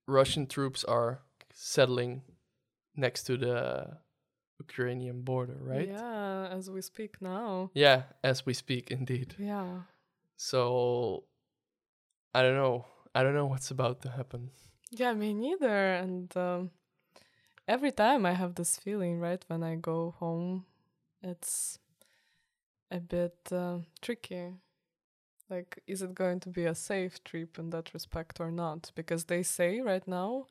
Russian 0.07 0.47
troops 0.47 0.83
are 0.83 1.21
settling 1.53 2.21
next 2.95 3.23
to 3.23 3.37
the 3.37 3.97
Ukrainian 4.59 5.21
border, 5.21 5.57
right? 5.61 5.87
Yeah, 5.87 6.49
as 6.51 6.69
we 6.69 6.81
speak 6.81 7.21
now. 7.21 7.71
Yeah, 7.73 8.03
as 8.23 8.45
we 8.45 8.53
speak, 8.53 8.91
indeed. 8.91 9.35
Yeah. 9.39 9.87
So 10.35 11.23
I 12.33 12.41
don't 12.41 12.55
know. 12.55 12.85
I 13.15 13.23
don't 13.23 13.33
know 13.33 13.47
what's 13.47 13.71
about 13.71 14.01
to 14.03 14.09
happen. 14.09 14.51
Yeah, 14.91 15.13
me 15.13 15.33
neither. 15.33 15.93
And 15.93 16.35
um, 16.37 16.71
every 17.67 17.91
time 17.91 18.25
I 18.25 18.33
have 18.33 18.55
this 18.55 18.77
feeling, 18.77 19.19
right, 19.19 19.43
when 19.47 19.63
I 19.63 19.75
go 19.75 20.15
home, 20.19 20.65
it's 21.23 21.79
a 22.91 22.99
bit 22.99 23.37
uh, 23.51 23.79
tricky. 24.01 24.53
Like, 25.49 25.81
is 25.87 26.01
it 26.01 26.13
going 26.13 26.41
to 26.41 26.49
be 26.49 26.65
a 26.65 26.75
safe 26.75 27.23
trip 27.23 27.57
in 27.57 27.69
that 27.71 27.93
respect 27.93 28.39
or 28.39 28.51
not? 28.51 28.91
Because 28.95 29.25
they 29.25 29.43
say 29.43 29.81
right 29.81 30.07
now 30.07 30.45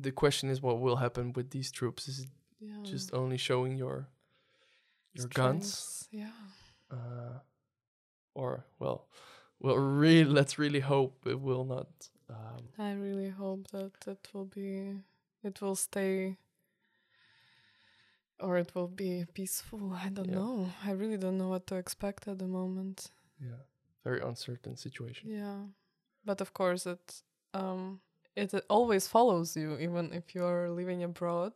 the 0.07 0.13
question 0.23 0.47
is 0.53 0.57
what 0.67 0.77
will 0.85 0.97
happen 1.07 1.33
with 1.37 1.49
these 1.57 1.71
troops? 1.79 2.03
Is 2.11 2.17
it 2.25 2.31
Yeah. 2.61 2.83
just 2.93 3.09
only 3.21 3.39
showing 3.49 3.75
your 3.85 3.97
your 5.19 5.29
guns 5.41 5.69
Yeah. 6.23 6.33
uh, 6.97 7.35
or 8.41 8.51
well 8.83 8.99
well 9.65 9.77
really 10.07 10.31
let's 10.39 10.55
really 10.65 10.81
hope 10.95 11.15
it 11.33 11.39
will 11.49 11.65
not 11.77 11.89
um, 12.37 12.63
I 12.79 12.93
really 13.07 13.31
hope 13.43 13.63
that 13.77 13.93
it 14.15 14.23
will 14.33 14.47
be, 14.61 14.71
it 15.49 15.61
will 15.63 15.77
stay, 15.77 16.39
or 18.43 18.59
it 18.59 18.75
will 18.75 18.89
be 18.89 19.25
peaceful. 19.35 19.93
I 20.07 20.09
don't 20.11 20.29
Yeah. 20.29 20.37
know. 20.41 20.69
I 20.85 20.93
really 20.93 21.17
don't 21.19 21.39
know 21.39 21.49
what 21.49 21.67
to 21.69 21.77
expect 21.77 22.29
at 22.29 22.39
the 22.39 22.47
moment. 22.61 23.11
yeah 23.41 23.63
very 24.05 24.21
uncertain 24.31 24.77
situation 24.77 25.31
Yeah, 25.31 25.61
but 26.25 26.41
of 26.41 26.51
course 26.53 26.87
it 26.95 27.23
um 27.55 28.01
it 28.37 28.55
uh, 28.55 28.61
always 28.69 29.07
follows 29.09 29.57
you 29.57 29.79
even 29.79 30.13
if 30.13 30.35
you're 30.35 30.71
living 30.71 31.03
abroad. 31.05 31.55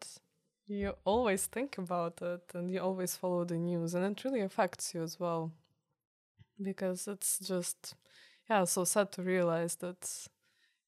You 0.68 0.95
always 1.05 1.47
think 1.47 1.78
about 1.78 2.22
it 2.22 2.43
and 2.55 2.70
you 2.72 2.80
always 2.80 3.16
follow 3.16 3.45
the 3.45 3.57
news 3.70 3.95
and 3.95 4.05
it 4.05 4.24
really 4.24 4.41
affects 4.43 4.95
you 4.95 5.03
as 5.03 5.18
well. 5.20 5.53
Because 6.61 7.07
it's 7.09 7.39
just 7.39 7.95
yeah, 8.49 8.64
so 8.64 8.84
sad 8.84 9.12
to 9.12 9.22
realize 9.22 9.76
that 9.76 10.28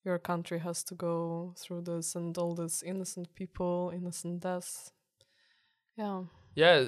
your 0.04 0.18
country 0.18 0.58
has 0.60 0.82
to 0.84 0.94
go 0.94 1.54
through 1.58 1.82
this 1.82 2.14
and 2.16 2.36
all 2.38 2.54
these 2.54 2.82
innocent 2.82 3.34
people, 3.34 3.92
innocent 3.94 4.40
deaths. 4.40 4.92
Yeah. 5.98 6.22
yeah 6.54 6.84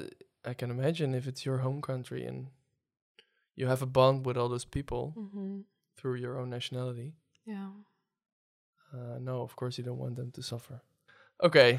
i 0.50 0.54
can 0.54 0.70
imagine 0.70 1.14
if 1.18 1.26
it's 1.26 1.44
your 1.44 1.58
home 1.58 1.80
country 1.82 2.24
and 2.28 2.46
you 3.56 3.66
have 3.68 3.82
a 3.82 3.86
bond 3.86 4.24
with 4.26 4.36
all 4.36 4.48
those 4.48 4.64
people 4.76 5.12
Mm-hmm. 5.16 5.60
through 5.96 6.16
your 6.24 6.38
own 6.40 6.48
nationality 6.50 7.12
Yeah. 7.46 7.70
uh, 8.94 9.18
no 9.20 9.42
of 9.42 9.54
course 9.56 9.78
you 9.78 9.84
don't 9.84 9.98
want 9.98 10.16
them 10.16 10.30
to 10.32 10.42
suffer 10.42 10.80
okay 11.42 11.78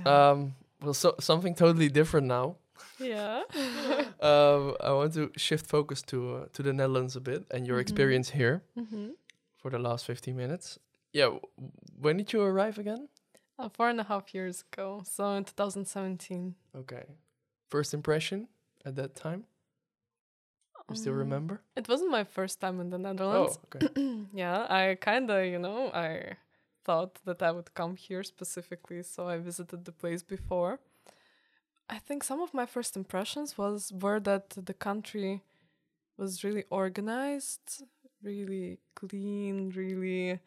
Yeah. 0.00 0.30
um 0.32 0.54
well 0.82 0.94
so 0.94 1.14
something 1.20 1.54
totally 1.54 1.88
different 1.88 2.26
now 2.26 2.56
yeah. 2.98 3.42
um 4.30 4.74
i 4.80 4.90
want 4.92 5.14
to 5.14 5.30
shift 5.36 5.66
focus 5.66 6.02
to 6.02 6.16
uh, 6.36 6.44
to 6.52 6.62
the 6.62 6.72
netherlands 6.72 7.16
a 7.16 7.20
bit 7.20 7.44
and 7.54 7.66
your 7.66 7.78
Mhm. 7.78 7.82
experience 7.84 8.30
here 8.30 8.62
mm-hmm. 8.76 9.08
for 9.60 9.70
the 9.70 9.78
last 9.78 10.04
15 10.06 10.36
minutes 10.36 10.78
yeah 11.12 11.24
w- 11.26 11.40
when 12.00 12.16
did 12.16 12.32
you 12.32 12.42
arrive 12.42 12.78
again 12.78 13.08
Uh, 13.58 13.68
four 13.68 13.88
and 13.88 14.00
a 14.00 14.04
half 14.04 14.34
years 14.34 14.64
ago, 14.72 15.02
so 15.06 15.30
in 15.34 15.44
2017. 15.44 16.54
okay 16.76 17.04
first 17.68 17.94
impression 17.94 18.48
at 18.84 18.94
that 18.96 19.14
time 19.14 19.44
you 20.88 20.96
still 20.96 21.12
Um, 21.12 21.18
remember 21.18 21.60
It 21.76 21.88
wasn't 21.88 22.10
my 22.10 22.24
first 22.24 22.60
time 22.60 22.80
in 22.80 22.90
the 22.90 22.96
oh 22.98 23.00
Netherlands. 23.08 23.58
okay 23.66 23.86
yeah, 24.34 24.66
I 24.68 24.96
kind 25.00 25.30
of, 25.30 25.44
you 25.46 25.58
know, 25.58 25.90
I 25.92 26.36
thought 26.84 27.20
that 27.24 27.42
I 27.42 27.50
would 27.52 27.74
come 27.74 27.96
here 27.96 28.22
specifically, 28.22 29.02
so 29.02 29.28
I 29.28 29.38
visited 29.38 29.84
the 29.84 29.92
place 29.92 30.22
before. 30.22 30.78
I 31.88 31.98
think 31.98 32.22
some 32.24 32.40
of 32.40 32.52
my 32.54 32.66
first 32.66 32.96
impressions 32.96 33.56
was 33.58 33.92
were 33.92 34.20
that 34.20 34.50
the 34.50 34.74
country 34.74 35.42
was 36.16 36.44
really 36.44 36.64
organized, 36.70 37.82
really 38.22 38.78
clean, 38.94 39.70
really 39.74 40.40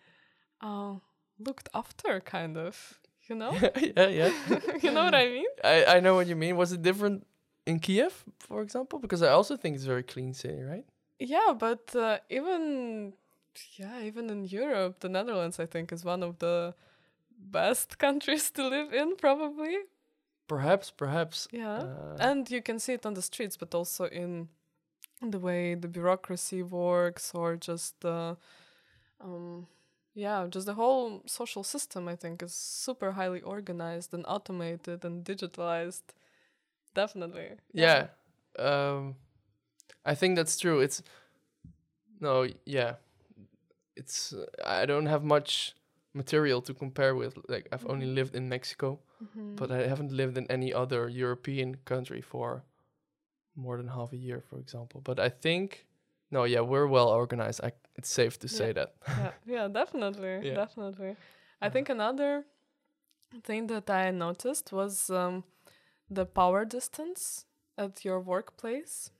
uh, 0.61 0.95
looked 1.39 1.69
after, 1.73 2.19
kind 2.19 2.57
of. 2.57 2.99
You 3.29 3.35
know, 3.35 3.51
yeah 3.75 4.07
yeah 4.07 4.31
you 4.81 4.91
know 4.91 5.03
what 5.03 5.13
I 5.15 5.27
mean? 5.27 5.45
I, 5.63 5.85
I 5.97 5.99
know 5.99 6.15
what 6.15 6.27
you 6.27 6.35
mean 6.37 6.55
was 6.55 6.71
it 6.71 6.81
different 6.81 7.27
in 7.65 7.79
kiev 7.79 8.23
for 8.39 8.61
example 8.61 8.99
because 8.99 9.21
i 9.21 9.27
also 9.27 9.57
think 9.57 9.75
it's 9.75 9.83
a 9.83 9.87
very 9.87 10.03
clean 10.03 10.33
city 10.33 10.61
right 10.63 10.85
Yeah, 11.19 11.53
but 11.59 11.93
uh, 11.95 12.19
even 12.29 13.13
yeah, 13.75 13.99
even 14.01 14.29
in 14.29 14.45
Europe, 14.45 14.99
the 14.99 15.09
Netherlands 15.09 15.59
I 15.59 15.65
think 15.65 15.91
is 15.91 16.05
one 16.05 16.23
of 16.23 16.37
the 16.39 16.73
best 17.37 17.97
countries 18.05 18.51
to 18.51 18.67
live 18.69 18.93
in 18.93 19.15
probably. 19.17 19.75
perhaps 20.47 20.91
perhaps 20.91 21.47
Yeah. 21.51 21.83
uh, 21.83 22.15
and 22.29 22.49
you 22.49 22.61
can 22.61 22.79
see 22.79 22.93
it 22.93 23.05
on 23.05 23.13
the 23.13 23.21
streets 23.21 23.57
but 23.57 23.75
also 23.75 24.05
in 24.05 24.47
the 25.21 25.39
way 25.39 25.75
the 25.75 25.87
bureaucracy 25.89 26.63
works 26.63 27.33
or 27.35 27.57
just 27.57 27.99
the 27.99 28.37
um 29.19 29.67
yeah, 30.17 30.47
just 30.55 30.65
the 30.65 30.73
whole 30.73 31.21
social 31.25 31.63
system 31.63 32.07
I 32.07 32.15
think 32.17 32.43
is 32.43 32.53
super 32.53 33.11
highly 33.11 33.41
organized 33.41 34.13
and 34.13 34.25
automated 34.27 35.05
and 35.05 35.23
digitalized. 35.25 36.03
Definitely. 36.95 37.49
yeah 37.73 38.07
um 38.59 39.15
i 40.05 40.15
think 40.15 40.35
that's 40.37 40.57
true 40.59 40.79
it's 40.85 41.03
no 42.19 42.47
yeah 42.65 42.95
it's 43.95 44.33
uh, 44.33 44.45
i 44.65 44.85
don't 44.85 45.05
have 45.07 45.23
much 45.23 45.75
material 46.13 46.61
to 46.61 46.73
compare 46.73 47.15
with 47.15 47.37
like 47.47 47.67
i've 47.71 47.85
only 47.87 48.05
Mhm. 48.07 48.15
lived 48.15 48.35
in 48.35 48.49
mexico 48.49 48.99
Mhm. 49.21 49.55
but 49.55 49.71
i 49.71 49.87
haven't 49.87 50.11
lived 50.11 50.37
in 50.37 50.45
any 50.49 50.73
other 50.73 51.07
european 51.09 51.75
country 51.85 52.21
for 52.21 52.63
more 53.55 53.77
than 53.77 53.87
half 53.87 54.13
a 54.13 54.17
year 54.17 54.41
for 54.49 54.59
example 54.59 55.01
but 55.01 55.19
i 55.19 55.29
think 55.29 55.85
no 56.31 56.43
yeah 56.45 56.61
we're 56.61 56.87
well 56.87 57.09
organized 57.09 57.61
I, 57.63 57.71
it's 57.97 58.09
safe 58.09 58.37
to 58.39 58.47
say 58.47 58.71
that 58.73 58.93
yeah, 59.17 59.31
yeah, 59.45 59.67
definitely, 59.67 60.47
Yeah. 60.47 60.55
definitely. 60.55 61.15
I 61.61 61.69
think 61.69 61.89
another 61.89 62.45
thing 63.43 63.67
that 63.67 63.89
I 63.89 64.11
noticed 64.11 64.71
was 64.71 65.09
um, 65.09 65.43
the 66.09 66.25
power 66.25 66.65
distance 66.65 67.45
at 67.77 68.05
your 68.05 68.19
workplace, 68.19 69.11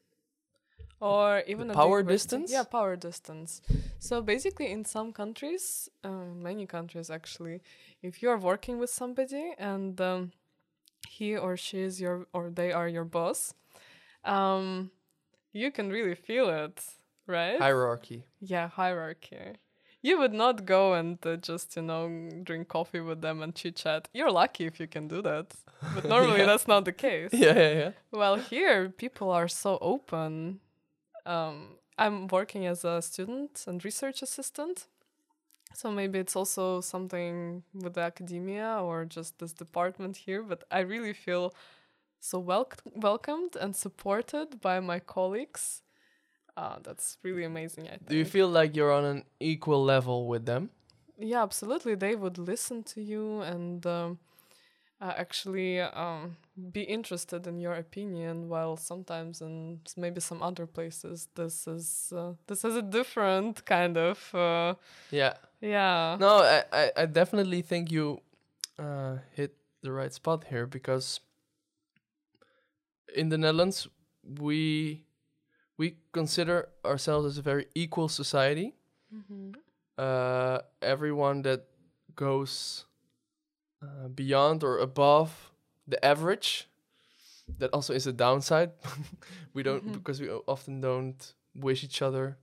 or 1.00 1.44
even 1.48 1.68
the 1.68 1.74
power 1.74 2.04
distance? 2.04 2.52
Yeah, 2.52 2.64
power 2.64 2.96
distance. 2.96 3.62
So 4.00 4.22
basically, 4.22 4.72
in 4.72 4.86
some 4.86 5.12
countries, 5.14 5.90
uh, 6.04 6.10
many 6.36 6.66
countries 6.66 7.10
actually, 7.10 7.62
if 8.02 8.22
you 8.22 8.30
are 8.30 8.38
working 8.38 8.78
with 8.80 8.90
somebody 8.90 9.54
and 9.58 10.00
um, 10.02 10.32
he 11.10 11.36
or 11.38 11.58
she 11.58 11.80
is 11.82 12.00
your 12.02 12.28
or 12.34 12.50
they 12.50 12.72
are 12.72 12.88
your 12.88 13.06
boss, 13.06 13.54
um, 14.24 14.92
you 15.54 15.72
can 15.72 15.90
really 15.90 16.16
feel 16.16 16.50
it, 16.50 16.84
right? 17.28 17.60
hierarchy. 17.60 18.24
Yeah 18.40 18.70
hierarchy. 18.70 19.56
You 20.02 20.20
would 20.20 20.34
not 20.34 20.66
go 20.66 20.94
and 20.94 21.18
uh, 21.26 21.36
just 21.38 21.76
you 21.76 21.82
know 21.82 22.30
drink 22.44 22.68
coffee 22.68 23.02
with 23.02 23.22
them 23.22 23.42
and 23.42 23.54
chit 23.56 23.76
chat. 23.76 24.08
You're 24.14 24.32
lucky 24.32 24.66
if 24.66 24.80
you 24.80 24.88
can 24.88 25.08
do 25.08 25.22
that. 25.22 25.48
But 25.96 26.06
normally 26.14 26.40
Yeah. 26.40 26.46
that's 26.46 26.68
not 26.68 26.86
the 26.86 26.94
case. 26.94 27.30
Yeah 27.46 27.56
yeah 27.56 27.74
yeah. 27.84 27.92
Well 28.12 28.36
here 28.38 28.90
people 28.90 29.32
are 29.32 29.48
so 29.50 29.78
open. 29.82 30.60
Um, 31.26 31.78
i'm 32.00 32.28
working 32.28 32.66
as 32.68 32.86
a 32.86 33.02
student 33.02 33.66
and 33.68 33.84
research 33.84 34.22
assistant. 34.22 34.88
So 35.74 35.92
maybe 35.92 36.20
it's 36.20 36.36
also 36.36 36.82
something 36.82 37.64
with 37.74 37.94
the 37.96 38.02
academia 38.02 38.80
or 38.82 39.04
just 39.06 39.38
this 39.40 39.54
department 39.54 40.16
here 40.26 40.42
but 40.42 40.64
i 40.72 40.80
really 40.80 41.14
feel 41.14 41.54
so 42.20 42.42
welc- 42.42 42.86
welcomed 42.96 43.56
and 43.60 43.76
supported 43.76 44.62
by 44.62 44.80
my 44.80 45.00
colleagues. 45.00 45.82
Uh, 46.58 46.78
that's 46.82 47.18
really 47.22 47.44
amazing. 47.44 47.86
I 47.86 47.98
think. 47.98 48.10
Do 48.10 48.18
you 48.18 48.26
feel 48.26 48.48
like 48.50 48.76
you're 48.76 48.92
on 48.92 49.06
an 49.06 49.24
equal 49.40 49.84
level 49.84 50.28
with 50.28 50.46
them? 50.46 50.72
Yeah, 51.20 51.44
absolutely. 51.44 51.96
They 51.96 52.16
would 52.16 52.38
listen 52.40 52.84
to 52.84 53.02
you 53.02 53.42
and 53.42 53.86
um, 53.86 54.18
uh, 55.00 55.14
actually 55.16 55.80
um, 55.80 56.38
be 56.72 56.82
interested 56.82 57.46
in 57.46 57.60
your 57.60 57.74
opinion. 57.74 58.50
While 58.50 58.76
sometimes 58.78 59.42
in 59.42 59.82
maybe 59.96 60.20
some 60.20 60.42
other 60.42 60.66
places, 60.66 61.28
this 61.36 61.68
is 61.68 62.12
uh, 62.16 62.34
this 62.48 62.66
is 62.66 62.76
a 62.76 62.82
different 62.82 63.64
kind 63.66 63.96
of 63.98 64.34
uh, 64.34 64.74
Yeah. 65.12 65.34
yeah. 65.62 66.18
No, 66.20 66.38
I, 66.38 66.64
I, 66.74 66.92
I 66.98 67.06
definitely 67.06 67.62
think 67.62 67.92
you 67.92 68.22
uh, 68.80 69.18
hit 69.36 69.54
the 69.84 69.92
right 69.92 70.14
spot 70.14 70.46
here 70.50 70.66
because 70.66 71.20
in 73.16 73.30
the 73.30 73.38
Netherlands 73.38 73.88
we 74.40 75.04
we 75.78 75.96
consider 76.12 76.70
ourselves 76.84 77.26
as 77.28 77.38
a 77.38 77.42
very 77.42 77.66
equal 77.76 78.10
society. 78.10 78.74
Mhm. 79.14 79.56
Uh, 79.98 80.60
everyone 80.82 81.42
that 81.44 81.66
goes 82.16 82.86
uh, 83.82 84.08
beyond 84.08 84.64
or 84.64 84.80
above 84.80 85.52
the 85.88 86.04
average, 86.04 86.68
that 87.60 87.70
also 87.74 87.94
is 87.94 88.08
a 88.08 88.14
downside. 88.14 88.72
we 89.54 89.64
don't 89.64 89.84
Mhm. 89.86 89.94
because 89.94 90.20
we 90.22 90.30
often 90.48 90.82
don't 90.82 91.34
wish 91.56 91.84
each 91.84 92.02
other 92.02 92.38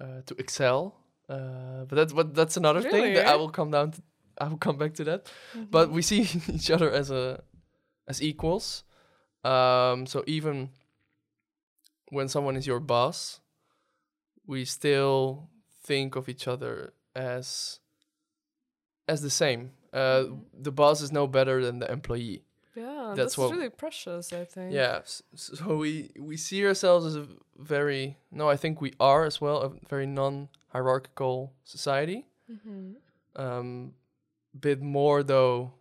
uh, 0.00 0.22
to 0.26 0.34
excel. 0.38 0.94
Uh, 1.28 1.84
but 1.88 1.96
that's 1.96 2.12
what 2.12 2.34
that's 2.34 2.56
another 2.56 2.80
thing 2.82 3.14
that 3.14 3.26
I 3.26 3.36
will 3.36 3.50
come 3.50 3.70
down 3.70 3.90
to. 3.92 4.02
I 4.38 4.48
will 4.48 4.58
come 4.58 4.76
back 4.78 4.94
to 4.94 5.04
that. 5.04 5.30
Mhm. 5.54 5.70
But 5.70 5.90
we 5.90 6.02
see 6.02 6.22
each 6.56 6.70
other 6.70 6.90
as 6.90 7.10
a 7.10 7.42
as 8.08 8.20
equals. 8.22 8.84
Um, 9.44 10.06
so 10.06 10.22
even 10.26 10.70
when 12.10 12.28
someone 12.28 12.56
is 12.56 12.66
your 12.66 12.80
boss, 12.80 13.40
we 14.46 14.64
still 14.64 15.48
think 15.82 16.16
of 16.16 16.28
each 16.28 16.46
other 16.46 16.92
as 17.14 17.80
as 19.08 19.22
the 19.22 19.30
same. 19.30 19.72
Uh, 19.92 20.22
Mhm. 20.22 20.44
The 20.62 20.72
boss 20.72 21.00
is 21.00 21.10
no 21.10 21.26
better 21.26 21.64
than 21.64 21.78
the 21.80 21.90
employee. 21.90 22.44
yeah, 22.76 23.14
that's 23.16 23.34
that's, 23.36 23.52
really 23.52 23.68
precious. 23.70 24.32
I 24.32 24.44
think. 24.44 24.72
Yeah. 24.72 25.02
So 25.34 25.76
we 25.76 26.10
we 26.18 26.36
see 26.36 26.64
ourselves 26.64 27.04
as 27.06 27.16
a 27.16 27.26
very 27.56 28.16
no, 28.30 28.48
I 28.48 28.56
think 28.56 28.80
we 28.80 28.92
are 29.00 29.24
as 29.26 29.40
well 29.40 29.62
a 29.62 29.68
very 29.88 30.06
non-hierarchical 30.06 31.52
society. 31.64 32.26
hmm 32.46 32.94
Um, 33.36 33.94
bit 34.58 34.80
more 34.82 35.22
though, 35.22 35.72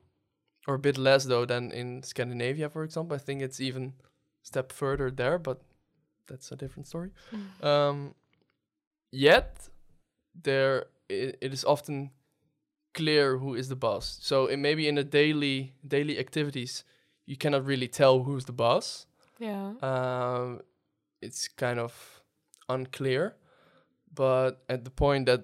or 0.67 0.75
a 0.75 0.79
bit 0.79 0.97
less 0.97 1.25
though 1.25 1.45
than 1.45 1.71
in 1.71 2.03
Scandinavia, 2.03 2.69
for 2.69 2.83
example. 2.83 3.15
I 3.15 3.19
think 3.19 3.41
it's 3.41 3.59
even 3.59 3.93
a 4.43 4.45
step 4.47 4.71
further 4.71 5.11
there, 5.11 5.37
but 5.39 5.61
that's 6.29 6.51
a 6.51 6.55
different 6.55 6.87
story. 6.87 7.11
Um, 7.61 8.13
yet 9.11 9.69
there 10.43 10.85
i 11.11 11.33
it 11.41 11.53
is 11.53 11.65
often 11.65 12.11
clear 12.93 13.37
who 13.37 13.55
is 13.55 13.67
the 13.69 13.75
boss. 13.75 14.17
So 14.21 14.47
it 14.47 14.57
maybe 14.57 14.87
in 14.87 14.95
the 14.95 15.03
daily 15.03 15.73
daily 15.87 16.17
activities, 16.19 16.83
you 17.25 17.35
cannot 17.37 17.65
really 17.65 17.87
tell 17.87 18.23
who's 18.23 18.45
the 18.45 18.53
boss. 18.53 19.07
Yeah. 19.39 19.73
Um, 19.81 20.61
it's 21.21 21.47
kind 21.47 21.79
of 21.79 22.21
unclear, 22.67 23.35
but 24.13 24.63
at 24.69 24.83
the 24.83 24.91
point 24.91 25.25
that 25.25 25.41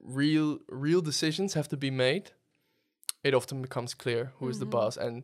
real 0.00 0.58
real 0.68 1.00
decisions 1.02 1.54
have 1.54 1.68
to 1.68 1.76
be 1.76 1.90
made, 1.90 2.30
it 3.24 3.34
often 3.34 3.62
becomes 3.62 3.94
clear 3.94 4.32
who 4.38 4.48
is 4.48 4.58
the 4.58 4.66
Mhm. 4.66 4.70
boss, 4.70 4.96
and 4.96 5.22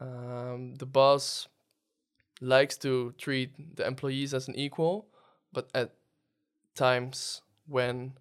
um, 0.00 0.74
the 0.78 0.86
boss 0.86 1.48
likes 2.42 2.76
to 2.78 3.12
treat 3.18 3.76
the 3.76 3.86
employees 3.86 4.34
as 4.34 4.48
an 4.48 4.54
equal, 4.56 5.06
but 5.52 5.68
at 5.74 5.94
times 6.74 7.42
when 7.66 8.14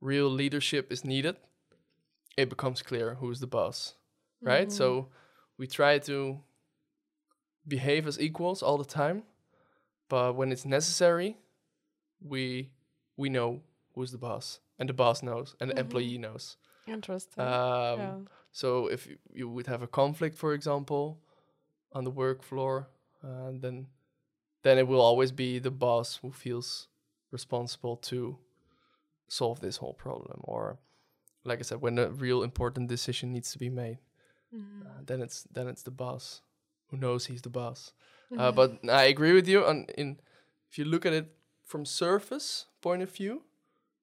real 0.00 0.28
leadership 0.28 0.92
is 0.92 1.04
needed, 1.04 1.36
it 2.36 2.48
becomes 2.50 2.82
clear 2.82 3.14
who 3.14 3.30
is 3.30 3.40
the 3.40 3.46
boss 3.46 3.94
right? 4.42 4.68
Mhm. 4.68 4.72
So 4.72 5.08
we 5.58 5.66
try 5.66 5.98
to 6.00 6.42
behave 7.66 8.06
as 8.06 8.20
equals 8.20 8.62
all 8.62 8.78
the 8.78 8.84
time, 8.84 9.22
but 10.08 10.36
when 10.36 10.52
it's 10.52 10.64
necessary, 10.64 11.36
we 12.20 12.70
we 13.16 13.28
know 13.28 13.62
who's 13.94 14.12
the 14.12 14.18
boss, 14.18 14.60
and 14.78 14.88
the 14.88 14.92
boss 14.94 15.22
knows, 15.22 15.56
and 15.60 15.70
the 15.70 15.74
Mhm. 15.74 15.80
employee 15.80 16.18
knows. 16.18 16.56
interesting. 16.86 17.42
Um, 17.42 18.00
yeah. 18.00 18.20
So 18.52 18.86
if 18.86 19.08
you 19.32 19.48
would 19.48 19.66
have 19.66 19.82
a 19.82 19.88
conflict, 19.88 20.36
for 20.38 20.52
example, 20.54 21.18
on 21.92 22.04
the 22.04 22.10
work 22.12 22.42
floor, 22.42 22.88
uh, 23.26 23.50
then 23.52 23.86
then 24.62 24.78
it 24.78 24.86
will 24.88 25.00
always 25.00 25.32
be 25.32 25.58
the 25.60 25.70
boss 25.70 26.16
who 26.22 26.30
feels 26.32 26.88
responsible 27.30 27.96
to 27.96 28.38
solve 29.28 29.60
this 29.60 29.76
whole 29.78 29.94
problem, 29.94 30.40
or 30.44 30.78
like 31.44 31.58
I 31.58 31.62
said, 31.62 31.80
when 31.80 31.98
a 31.98 32.08
real 32.08 32.42
important 32.42 32.88
decision 32.88 33.32
needs 33.32 33.52
to 33.52 33.58
be 33.58 33.70
made 33.70 33.98
Mhm. 34.54 34.86
uh, 34.86 35.00
then 35.04 35.20
it's 35.20 35.42
then 35.54 35.66
it's 35.68 35.82
the 35.82 35.90
boss 35.90 36.42
who 36.90 36.96
knows 36.96 37.26
he's 37.26 37.42
the 37.42 37.50
boss. 37.50 37.92
Uh, 38.32 38.50
Mhm. 38.52 38.54
but 38.54 38.70
I 39.02 39.04
agree 39.14 39.32
with 39.32 39.48
you 39.48 39.64
on 39.64 39.86
in 39.98 40.20
if 40.70 40.78
you 40.78 40.84
look 40.84 41.04
at 41.06 41.12
it 41.12 41.26
from 41.64 41.84
surface 41.84 42.66
point 42.80 43.02
of 43.02 43.10
view, 43.10 43.42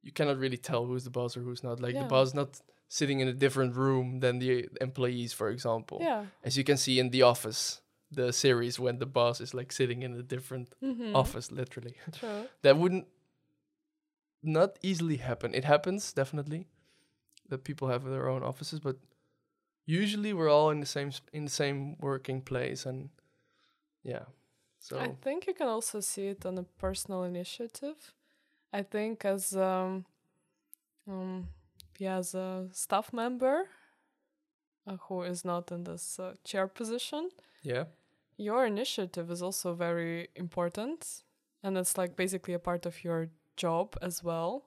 you 0.01 0.11
cannot 0.11 0.37
really 0.37 0.57
tell 0.57 0.85
who's 0.85 1.03
the 1.03 1.09
boss 1.19 1.37
or 1.37 1.41
who's 1.41 1.63
not. 1.63 1.79
Like 1.79 1.95
the 1.97 2.03
boss 2.09 2.27
is 2.29 2.33
not 2.33 2.61
sitting 2.89 3.19
in 3.21 3.27
a 3.27 3.33
different 3.33 3.75
room 3.75 4.19
than 4.19 4.39
the 4.39 4.67
employees, 4.81 5.33
for 5.33 5.49
example. 5.49 5.97
yeah. 6.01 6.25
As 6.43 6.57
you 6.57 6.63
can 6.63 6.77
see 6.77 6.99
in 6.99 7.09
The 7.09 7.21
Office, 7.23 7.81
the 8.15 8.31
series 8.33 8.79
when 8.79 8.99
the 8.99 9.05
boss 9.05 9.41
is 9.41 9.53
like 9.53 9.71
sitting 9.71 10.03
in 10.03 10.13
a 10.13 10.23
different 10.23 10.75
Mhm. 10.81 11.15
office, 11.15 11.51
literally. 11.51 11.95
True. 12.19 12.47
that 12.61 12.77
wouldn't 12.77 13.07
not 14.43 14.77
easily 14.81 15.17
happen. 15.17 15.53
It 15.55 15.63
happens 15.65 16.13
definitely 16.13 16.67
that 17.49 17.63
people 17.63 17.87
have 17.87 18.03
their 18.03 18.27
own 18.29 18.43
offices, 18.43 18.79
but 18.79 18.97
usually 19.85 20.33
we're 20.33 20.49
all 20.49 20.69
in 20.71 20.79
the 20.79 20.85
same 20.85 21.11
in 21.31 21.45
the 21.45 21.51
same 21.51 21.95
working 21.99 22.41
place, 22.41 22.85
and 22.85 23.09
yeah. 24.03 24.25
So 24.79 24.99
I 24.99 25.09
think 25.21 25.47
you 25.47 25.53
can 25.53 25.67
also 25.67 26.01
see 26.01 26.27
it 26.27 26.45
on 26.45 26.57
a 26.57 26.63
personal 26.63 27.23
initiative. 27.23 28.13
I 28.73 28.83
think 28.83 29.23
as 29.25 29.55
um, 29.55 30.05
um 31.07 31.47
yeah, 31.99 32.17
as 32.17 32.35
a 32.35 32.67
staff 32.71 33.13
member 33.13 33.69
uh, 34.87 34.97
who 35.07 35.21
is 35.23 35.45
not 35.45 35.71
in 35.71 35.83
this 35.83 36.19
uh, 36.19 36.33
chair 36.43 36.67
position, 36.67 37.29
yeah, 37.61 37.85
your 38.37 38.65
initiative 38.65 39.31
is 39.31 39.41
also 39.41 39.73
very 39.73 40.29
important, 40.35 41.23
and 41.63 41.77
it's 41.77 41.97
like 41.97 42.15
basically 42.15 42.53
a 42.53 42.59
part 42.59 42.85
of 42.85 43.03
your 43.03 43.29
job 43.57 43.95
as 44.01 44.23
well. 44.23 44.65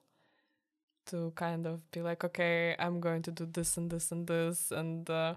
To 1.06 1.32
kind 1.36 1.66
of 1.66 1.88
be 1.92 2.02
like, 2.02 2.24
okay, 2.24 2.74
I'm 2.80 2.98
going 2.98 3.22
to 3.22 3.30
do 3.30 3.46
this 3.46 3.76
and 3.76 3.88
this 3.90 4.10
and 4.10 4.26
this, 4.26 4.72
and 4.72 5.08
uh, 5.08 5.36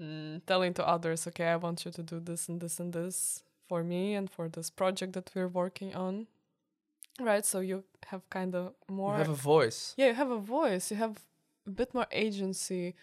mm, 0.00 0.40
telling 0.46 0.72
to 0.74 0.88
others, 0.88 1.26
okay, 1.26 1.48
I 1.48 1.56
want 1.56 1.84
you 1.84 1.90
to 1.90 2.02
do 2.02 2.20
this 2.20 2.48
and 2.48 2.58
this 2.58 2.80
and 2.80 2.92
this 2.92 3.42
for 3.68 3.82
me 3.84 4.14
and 4.14 4.30
for 4.30 4.48
this 4.48 4.70
project 4.70 5.12
that 5.12 5.30
we're 5.34 5.48
working 5.48 5.94
on. 5.94 6.26
Right, 7.20 7.44
so 7.44 7.60
you 7.60 7.84
have 8.06 8.28
kind 8.30 8.54
of 8.54 8.72
more. 8.88 9.12
you 9.12 9.18
have 9.18 9.28
a 9.28 9.34
voice. 9.34 9.94
yeah, 9.98 10.06
you 10.08 10.14
have 10.14 10.30
a 10.30 10.38
voice. 10.38 10.90
You 10.90 10.96
have 10.96 11.18
a 11.66 11.70
bit 11.70 11.92
more 11.94 12.06
agency 12.10 12.94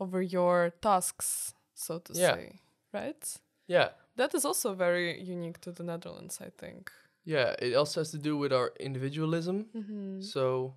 over 0.00 0.22
your 0.22 0.72
tasks, 0.80 1.54
so 1.74 1.98
to 1.98 2.12
Yeah. 2.14 2.34
say. 2.34 2.60
Right. 2.92 3.36
Yeah, 3.68 3.90
That 4.16 4.34
is 4.34 4.44
also 4.44 4.74
very 4.74 5.20
unique 5.22 5.60
to 5.62 5.72
the 5.72 5.82
Netherlands, 5.82 6.40
I 6.40 6.50
think. 6.58 6.90
yeah. 7.24 7.54
It 7.58 7.74
also 7.74 8.00
has 8.00 8.10
to 8.10 8.18
do 8.18 8.36
with 8.36 8.52
our 8.52 8.72
individualism. 8.80 9.66
Mm-hmm. 9.74 10.20
So 10.22 10.74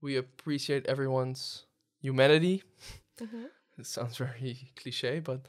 we 0.00 0.16
appreciate 0.16 0.86
everyone's 0.86 1.66
humanity. 2.00 2.62
Mm-hmm. 3.20 3.44
it 3.78 3.86
sounds 3.86 4.16
very 4.16 4.72
cliche, 4.76 5.20
but 5.20 5.40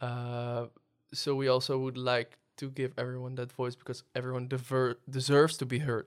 uh, 0.00 0.66
so 1.12 1.34
we 1.34 1.48
also 1.48 1.78
would 1.78 1.96
like 1.98 2.38
to 2.58 2.70
give 2.70 2.92
everyone 2.98 3.34
that 3.36 3.52
voice 3.52 3.74
because 3.76 4.02
everyone 4.14 4.48
dever- 4.48 4.98
deserves 5.08 5.56
to 5.58 5.66
be 5.66 5.78
heard 5.80 6.06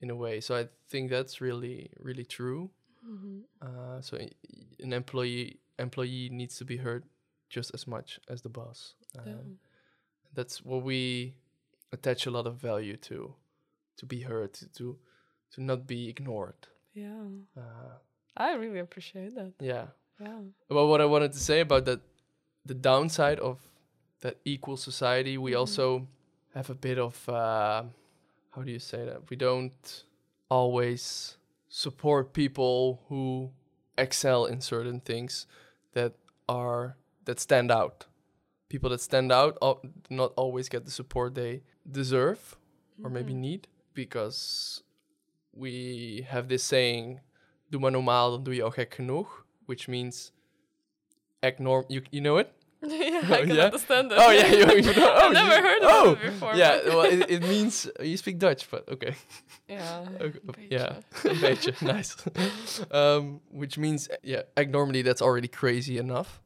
in 0.00 0.10
a 0.10 0.16
way. 0.16 0.40
So 0.40 0.54
I 0.56 0.68
think 0.88 1.10
that's 1.10 1.40
really, 1.40 1.90
really 1.98 2.24
true. 2.24 2.70
Mm-hmm. 3.06 3.40
Uh, 3.60 4.00
so 4.00 4.16
i- 4.16 4.30
an 4.80 4.92
employee 4.92 5.58
employee 5.78 6.28
needs 6.30 6.56
to 6.58 6.64
be 6.64 6.76
heard 6.78 7.04
just 7.50 7.70
as 7.74 7.86
much 7.86 8.20
as 8.28 8.42
the 8.42 8.48
boss. 8.48 8.94
Uh, 9.18 9.22
Yeah. 9.26 9.34
That's 10.34 10.64
what 10.64 10.82
we 10.82 11.34
attach 11.92 12.26
a 12.26 12.30
lot 12.30 12.46
of 12.46 12.56
value 12.56 12.96
to, 13.08 13.34
to 13.98 14.06
be 14.06 14.20
heard, 14.22 14.54
to 14.54 14.68
to, 14.78 14.96
to 15.54 15.62
not 15.62 15.86
be 15.86 16.08
ignored. 16.08 16.68
yeah. 16.94 17.24
Uh, 17.56 17.98
I 18.36 18.54
really 18.54 18.78
appreciate 18.80 19.34
that. 19.34 19.52
yeah. 19.60 19.86
Yeah. 20.20 20.40
Well, 20.70 20.88
what 20.88 21.00
I 21.00 21.04
wanted 21.04 21.32
to 21.32 21.38
say 21.38 21.60
about 21.60 21.84
that, 21.86 22.00
the 22.64 22.74
downside 22.74 23.38
of 23.40 23.58
that 24.20 24.36
equal 24.44 24.76
society, 24.76 25.36
we 25.36 25.52
Mhm. 25.52 25.58
also 25.58 26.06
have 26.54 26.70
a 26.70 26.74
bit 26.74 26.98
of, 26.98 27.28
uh, 27.28 27.82
how 28.54 28.62
do 28.62 28.70
you 28.70 28.78
say 28.78 29.04
that? 29.04 29.28
We 29.30 29.36
don't 29.36 30.04
always 30.50 31.36
support 31.68 32.32
people 32.32 33.02
who 33.08 33.50
excel 33.98 34.46
in 34.46 34.60
certain 34.60 35.00
things 35.00 35.46
that 35.92 36.12
are 36.48 36.96
that 37.24 37.40
stand 37.40 37.70
out 37.70 38.06
people 38.72 38.88
that 38.90 39.00
stand 39.00 39.30
out 39.40 39.58
not 40.08 40.32
always 40.36 40.68
get 40.74 40.84
the 40.84 40.90
support 40.90 41.34
they 41.34 41.60
deserve 42.00 42.40
or 43.04 43.10
maybe 43.10 43.32
Mhm. 43.34 43.40
need 43.48 43.62
because 43.94 44.82
we 45.52 46.24
have 46.32 46.48
this 46.48 46.64
saying 46.64 47.20
doe 47.70 47.80
maar 47.80 47.90
normaal 47.92 48.30
dan 48.30 48.42
doe 48.44 48.54
je 48.54 48.62
al 48.62 48.70
gek 48.78 48.94
genoeg 48.98 49.28
which 49.68 49.88
means 49.88 50.32
act 51.42 51.58
norm 51.58 51.84
you, 51.88 52.00
you 52.10 52.20
know 52.20 52.38
it 52.38 52.48
yeah, 52.82 53.20
Oh, 53.30 53.34
I 53.34 53.46
can 53.46 53.54
yeah? 53.56 53.64
understand 53.70 54.10
it. 54.12 54.18
oh 54.18 54.30
yeah 54.32 54.46
you, 54.50 54.66
you 54.82 54.92
know, 54.98 55.06
oh, 55.16 55.26
I've 55.26 55.32
never 55.32 55.54
you- 55.56 55.62
heard 55.68 55.82
oh, 55.82 56.12
of 56.12 56.18
it 56.22 56.30
before. 56.32 56.54
yeah 56.56 56.80
well 56.88 57.04
it, 57.14 57.30
it 57.36 57.42
means 57.42 57.86
you 58.00 58.16
speak 58.16 58.38
Dutch 58.38 58.68
but 58.70 58.88
okay 58.88 59.14
yeah. 59.68 60.04
Okay, 60.20 60.66
yeah, 60.70 61.00
beetje, 61.40 61.72
nice. 61.82 62.16
um, 62.90 63.40
which 63.50 63.78
means, 63.78 64.08
uh, 64.10 64.16
yeah, 64.22 64.42
like 64.56 64.68
normally 64.68 65.00
that's 65.02 65.22
already 65.22 65.48
crazy 65.48 65.96
enough. 65.96 66.41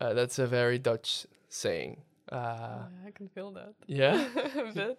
Uh, 0.00 0.12
that's 0.12 0.38
a 0.38 0.46
very 0.46 0.78
Dutch 0.78 1.26
saying. 1.48 2.02
Uh, 2.30 2.36
yeah, 2.36 3.08
I 3.08 3.10
can 3.12 3.28
feel 3.28 3.50
that. 3.52 3.74
yeah. 3.86 4.26
a 4.58 4.72
bit. 4.72 4.98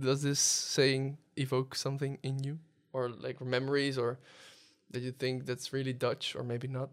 Does 0.00 0.22
this 0.22 0.40
saying 0.40 1.18
evoke 1.36 1.74
something 1.74 2.18
in 2.22 2.42
you, 2.42 2.58
or 2.92 3.10
like 3.10 3.40
memories, 3.40 3.98
or 3.98 4.18
that 4.90 5.02
you 5.02 5.12
think 5.12 5.46
that's 5.46 5.72
really 5.72 5.92
Dutch, 5.92 6.34
or 6.34 6.42
maybe 6.42 6.68
not? 6.68 6.90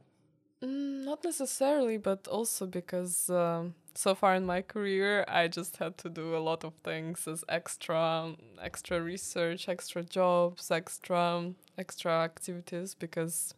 Mm, 0.63 1.05
not 1.05 1.23
necessarily, 1.23 1.97
but 1.97 2.27
also 2.27 2.67
because 2.67 3.29
um, 3.29 3.73
so 3.95 4.13
far 4.13 4.35
in 4.35 4.45
my 4.45 4.61
career, 4.61 5.25
I 5.27 5.47
just 5.47 5.77
had 5.77 5.97
to 5.99 6.09
do 6.09 6.35
a 6.35 6.39
lot 6.39 6.63
of 6.63 6.73
things 6.83 7.27
as 7.27 7.43
extra, 7.49 8.33
extra 8.61 9.01
research, 9.01 9.67
extra 9.67 10.03
jobs, 10.03 10.69
extra, 10.69 11.51
extra 11.77 12.11
activities. 12.11 12.93
Because, 12.93 13.55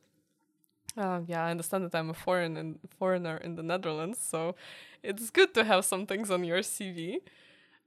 uh, 0.98 1.22
yeah, 1.26 1.46
I 1.46 1.52
understand 1.52 1.86
that 1.86 1.96
I'm 1.98 2.10
a 2.10 2.14
foreign 2.14 2.58
in, 2.58 2.80
foreigner 3.00 3.38
in 3.38 3.56
the 3.56 3.64
Netherlands, 3.64 4.20
so 4.22 4.56
it's 5.02 5.30
good 5.30 5.54
to 5.56 5.64
have 5.64 5.86
some 5.86 6.06
things 6.06 6.30
on 6.30 6.44
your 6.44 6.60
CV. 6.60 7.18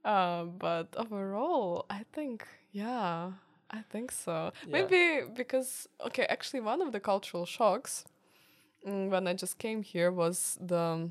Uh, 0.03 0.43
but 0.43 0.87
overall, 0.95 1.85
I 1.89 2.03
think, 2.13 2.47
yeah, 2.71 3.31
I 3.71 3.81
think 3.89 4.11
so. 4.11 4.51
Yeah. 4.65 4.71
Maybe 4.71 5.27
because, 5.35 5.87
okay, 6.05 6.25
actually, 6.29 6.61
one 6.61 6.81
of 6.81 6.91
the 6.91 6.99
cultural 6.99 7.45
shocks 7.45 8.05
mm, 8.87 9.09
when 9.09 9.27
I 9.27 9.33
just 9.33 9.57
came 9.57 9.83
here 9.83 10.11
was 10.11 10.57
the 10.61 11.09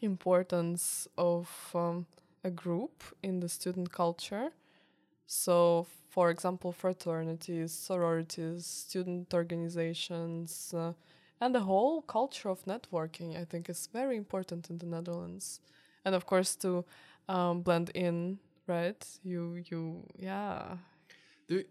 importance 0.00 1.08
of 1.16 1.48
um, 1.74 2.06
a 2.44 2.50
group 2.50 3.02
in 3.22 3.40
the 3.40 3.48
student 3.48 3.92
culture. 3.92 4.50
So, 5.26 5.86
for 6.08 6.30
example, 6.30 6.72
fraternities, 6.72 7.72
sororities, 7.72 8.66
student 8.66 9.32
organizations, 9.32 10.74
uh, 10.76 10.92
and 11.40 11.54
the 11.54 11.60
whole 11.60 12.02
culture 12.02 12.48
of 12.48 12.64
networking, 12.64 13.40
I 13.40 13.44
think, 13.44 13.68
is 13.68 13.88
very 13.92 14.16
important 14.16 14.70
in 14.70 14.78
the 14.78 14.86
Netherlands. 14.86 15.60
And 16.04 16.14
of 16.14 16.26
course, 16.26 16.54
to 16.56 16.84
um, 17.28 17.62
blend 17.62 17.90
in, 17.94 18.38
right? 18.66 19.04
You, 19.24 19.62
you, 19.70 20.04
yeah. 20.16 20.76
Do 21.48 21.64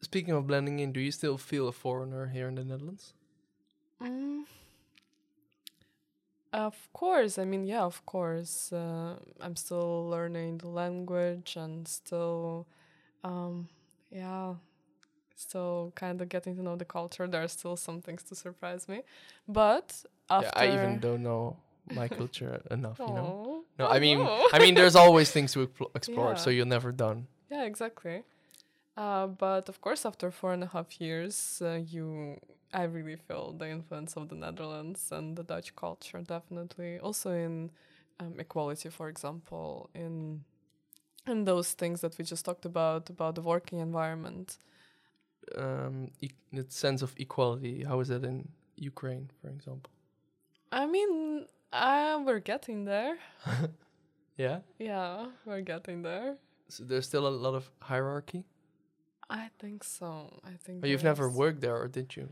Speaking 0.00 0.34
of 0.34 0.46
blending 0.46 0.78
in, 0.78 0.92
do 0.92 1.00
you 1.00 1.10
still 1.10 1.36
feel 1.38 1.66
a 1.66 1.72
foreigner 1.72 2.28
here 2.28 2.48
in 2.48 2.54
the 2.54 2.64
Netherlands? 2.64 3.14
Mm. 4.00 4.44
Of 6.52 6.88
course, 6.92 7.36
I 7.38 7.44
mean, 7.44 7.66
yeah, 7.66 7.82
of 7.82 8.04
course. 8.06 8.72
Uh, 8.72 9.16
I'm 9.40 9.56
still 9.56 10.08
learning 10.08 10.58
the 10.58 10.68
language 10.68 11.56
and 11.56 11.86
still, 11.88 12.66
um, 13.24 13.68
yeah, 14.10 14.54
still 15.36 15.92
kind 15.94 16.20
of 16.20 16.28
getting 16.28 16.56
to 16.56 16.62
know 16.62 16.76
the 16.76 16.84
culture. 16.84 17.26
There 17.26 17.42
are 17.42 17.48
still 17.48 17.76
some 17.76 18.00
things 18.02 18.22
to 18.24 18.34
surprise 18.34 18.88
me, 18.88 19.02
but 19.46 20.04
after 20.30 20.50
Yeah, 20.58 20.62
I 20.62 20.74
even 20.74 21.00
don't 21.00 21.22
know 21.22 21.56
my 21.90 22.08
culture 22.08 22.60
enough. 22.70 22.98
You 22.98 23.14
know. 23.14 23.64
No, 23.78 23.86
oh 23.86 23.90
I 23.90 23.98
mean. 24.00 24.18
I 24.52 24.58
mean, 24.58 24.74
there's 24.74 24.96
always 24.96 25.30
things 25.30 25.52
to 25.52 25.66
expl- 25.66 25.90
explore, 25.94 26.36
so 26.36 26.50
you're 26.50 26.66
never 26.66 26.92
done. 26.92 27.26
Yeah, 27.50 27.64
exactly. 27.64 28.24
Uh, 28.96 29.28
but 29.28 29.68
of 29.68 29.80
course, 29.80 30.04
after 30.04 30.30
four 30.30 30.52
and 30.52 30.64
a 30.64 30.66
half 30.66 31.00
years, 31.00 31.62
uh, 31.64 31.80
you, 31.86 32.40
I 32.72 32.82
really 32.82 33.16
feel 33.16 33.52
the 33.52 33.68
influence 33.68 34.16
of 34.16 34.28
the 34.28 34.34
Netherlands 34.34 35.12
and 35.12 35.36
the 35.36 35.44
Dutch 35.44 35.74
culture. 35.76 36.20
Definitely, 36.20 36.98
also 36.98 37.30
in 37.30 37.70
um, 38.18 38.34
equality, 38.40 38.88
for 38.88 39.08
example, 39.08 39.88
in 39.94 40.44
in 41.28 41.44
those 41.44 41.72
things 41.72 42.00
that 42.00 42.16
we 42.18 42.24
just 42.24 42.44
talked 42.44 42.64
about 42.64 43.10
about 43.10 43.34
the 43.34 43.42
working 43.42 43.78
environment. 43.80 44.58
Um, 45.56 46.10
e- 46.20 46.30
the 46.52 46.66
sense 46.68 47.02
of 47.02 47.14
equality. 47.16 47.84
How 47.84 48.00
is 48.00 48.08
that 48.08 48.24
in 48.24 48.48
Ukraine, 48.76 49.30
for 49.40 49.48
example? 49.48 49.90
I 50.70 50.86
mean, 50.86 51.46
uh, 51.72 52.20
we're 52.24 52.40
getting 52.40 52.84
there. 52.84 53.16
Yeah. 54.38 54.60
Yeah, 54.78 55.26
we're 55.44 55.62
getting 55.62 56.02
there. 56.02 56.36
So 56.68 56.84
there's 56.84 57.06
still 57.06 57.26
a 57.26 57.34
lot 57.44 57.54
of 57.54 57.68
hierarchy. 57.80 58.44
I 59.28 59.50
think 59.58 59.82
so. 59.82 60.40
I 60.44 60.52
think. 60.62 60.80
But 60.80 60.90
you've 60.90 61.02
never 61.02 61.28
worked 61.28 61.60
there, 61.60 61.76
or 61.76 61.88
did 61.88 62.14
you? 62.16 62.28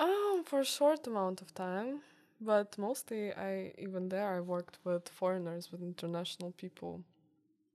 Um, 0.00 0.42
for 0.44 0.60
a 0.60 0.64
short 0.64 1.06
amount 1.06 1.42
of 1.42 1.54
time, 1.54 2.00
but 2.40 2.76
mostly 2.78 3.32
I 3.32 3.74
even 3.78 4.08
there 4.08 4.30
I 4.34 4.40
worked 4.40 4.78
with 4.84 5.08
foreigners, 5.08 5.70
with 5.70 5.82
international 5.82 6.52
people. 6.52 7.04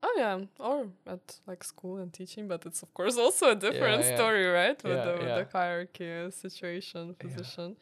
Oh 0.02 0.16
yeah, 0.18 0.40
or 0.60 0.88
at 1.08 1.40
like 1.46 1.64
school 1.64 1.98
and 1.98 2.12
teaching, 2.14 2.48
but 2.48 2.66
it's 2.66 2.82
of 2.82 2.94
course 2.94 3.18
also 3.18 3.52
a 3.52 3.56
different 3.56 4.04
yeah. 4.06 4.16
story, 4.16 4.46
right? 4.46 4.82
With 4.84 4.98
Yeah, 4.98 5.06
the 5.06 5.12
with 5.20 5.28
yeah. 5.28 5.44
the 5.44 5.48
hierarchy 5.52 6.12
uh, 6.12 6.32
situation, 6.32 7.02
Yeah. 7.10 7.16
position. 7.26 7.76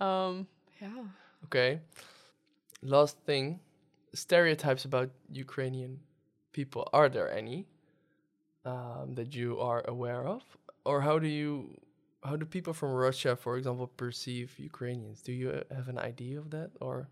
Um, 0.00 0.46
yeah. 0.80 1.04
Okay. 1.44 1.80
Last 2.82 3.16
thing, 3.24 3.60
stereotypes 4.12 4.84
about 4.84 5.10
Ukrainian 5.32 6.00
people. 6.52 6.88
Are 6.92 7.08
there 7.08 7.30
any 7.32 7.66
um, 8.64 9.14
that 9.14 9.34
you 9.34 9.58
are 9.58 9.82
aware 9.88 10.26
of, 10.26 10.42
or 10.84 11.00
how 11.00 11.18
do 11.18 11.28
you, 11.28 11.80
how 12.22 12.36
do 12.36 12.44
people 12.44 12.72
from 12.72 12.92
Russia, 12.92 13.36
for 13.36 13.56
example, 13.56 13.86
perceive 13.86 14.58
Ukrainians? 14.58 15.22
Do 15.22 15.32
you 15.32 15.50
uh, 15.50 15.74
have 15.74 15.88
an 15.88 15.98
idea 15.98 16.38
of 16.38 16.50
that, 16.50 16.70
or 16.80 17.08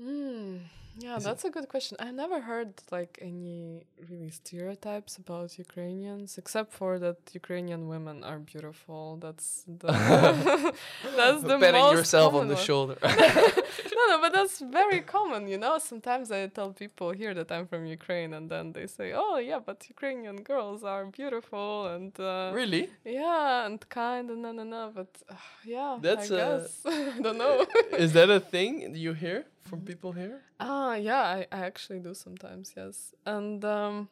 Hmm. 0.00 0.56
Yeah, 0.96 1.16
Is 1.16 1.22
it- 1.22 1.26
that's 1.26 1.44
a 1.44 1.50
good 1.50 1.68
question. 1.68 1.96
I 2.00 2.10
never 2.12 2.40
heard 2.40 2.72
like 2.92 3.18
any 3.20 3.84
really 4.10 4.30
stereotypes 4.30 5.16
about 5.16 5.58
Ukrainians, 5.58 6.38
except 6.38 6.72
for 6.72 6.98
that 7.00 7.18
Ukrainian 7.32 7.88
women 7.88 8.22
are 8.22 8.38
beautiful. 8.38 9.16
That's 9.24 9.64
the 9.66 9.88
that's 11.16 11.42
the 11.42 11.58
patting 11.58 11.80
most 11.80 11.96
yourself 11.98 12.34
on 12.34 12.46
the 12.48 12.54
one. 12.54 12.64
shoulder? 12.68 12.96
no, 13.96 14.02
no, 14.10 14.20
but 14.20 14.32
that's 14.32 14.60
very 14.60 15.00
common, 15.00 15.46
you 15.48 15.58
know. 15.58 15.78
Sometimes 15.78 16.30
I 16.30 16.46
tell 16.48 16.72
people 16.72 17.10
here 17.12 17.34
that 17.34 17.50
I'm 17.52 17.66
from 17.66 17.86
Ukraine, 17.86 18.34
and 18.34 18.50
then 18.50 18.72
they 18.72 18.86
say, 18.86 19.12
"Oh, 19.14 19.36
yeah, 19.38 19.60
but 19.68 19.78
Ukrainian 19.88 20.38
girls 20.42 20.82
are 20.84 21.04
beautiful 21.06 21.86
and 21.94 22.12
uh, 22.18 22.50
really? 22.54 22.84
yeah, 23.04 23.66
and 23.66 23.78
kind 23.88 24.30
and 24.30 24.42
no, 24.42 24.52
no, 24.52 24.64
no." 24.64 24.92
But 24.94 25.12
uh, 25.28 25.34
yeah, 25.64 25.98
That's, 26.00 26.30
I 26.30 26.34
uh, 26.34 26.38
guess 26.40 26.80
I 26.86 27.20
don't 27.20 27.38
know. 27.38 27.66
Is 28.04 28.12
that 28.12 28.30
a 28.30 28.40
thing 28.40 28.94
you 28.94 29.12
hear 29.14 29.46
from 29.64 29.80
people 29.80 30.12
here? 30.12 30.42
Ah, 30.60 30.94
yeah, 30.94 31.22
I, 31.22 31.46
I 31.52 31.60
actually 31.70 32.00
do 32.00 32.14
sometimes, 32.14 32.74
yes. 32.76 33.14
And 33.26 33.64
um, 33.64 34.08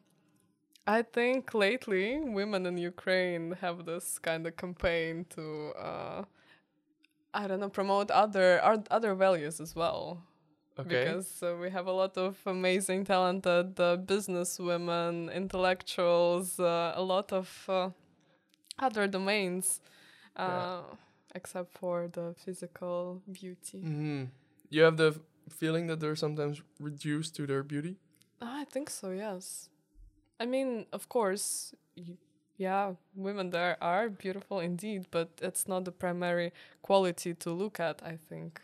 I 0.85 1.01
think 1.01 1.53
lately 1.53 2.19
women 2.19 2.65
in 2.65 2.77
Ukraine 2.77 3.55
have 3.61 3.85
this 3.85 4.19
kind 4.19 4.45
of 4.47 4.57
campaign 4.57 5.25
to, 5.35 5.71
uh, 5.77 6.23
I 7.33 7.47
don't 7.47 7.59
know, 7.59 7.69
promote 7.69 8.11
other 8.11 8.61
other 8.91 9.15
values 9.15 9.59
as 9.59 9.75
well. 9.75 10.23
Okay. 10.79 10.89
Because 10.89 11.43
uh, 11.43 11.55
we 11.61 11.69
have 11.69 11.87
a 11.87 11.91
lot 11.91 12.17
of 12.17 12.37
amazing, 12.45 13.05
talented 13.05 13.79
uh, 13.79 13.95
business 13.97 14.59
women, 14.59 15.29
intellectuals, 15.29 16.59
uh, 16.59 16.93
a 16.95 17.01
lot 17.01 17.31
of 17.31 17.47
uh, 17.69 17.89
other 18.79 19.07
domains, 19.07 19.81
uh, 20.35 20.49
Yeah. 20.49 20.81
except 21.35 21.71
for 21.77 22.07
the 22.07 22.33
physical 22.43 23.21
beauty. 23.31 23.81
hmm 23.81 24.25
You 24.69 24.83
have 24.83 24.97
the 24.97 25.13
feeling 25.49 25.87
that 25.87 25.99
they're 25.99 26.15
sometimes 26.15 26.61
reduced 26.79 27.35
to 27.35 27.45
their 27.45 27.63
beauty. 27.63 27.97
I 28.41 28.65
think 28.65 28.89
so, 28.89 29.11
yes. 29.11 29.69
I 30.39 30.45
mean, 30.45 30.85
of 30.91 31.07
course, 31.07 31.75
yeah, 32.57 32.93
women 33.15 33.49
there 33.49 33.77
are 33.81 34.09
beautiful 34.09 34.59
indeed, 34.59 35.07
but 35.11 35.29
it's 35.41 35.67
not 35.67 35.85
the 35.85 35.91
primary 35.91 36.51
quality 36.81 37.33
to 37.35 37.51
look 37.51 37.79
at, 37.79 38.01
I 38.03 38.17
think. 38.29 38.61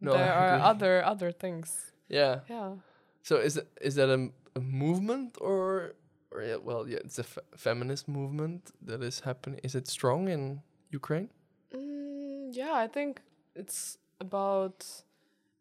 No, 0.00 0.12
there 0.12 0.32
I 0.32 0.36
are 0.36 0.54
agree. 0.54 0.66
other 0.70 1.04
other 1.04 1.32
things. 1.32 1.92
Yeah. 2.08 2.40
Yeah. 2.48 2.74
So 3.22 3.36
is 3.36 3.56
it, 3.56 3.66
is 3.80 3.94
that 3.94 4.10
a 4.10 4.30
movement 4.60 5.36
or 5.40 5.94
or 6.30 6.42
yeah, 6.42 6.56
well 6.56 6.86
yeah 6.88 6.98
it's 7.04 7.18
a 7.18 7.22
f- 7.22 7.38
feminist 7.56 8.08
movement 8.08 8.70
that 8.82 9.02
is 9.02 9.20
happening. 9.20 9.60
Is 9.64 9.74
it 9.74 9.88
strong 9.88 10.28
in 10.28 10.60
Ukraine? 10.90 11.30
Mm, 11.74 12.50
yeah, 12.54 12.74
I 12.74 12.86
think 12.88 13.22
it's 13.54 13.98
about 14.20 14.84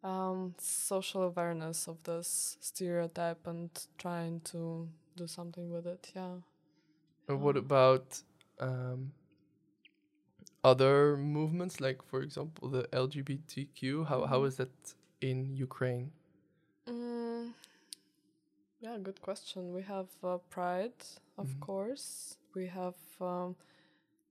um, 0.03 0.53
social 0.59 1.23
awareness 1.23 1.87
of 1.87 1.97
this 2.03 2.57
stereotype 2.59 3.47
and 3.47 3.69
trying 3.97 4.41
to 4.51 4.89
do 5.15 5.27
something 5.27 5.71
with 5.71 5.87
it. 5.87 6.11
Yeah. 6.15 6.35
What 7.27 7.55
Um, 7.55 7.57
about 7.57 8.21
um, 8.59 9.11
other 10.63 11.15
movements 11.17 11.79
like 11.79 12.01
for 12.03 12.21
example 12.21 12.69
the 12.69 12.87
LGBTQ? 12.93 14.05
How 14.05 14.25
how 14.25 14.43
Mhm. 14.43 14.45
is 14.45 14.57
that 14.57 14.71
in 15.21 15.53
Ukraine? 15.55 16.11
Yeah, 18.79 18.97
good 19.01 19.21
question. 19.21 19.73
We 19.73 19.81
have 19.83 20.07
uh, 20.23 20.37
Pride, 20.49 20.93
of 21.37 21.47
Mhm. 21.47 21.59
course. 21.59 22.37
We 22.55 22.67
have 22.67 22.95
um, 23.21 23.55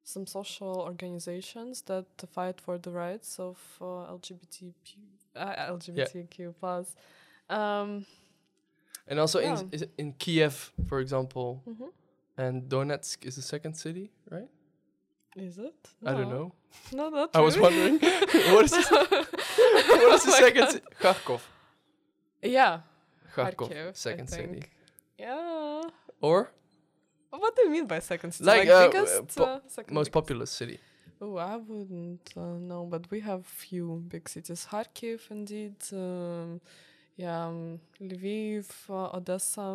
some 0.04 0.26
social 0.26 0.80
organizations 0.80 1.82
that 1.82 2.06
fight 2.32 2.60
for 2.60 2.78
the 2.78 2.90
rights 2.90 3.38
of 3.40 3.58
uh, 3.80 4.12
LGBT 4.12 4.66
uh, 5.36 5.54
LGBTQ 5.68 6.54
plus. 6.60 6.94
Um, 7.48 8.06
And 9.06 9.18
also 9.18 9.38
Yeah. 9.38 9.62
in 9.72 9.88
in 9.98 10.12
Kiev, 10.14 10.72
for 10.88 11.00
example, 11.00 11.62
mhm. 11.66 11.90
And 12.36 12.62
Donetsk 12.68 13.24
is 13.24 13.36
the 13.36 13.42
second 13.42 13.74
city, 13.74 14.10
right? 14.30 14.48
Is 15.36 15.58
it? 15.58 15.74
I 16.04 16.12
don't 16.12 16.28
know. 16.28 16.52
No, 16.92 17.08
not 17.08 17.30
I 17.34 17.40
was 17.40 17.58
wondering 17.58 17.98
what 18.54 18.64
is 18.66 18.70
the, 18.90 19.26
what 19.56 20.14
is 20.14 20.24
the 20.24 20.32
Oh 20.32 20.40
second? 20.46 20.68
city? 20.68 20.84
ci- 20.86 20.94
Kharkov. 21.04 21.40
Yeah. 22.42 22.80
Kharkov, 23.34 23.70
Kharkiv, 23.70 23.96
second 23.96 24.28
city. 24.28 24.62
Yeah. 25.18 25.82
Or 26.20 26.50
What 27.30 27.56
do 27.56 27.62
you 27.62 27.70
mean 27.70 27.86
by 27.86 27.98
second 28.00 28.32
city? 28.32 28.44
Like, 28.44 28.68
Like, 28.68 28.68
uh, 28.68 28.90
biggest, 28.90 29.36
po- 29.36 29.44
uh, 29.44 29.60
second 29.68 29.94
most 29.94 30.06
biggest? 30.06 30.12
populous 30.12 30.50
city. 30.50 30.78
Oh, 31.20 31.36
I 31.36 31.56
wouldn't 31.56 32.32
uh, 32.36 32.58
know, 32.68 32.84
but 32.84 33.10
we 33.10 33.20
have 33.20 33.46
few 33.46 34.02
big 34.08 34.28
cities. 34.28 34.66
Kharkiv, 34.70 35.20
indeed. 35.30 35.76
Um, 35.92 36.60
yeah, 37.16 37.46
um, 37.46 37.80
Lviv, 38.00 38.66
uh, 38.90 39.16
Odessa, 39.16 39.68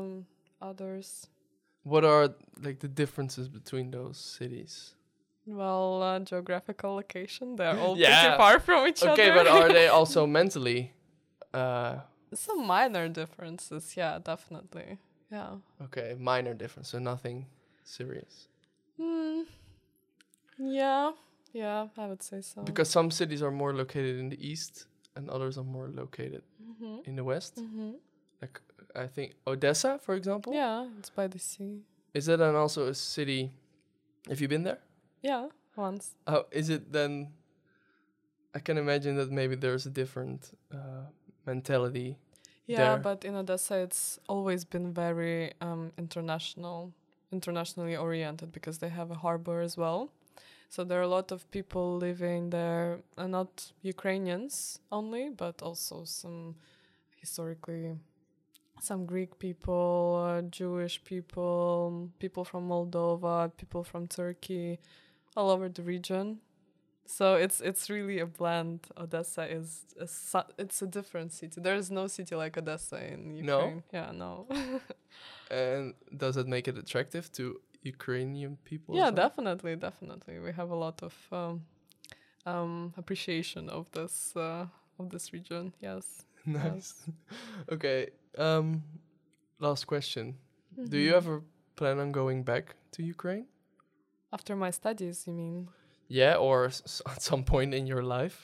others. 0.62 1.28
What 1.88 2.04
are 2.04 2.36
like 2.62 2.80
the 2.80 2.88
differences 3.02 3.48
between 3.48 3.92
those 3.92 4.18
cities? 4.18 4.94
Well, 5.46 6.04
uh, 6.04 6.20
geographical 6.20 6.96
location. 6.96 7.56
They're 7.56 7.80
all 7.84 7.98
Yeah. 7.98 8.08
pretty 8.22 8.38
far 8.38 8.60
from 8.60 8.88
each 8.88 9.02
Okay, 9.02 9.12
other. 9.12 9.24
Okay, 9.24 9.32
but 9.38 9.48
are 9.48 9.70
they 9.70 9.88
also 10.00 10.28
mentally? 10.28 10.92
Uh, 11.54 12.00
Some 12.34 12.68
minor 12.68 13.08
differences, 13.10 13.96
yeah, 13.96 14.20
definitely. 14.20 14.98
Yeah. 15.32 15.58
okay, 15.86 16.16
minor 16.20 16.54
difference, 16.54 16.90
so 16.90 17.00
nothing 17.00 17.46
serious. 17.84 18.48
Hmm. 19.00 19.42
Yeah, 20.58 21.12
yeah, 21.54 21.88
I 21.98 22.08
would 22.08 22.24
say 22.24 22.42
so. 22.42 22.62
Because 22.64 22.90
some 22.90 23.12
cities 23.12 23.42
are 23.42 23.52
more 23.52 23.74
located 23.74 24.20
in 24.20 24.30
the 24.30 24.40
east, 24.52 24.88
and 25.16 25.30
others 25.30 25.58
are 25.58 25.64
more 25.64 25.88
located 25.90 26.44
hmm 26.80 27.00
in 27.06 27.16
the 27.16 27.24
west. 27.24 27.60
hmm 27.60 27.92
Like 28.42 28.60
I 28.98 29.08
think 29.08 29.36
Odessa, 29.46 30.00
for 30.02 30.16
example. 30.16 30.54
Yeah, 30.54 30.88
it's 30.98 31.10
by 31.10 31.28
the 31.28 31.40
sea. 31.40 31.84
Is 32.14 32.26
that 32.26 32.38
then 32.38 32.56
also 32.56 32.88
a 32.88 32.94
city? 32.94 33.52
Have 34.28 34.42
you 34.42 34.48
been 34.48 34.64
there? 34.64 34.80
Yeah, 35.22 35.48
once. 35.76 36.16
Oh, 36.26 36.46
is 36.52 36.70
it 36.70 36.92
then? 36.92 37.34
I 38.56 38.60
can 38.60 38.78
imagine 38.78 39.16
that 39.18 39.32
maybe 39.32 39.56
there's 39.56 39.86
a 39.86 39.90
different 39.90 40.58
uh, 40.74 41.06
mentality. 41.46 42.18
Yeah, 42.66 42.96
there. 42.96 42.98
but 42.98 43.24
in 43.24 43.36
Odessa, 43.36 43.76
it's 43.76 44.20
always 44.28 44.66
been 44.66 44.94
very 44.94 45.54
um, 45.62 45.92
international, 45.98 46.92
internationally 47.32 47.96
oriented 47.96 48.52
because 48.52 48.80
they 48.80 48.90
have 48.90 49.12
a 49.12 49.16
harbor 49.16 49.62
as 49.62 49.78
well. 49.78 50.10
So 50.70 50.84
there 50.84 51.00
are 51.00 51.04
a 51.04 51.08
lot 51.08 51.32
of 51.32 51.50
people 51.52 51.98
living 51.98 52.50
there, 52.50 53.00
uh, 53.18 53.28
not 53.28 53.72
Ukrainians 53.84 54.80
only, 54.92 55.30
but 55.30 55.62
also 55.62 56.04
some 56.04 56.56
historically 57.22 57.96
some 58.80 59.06
Greek 59.06 59.40
people, 59.40 60.24
uh, 60.26 60.42
Jewish 60.44 61.04
people, 61.04 62.10
people 62.20 62.44
from 62.44 62.70
Moldova, 62.70 63.52
people 63.58 63.84
from 63.84 64.08
Turkey, 64.08 64.80
all 65.36 65.50
over 65.50 65.70
the 65.70 65.84
region. 65.84 66.40
So 67.06 67.36
it's 67.36 67.62
it's 67.62 67.90
really 67.90 68.20
a 68.20 68.26
blend. 68.26 68.88
Odessa 68.98 69.44
is 69.50 69.86
a 70.00 70.08
su- 70.08 70.52
it's 70.58 70.82
a 70.82 70.88
different 70.88 71.32
city. 71.32 71.62
There 71.62 71.76
is 71.76 71.90
no 71.90 72.08
city 72.08 72.36
like 72.36 72.58
Odessa 72.58 72.98
in 73.14 73.34
Ukraine. 73.34 73.46
No? 73.46 73.84
Yeah, 73.94 74.12
no. 74.12 74.48
And 75.50 75.94
does 76.16 76.36
it 76.36 76.48
make 76.48 76.68
it 76.68 76.78
attractive 76.78 77.32
to 77.34 77.62
Ukrainian 77.82 78.58
people? 78.66 78.96
yeah, 78.98 79.10
definitely, 79.12 79.78
definitely. 79.78 80.40
We 80.40 80.52
have 80.52 80.70
a 80.70 80.76
lot 80.76 81.02
of 81.02 81.14
um, 81.32 81.62
um, 82.46 82.94
appreciation 82.98 83.70
of 83.70 83.90
this 83.92 84.36
uh, 84.36 84.66
of 85.00 85.10
this 85.10 85.32
region. 85.32 85.74
Yes. 85.82 86.26
nice. 86.64 86.94
okay. 87.72 88.10
Um, 88.38 88.84
last 89.60 89.86
question. 89.88 90.26
Do 90.92 90.98
you 90.98 91.12
Mhm. 91.14 91.18
ever 91.18 91.36
plan 91.76 92.00
on 92.00 92.12
going 92.12 92.44
back 92.44 92.76
to 92.94 93.04
Ukraine? 93.04 93.46
after 94.38 94.56
my 94.56 94.72
studies? 94.72 95.18
You 95.28 95.34
mean? 95.34 95.70
Yeah, 96.10 96.36
or 96.46 96.66
at 97.14 97.22
some 97.32 97.44
point 97.54 97.74
in 97.80 97.84
your 97.88 98.04
life, 98.18 98.38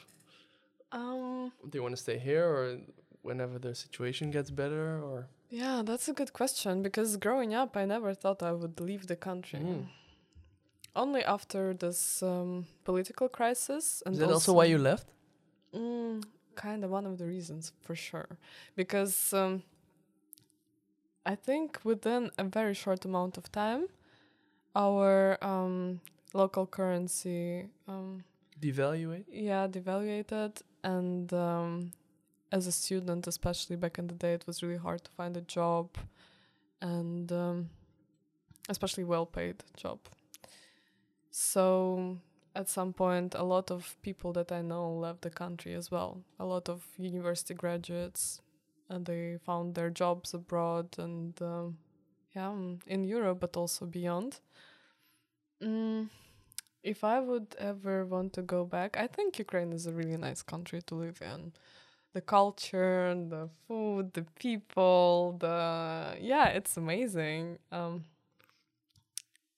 Um, 0.92 1.52
do 1.70 1.74
you 1.78 1.84
want 1.86 1.96
to 1.98 2.02
stay 2.08 2.18
here, 2.30 2.46
or 2.58 2.64
whenever 3.28 3.56
the 3.66 3.74
situation 3.86 4.26
gets 4.32 4.50
better, 4.62 4.88
or 5.08 5.18
yeah, 5.62 5.78
that's 5.90 6.08
a 6.14 6.14
good 6.20 6.32
question 6.40 6.74
because 6.88 7.10
growing 7.26 7.52
up, 7.62 7.72
I 7.82 7.86
never 7.96 8.14
thought 8.22 8.40
I 8.44 8.52
would 8.62 8.80
leave 8.90 9.04
the 9.08 9.16
country. 9.30 9.60
Mm. 9.60 9.86
Only 11.04 11.24
after 11.36 11.74
this 11.84 12.00
um, 12.32 12.66
political 12.90 13.28
crisis, 13.38 14.04
and 14.06 14.14
is 14.14 14.20
that 14.20 14.32
also 14.38 14.54
why 14.54 14.66
you 14.74 14.78
left? 14.92 15.08
Mm, 15.74 16.24
kind 16.56 16.84
of 16.84 16.90
one 16.92 17.06
of 17.06 17.18
the 17.18 17.26
reasons 17.26 17.74
for 17.82 17.96
sure, 17.96 18.38
because 18.76 19.34
um, 19.34 19.64
I 21.26 21.36
think 21.36 21.80
within 21.84 22.32
a 22.38 22.44
very 22.44 22.74
short 22.74 23.06
amount 23.06 23.38
of 23.38 23.52
time, 23.52 23.88
our 24.76 25.38
um, 25.44 26.00
local 26.34 26.66
currency, 26.66 27.68
um, 27.88 28.24
Devaluate? 28.62 29.26
yeah, 29.30 29.68
devaluated, 29.68 30.62
and 30.84 31.34
um, 31.34 31.92
as 32.52 32.68
a 32.68 32.72
student, 32.72 33.28
especially 33.28 33.76
back 33.76 34.00
in 34.00 34.08
the 34.08 34.14
day, 34.14 34.34
it 34.34 34.46
was 34.48 34.64
really 34.64 34.78
hard 34.78 35.04
to 35.04 35.12
find 35.12 35.36
a 35.38 35.42
job, 35.42 35.90
and 36.82 37.32
um, 37.32 37.70
especially 38.70 39.04
well-paid 39.04 39.64
job. 39.76 40.00
So 41.32 42.18
at 42.56 42.70
some 42.70 42.94
point, 42.94 43.36
a 43.36 43.44
lot 43.44 43.72
of 43.72 43.96
people 44.02 44.34
that 44.34 44.52
I 44.52 44.62
know 44.62 44.92
left 44.94 45.22
the 45.22 45.30
country 45.30 45.74
as 45.74 45.90
well. 45.92 46.22
A 46.40 46.46
lot 46.46 46.70
of 46.70 46.84
university 46.98 47.54
graduates, 47.54 48.42
and 48.90 49.06
they 49.06 49.38
found 49.46 49.76
their 49.76 49.90
jobs 49.90 50.34
abroad 50.34 50.96
and 50.98 51.40
um, 51.42 51.78
yeah, 52.36 52.50
mm, 52.50 52.80
in 52.88 53.04
Europe, 53.04 53.40
but 53.40 53.58
also 53.58 53.86
beyond. 53.86 54.40
Mm, 55.62 56.10
if 56.84 57.04
I 57.04 57.20
would 57.20 57.56
ever 57.60 58.06
want 58.06 58.34
to 58.34 58.42
go 58.42 58.66
back, 58.66 58.98
I 58.98 59.08
think 59.08 59.40
Ukraine 59.40 59.74
is 59.74 59.88
a 59.88 59.94
really 59.94 60.18
nice 60.18 60.42
country 60.42 60.82
to 60.84 60.96
live 60.96 61.22
in. 61.22 61.54
The 62.14 62.22
culture, 62.22 63.16
the 63.16 63.50
food, 63.68 64.14
the 64.14 64.26
people, 64.40 65.38
the 65.40 66.18
yeah, 66.22 66.48
it's 66.50 66.78
amazing. 66.78 67.60
Um, 67.72 68.06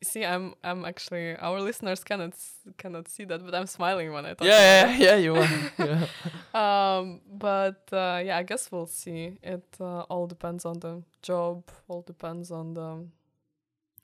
see, 0.06 0.24
I'm 0.24 0.54
I'm 0.64 0.86
actually 0.86 1.36
our 1.38 1.60
listeners 1.60 2.04
cannot 2.04 2.34
cannot 2.78 3.08
see 3.10 3.26
that, 3.26 3.44
but 3.46 3.54
I'm 3.54 3.68
smiling 3.68 4.14
when 4.14 4.26
I 4.26 4.34
talk. 4.36 4.48
Yeah, 4.48 4.96
yeah, 4.96 4.98
yeah, 5.06 5.16
you 5.16 5.36
are. 5.36 5.50
yeah. 5.80 6.08
um 6.56 7.22
but 7.30 7.82
uh, 7.92 8.22
yeah 8.24 8.38
i 8.38 8.44
guess 8.44 8.72
we'll 8.72 8.86
see 9.04 9.38
it 9.44 9.66
uh, 9.82 10.02
all 10.12 10.26
depends 10.26 10.64
on 10.66 10.80
the 10.80 11.04
job 11.22 11.64
all 11.90 12.02
depends 12.02 12.50
on 12.52 12.74
the 12.74 13.06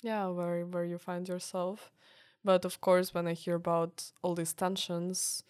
yeah 0.02 0.28
where 0.28 0.66
where 0.66 0.84
you 0.84 0.98
find 0.98 1.30
yourself 1.30 1.92
but 2.44 2.66
of 2.66 2.82
course 2.82 3.14
when 3.14 3.28
i 3.28 3.34
hear 3.34 3.56
about 3.56 4.12
all 4.22 4.36
these 4.36 4.54
tensions 4.54 5.44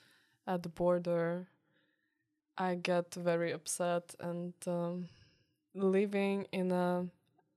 at 0.46 0.62
the 0.64 0.70
border 0.70 1.48
i 2.58 2.76
get 2.76 3.14
very 3.16 3.52
upset 3.52 4.14
and 4.20 4.54
um, 4.68 5.08
living 5.74 6.46
in 6.52 6.72
a 6.72 7.08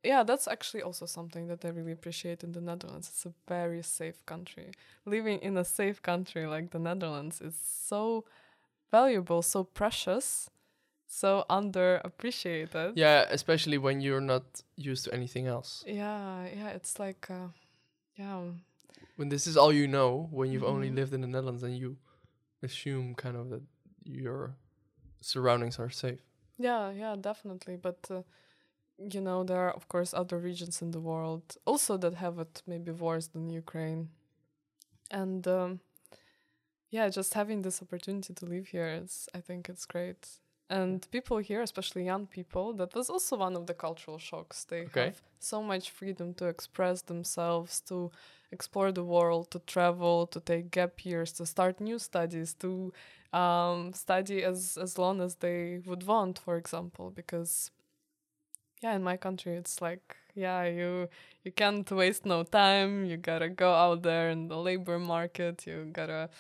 yeah 0.05 0.23
that's 0.23 0.47
actually 0.47 0.83
also 0.83 1.07
something 1.07 1.49
that 1.49 1.65
i 1.65 1.69
really 1.69 1.93
appreciate 1.93 2.45
in 2.45 2.53
the 2.53 2.61
netherlands 2.61 3.09
it's 3.09 3.27
a 3.27 3.33
very 3.49 3.83
safe 3.83 4.25
country 4.27 4.71
living 5.07 5.39
in 5.41 5.57
a 5.57 5.65
safe 5.65 6.01
country 6.03 6.47
like 6.47 6.71
the 6.71 6.79
netherlands 6.79 7.41
is 7.41 7.55
so 7.89 8.25
valuable, 8.91 9.43
so 9.43 9.65
precious, 9.65 10.49
so 11.07 11.45
underappreciated. 11.51 12.93
yeah, 12.95 13.27
especially 13.31 13.79
when 13.79 14.01
you're 14.01 14.21
not 14.21 14.63
used 14.77 15.05
to 15.05 15.15
anything 15.15 15.47
else. 15.47 15.85
yeah, 15.87 16.47
yeah, 16.57 16.69
it's 16.69 16.99
like, 16.99 17.29
uh, 17.31 17.49
yeah, 18.17 18.41
When 19.17 19.29
this 19.29 19.47
is 19.47 19.57
all 19.57 19.73
you 19.73 19.87
know, 19.89 20.29
when 20.31 20.51
you've 20.51 20.65
only 20.65 20.91
Mhm. 20.91 20.95
lived 20.97 21.13
in 21.15 21.21
the 21.23 21.27
Netherlands, 21.27 21.63
and 21.63 21.77
you 21.77 21.97
assume 22.63 23.15
kind 23.15 23.37
of 23.37 23.51
that 23.51 23.63
your 24.05 24.55
surroundings 25.21 25.79
are 25.79 25.91
safe. 25.91 26.21
yeah, 26.59 26.91
yeah, 26.93 27.17
definitely. 27.21 27.77
But 27.77 27.99
uh, 28.11 28.23
you 28.99 29.21
know, 29.21 29.45
there 29.45 29.59
are 29.59 29.71
of 29.73 29.89
course 29.89 30.15
other 30.15 30.39
regions 30.39 30.83
in 30.83 30.91
the 30.93 31.01
world 31.01 31.57
also 31.67 31.97
that 31.99 32.15
have 32.17 32.39
it 32.39 32.63
maybe 32.67 32.93
worse 32.93 33.29
than 33.29 33.51
Ukraine, 33.51 34.11
and 35.11 35.47
um, 35.49 35.81
yeah, 36.91 37.09
just 37.09 37.35
having 37.35 37.63
this 37.63 37.83
opportunity 37.83 38.33
to 38.35 38.47
live 38.47 38.69
here 38.69 38.87
is, 39.03 39.29
I 39.35 39.41
think, 39.41 39.69
it's 39.69 39.85
great. 39.87 40.29
And 40.71 41.07
people 41.11 41.39
here, 41.39 41.61
especially 41.63 42.05
young 42.05 42.27
people, 42.27 42.73
that 42.75 42.95
was 42.95 43.11
also 43.11 43.37
one 43.37 43.57
of 43.57 43.67
the 43.67 43.75
cultural 43.75 44.19
shocks. 44.19 44.65
They 44.65 44.85
Okay. 44.85 45.07
have 45.07 45.23
so 45.41 45.63
much 45.63 45.91
freedom 45.91 46.35
to 46.35 46.47
express 46.47 47.03
themselves, 47.03 47.81
to 47.83 48.11
explore 48.51 48.93
the 48.93 49.05
world, 49.05 49.51
to 49.51 49.59
travel, 49.61 50.27
to 50.29 50.41
take 50.41 50.71
gap 50.71 51.05
years, 51.05 51.33
to 51.35 51.47
start 51.47 51.81
new 51.81 51.99
studies, 51.99 52.55
to 52.55 52.93
um, 53.33 53.93
study 53.93 54.43
as 54.45 54.79
as 54.81 54.97
long 54.99 55.21
as 55.21 55.37
they 55.37 55.81
would 55.85 56.05
want, 56.07 56.39
for 56.39 56.57
example, 56.57 57.11
because 57.11 57.71
yeah, 58.83 58.95
in 58.95 59.03
my 59.03 59.17
country, 59.17 59.57
it's 59.57 59.81
like 59.81 60.17
yeah, 60.35 60.65
you 60.65 61.09
you 61.45 61.53
can't 61.53 61.91
waste 61.91 62.27
no 62.27 62.43
time. 62.43 63.05
You 63.05 63.17
gotta 63.17 63.49
go 63.49 63.73
out 63.73 64.03
there 64.03 64.31
in 64.31 64.49
the 64.49 64.57
labor 64.57 64.99
market. 64.99 65.67
You 65.67 65.89
gotta 65.93 66.31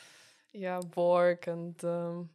yeah 0.53 0.81
work 0.97 1.47
and 1.47 1.75
um, 1.85 2.29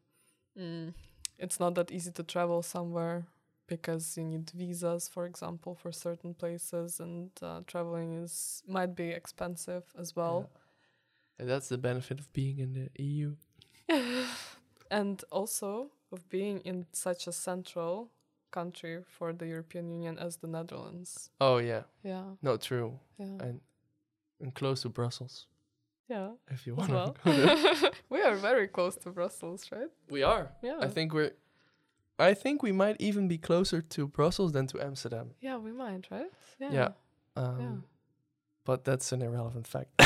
mm, 0.59 0.93
it's 1.37 1.59
not 1.59 1.75
that 1.75 1.91
easy 1.91 2.11
to 2.11 2.23
travel 2.23 2.61
somewhere 2.61 3.25
because 3.67 4.17
you 4.17 4.23
need 4.23 4.49
visas, 4.51 5.07
for 5.07 5.25
example, 5.25 5.75
for 5.75 5.91
certain 5.91 6.33
places, 6.33 6.99
and 6.99 7.29
uh, 7.41 7.61
traveling 7.67 8.13
is 8.23 8.63
might 8.67 8.95
be 8.95 9.09
expensive 9.09 9.83
as 9.97 10.15
well. 10.15 10.49
And 11.37 11.49
that's 11.49 11.69
the 11.69 11.77
benefit 11.77 12.19
of 12.19 12.31
being 12.33 12.59
in 12.59 12.73
the 12.73 12.89
EU. 13.01 13.35
and 14.91 15.23
also 15.31 15.91
of 16.11 16.27
being 16.29 16.59
in 16.59 16.85
such 16.91 17.27
a 17.27 17.31
central 17.31 18.09
country 18.51 19.03
for 19.17 19.33
the 19.33 19.45
European 19.47 19.89
Union 19.89 20.17
as 20.17 20.37
the 20.37 20.47
Netherlands. 20.47 21.29
Oh 21.39 21.57
yeah, 21.57 21.83
Yeah, 22.03 22.23
no, 22.41 22.57
true, 22.57 22.99
yeah, 23.17 23.25
and 23.45 23.61
and 24.41 24.53
close 24.53 24.81
to 24.83 24.89
Brussels, 24.89 25.47
yeah. 26.09 26.31
if 26.49 26.65
you 26.67 26.75
want. 26.75 26.89
well, 26.91 27.15
we 28.09 28.21
are 28.21 28.35
very 28.35 28.67
close 28.67 28.95
to 29.03 29.11
Brussels, 29.11 29.69
right? 29.71 29.89
we 30.09 30.23
are. 30.23 30.51
Yeah, 30.61 30.77
I 30.81 30.87
think 30.87 31.13
we're. 31.13 31.31
I 32.17 32.33
think 32.33 32.61
we 32.63 32.71
might 32.73 32.97
even 32.99 33.27
be 33.27 33.37
closer 33.37 33.81
to 33.81 34.07
Brussels 34.07 34.51
than 34.51 34.67
to 34.67 34.81
Amsterdam. 34.81 35.31
Yeah, 35.39 35.57
we 35.57 35.71
might, 35.71 36.07
right? 36.11 36.31
Yeah. 36.59 36.89
Um, 37.35 37.59
Yeah. 37.59 37.75
But 38.70 38.86
that's 38.86 39.11
an 39.11 39.24
irrelevant 39.24 39.65
fact. 39.65 39.89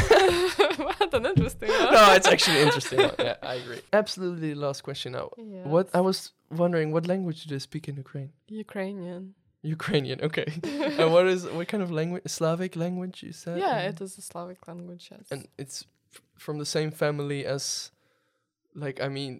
what 0.77 1.13
an 1.13 1.25
interesting. 1.25 1.67
one. 1.79 1.93
no, 1.93 2.13
it's 2.13 2.29
actually 2.29 2.61
interesting. 2.61 2.97
one. 2.97 3.15
Yeah, 3.19 3.35
I 3.43 3.55
agree. 3.55 3.81
Absolutely 4.01 4.55
last 4.55 4.83
question 4.83 5.11
now. 5.11 5.31
What 5.75 5.89
I 5.93 5.99
was 5.99 6.31
wondering, 6.49 6.93
what 6.93 7.05
language 7.05 7.43
do 7.43 7.53
they 7.53 7.59
speak 7.59 7.89
in 7.89 7.97
Ukraine? 7.97 8.31
Ukrainian. 8.47 9.33
Ukrainian. 9.63 10.21
Okay. 10.21 10.45
and 10.99 11.11
what 11.11 11.27
is 11.27 11.41
what 11.57 11.67
kind 11.67 11.83
of 11.83 11.91
language? 11.91 12.23
Slavic 12.25 12.77
language 12.77 13.21
you 13.21 13.33
said? 13.33 13.59
yeah, 13.59 13.89
it 13.91 13.99
is 13.99 14.17
a 14.17 14.21
Slavic 14.21 14.65
language. 14.65 15.09
Yes. 15.11 15.25
And 15.29 15.41
it's 15.57 15.83
f- 16.15 16.21
from 16.45 16.57
the 16.57 16.69
same 16.77 16.91
family 17.03 17.45
as, 17.45 17.91
like, 18.83 19.01
I 19.01 19.09
mean, 19.09 19.33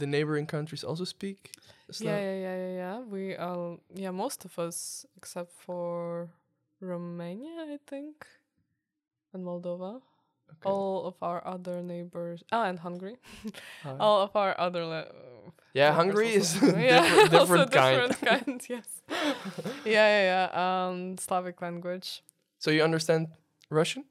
the 0.00 0.08
neighboring 0.08 0.46
countries 0.56 0.82
also 0.82 1.04
speak. 1.04 1.52
yeah, 2.00 2.18
yeah, 2.18 2.36
yeah, 2.46 2.56
yeah, 2.64 2.74
yeah. 2.82 2.98
We 3.14 3.36
all, 3.36 3.78
yeah, 3.94 4.10
most 4.10 4.44
of 4.44 4.58
us, 4.58 5.06
except 5.16 5.52
for 5.52 6.30
Romania, 6.80 7.54
I 7.74 7.78
think, 7.86 8.26
and 9.32 9.44
Moldova. 9.44 10.00
Okay. 10.48 10.70
All 10.70 11.06
of 11.06 11.14
our 11.22 11.44
other 11.46 11.82
neighbors, 11.82 12.44
ah, 12.52 12.64
and 12.66 12.78
Hungary. 12.78 13.16
Hi. 13.82 13.96
all 14.00 14.22
of 14.22 14.36
our 14.36 14.54
other. 14.58 14.84
La- 14.84 15.10
uh, 15.10 15.50
yeah, 15.74 15.92
Hungary 15.92 16.34
is 16.34 16.52
different, 16.60 16.78
yeah, 16.78 17.00
also 17.02 17.28
different 17.28 17.72
kind. 17.72 18.08
different 18.08 18.46
kind. 18.46 18.66
Yes. 18.68 18.88
yeah, 19.84 20.06
yeah, 20.14 20.48
yeah. 20.54 20.86
Um, 20.88 21.18
Slavic 21.18 21.60
language. 21.60 22.22
So 22.58 22.70
you 22.70 22.82
understand 22.84 23.28
Russian? 23.70 24.04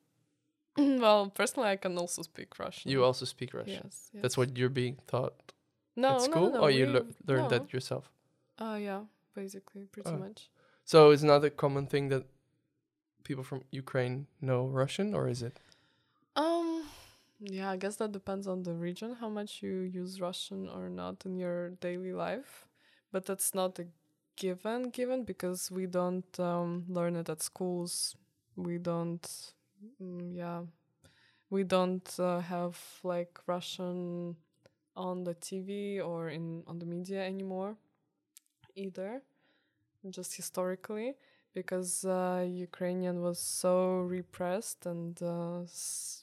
well, 0.77 1.29
personally, 1.29 1.69
I 1.69 1.77
can 1.77 1.97
also 1.97 2.21
speak 2.21 2.59
Russian. 2.59 2.91
You 2.91 3.03
also 3.03 3.25
speak 3.25 3.53
Russian. 3.53 3.81
Yes. 3.85 4.09
yes. 4.13 4.21
That's 4.21 4.37
what 4.37 4.57
you're 4.57 4.69
being 4.69 4.97
taught 5.07 5.53
no, 5.95 6.09
at 6.09 6.13
no, 6.13 6.19
school, 6.19 6.51
no, 6.51 6.59
or 6.59 6.69
you 6.69 6.85
lear- 6.85 7.05
learned 7.25 7.49
no. 7.49 7.57
that 7.59 7.73
yourself. 7.73 8.11
Uh, 8.59 8.77
yeah, 8.79 9.01
basically, 9.33 9.85
pretty 9.85 10.09
Oh. 10.11 10.17
much. 10.17 10.49
So 10.83 11.09
it's 11.11 11.23
not 11.23 11.43
a 11.43 11.49
common 11.49 11.87
thing 11.87 12.09
that 12.09 12.25
people 13.25 13.43
from 13.43 13.63
Ukraine 13.71 14.27
know 14.41 14.67
Russian, 14.67 15.13
or 15.15 15.27
is 15.29 15.41
it? 15.43 15.59
Um, 16.35 16.83
yeah, 17.39 17.71
I 17.71 17.77
guess 17.77 17.97
that 17.97 18.11
depends 18.11 18.47
on 18.47 18.63
the 18.63 18.73
region, 18.73 19.15
how 19.19 19.29
much 19.29 19.61
you 19.61 19.79
use 19.79 20.21
Russian 20.21 20.69
or 20.69 20.89
not 20.89 21.25
in 21.25 21.37
your 21.37 21.71
daily 21.81 22.13
life. 22.13 22.65
But 23.11 23.25
that's 23.25 23.53
not 23.55 23.79
a 23.79 23.87
given, 24.35 24.89
given 24.89 25.23
because 25.23 25.71
we 25.71 25.85
don't 25.87 26.39
um, 26.39 26.85
learn 26.89 27.15
it 27.15 27.29
at 27.29 27.41
schools. 27.41 28.15
We 28.55 28.77
don't, 28.77 29.21
mm, 30.01 30.35
yeah, 30.35 30.61
we 31.49 31.63
don't 31.63 32.09
uh, 32.19 32.39
have 32.39 32.77
like 33.03 33.39
Russian 33.47 34.37
on 34.95 35.23
the 35.25 35.35
TV 35.35 36.01
or 36.01 36.29
in 36.29 36.63
on 36.67 36.79
the 36.79 36.85
media 36.85 37.25
anymore, 37.25 37.77
either. 38.75 39.21
Just 40.09 40.35
historically 40.35 41.15
because 41.55 42.05
uh, 42.05 42.45
Ukrainian 42.47 43.21
was 43.23 43.39
so 43.39 44.01
repressed 44.17 44.85
and 44.85 45.21
uh, 45.23 45.61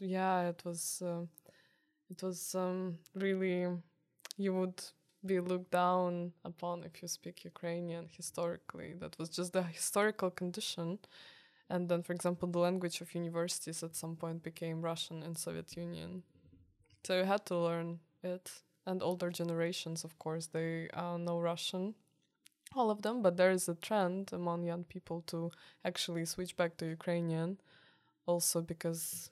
yeah, 0.01 0.51
it 0.51 0.62
was 0.64 1.03
uh, 1.05 1.24
it 2.11 2.22
was 2.22 2.55
um, 2.55 2.99
really 3.14 3.68
you 4.39 4.55
would 4.55 4.83
be 5.26 5.41
looked 5.41 5.70
down 5.72 6.33
upon 6.45 6.85
if 6.85 7.03
you 7.03 7.09
speak 7.09 7.45
Ukrainian 7.45 8.09
historically. 8.16 8.95
That 9.01 9.18
was 9.18 9.28
just 9.30 9.53
the 9.55 9.62
historical 9.62 10.30
condition. 10.30 10.99
And 11.70 11.89
then, 11.89 12.03
for 12.03 12.12
example, 12.12 12.49
the 12.49 12.59
language 12.61 13.01
of 13.01 13.14
universities 13.14 13.83
at 13.83 13.97
some 13.97 14.16
point 14.16 14.43
became 14.43 14.83
Russian 14.83 15.22
in 15.22 15.37
Soviet 15.37 15.76
Union. 15.76 16.22
So 17.05 17.18
you 17.18 17.24
had 17.24 17.47
to 17.47 17.57
learn 17.57 18.01
it. 18.22 18.51
And 18.87 19.03
older 19.03 19.30
generations, 19.30 20.05
of 20.05 20.18
course, 20.18 20.47
they 20.49 20.89
uh, 20.95 21.16
know 21.16 21.39
Russian 21.41 21.95
all 22.77 22.91
of 22.91 23.03
them, 23.03 23.23
but 23.23 23.37
there 23.37 23.51
is 23.51 23.68
a 23.68 23.75
trend 23.75 24.33
among 24.33 24.64
young 24.64 24.85
people 24.85 25.23
to 25.29 25.51
actually 25.85 26.25
switch 26.27 26.57
back 26.57 26.77
to 26.79 26.87
Ukrainian, 26.87 27.59
also 28.27 28.61
because, 28.62 29.31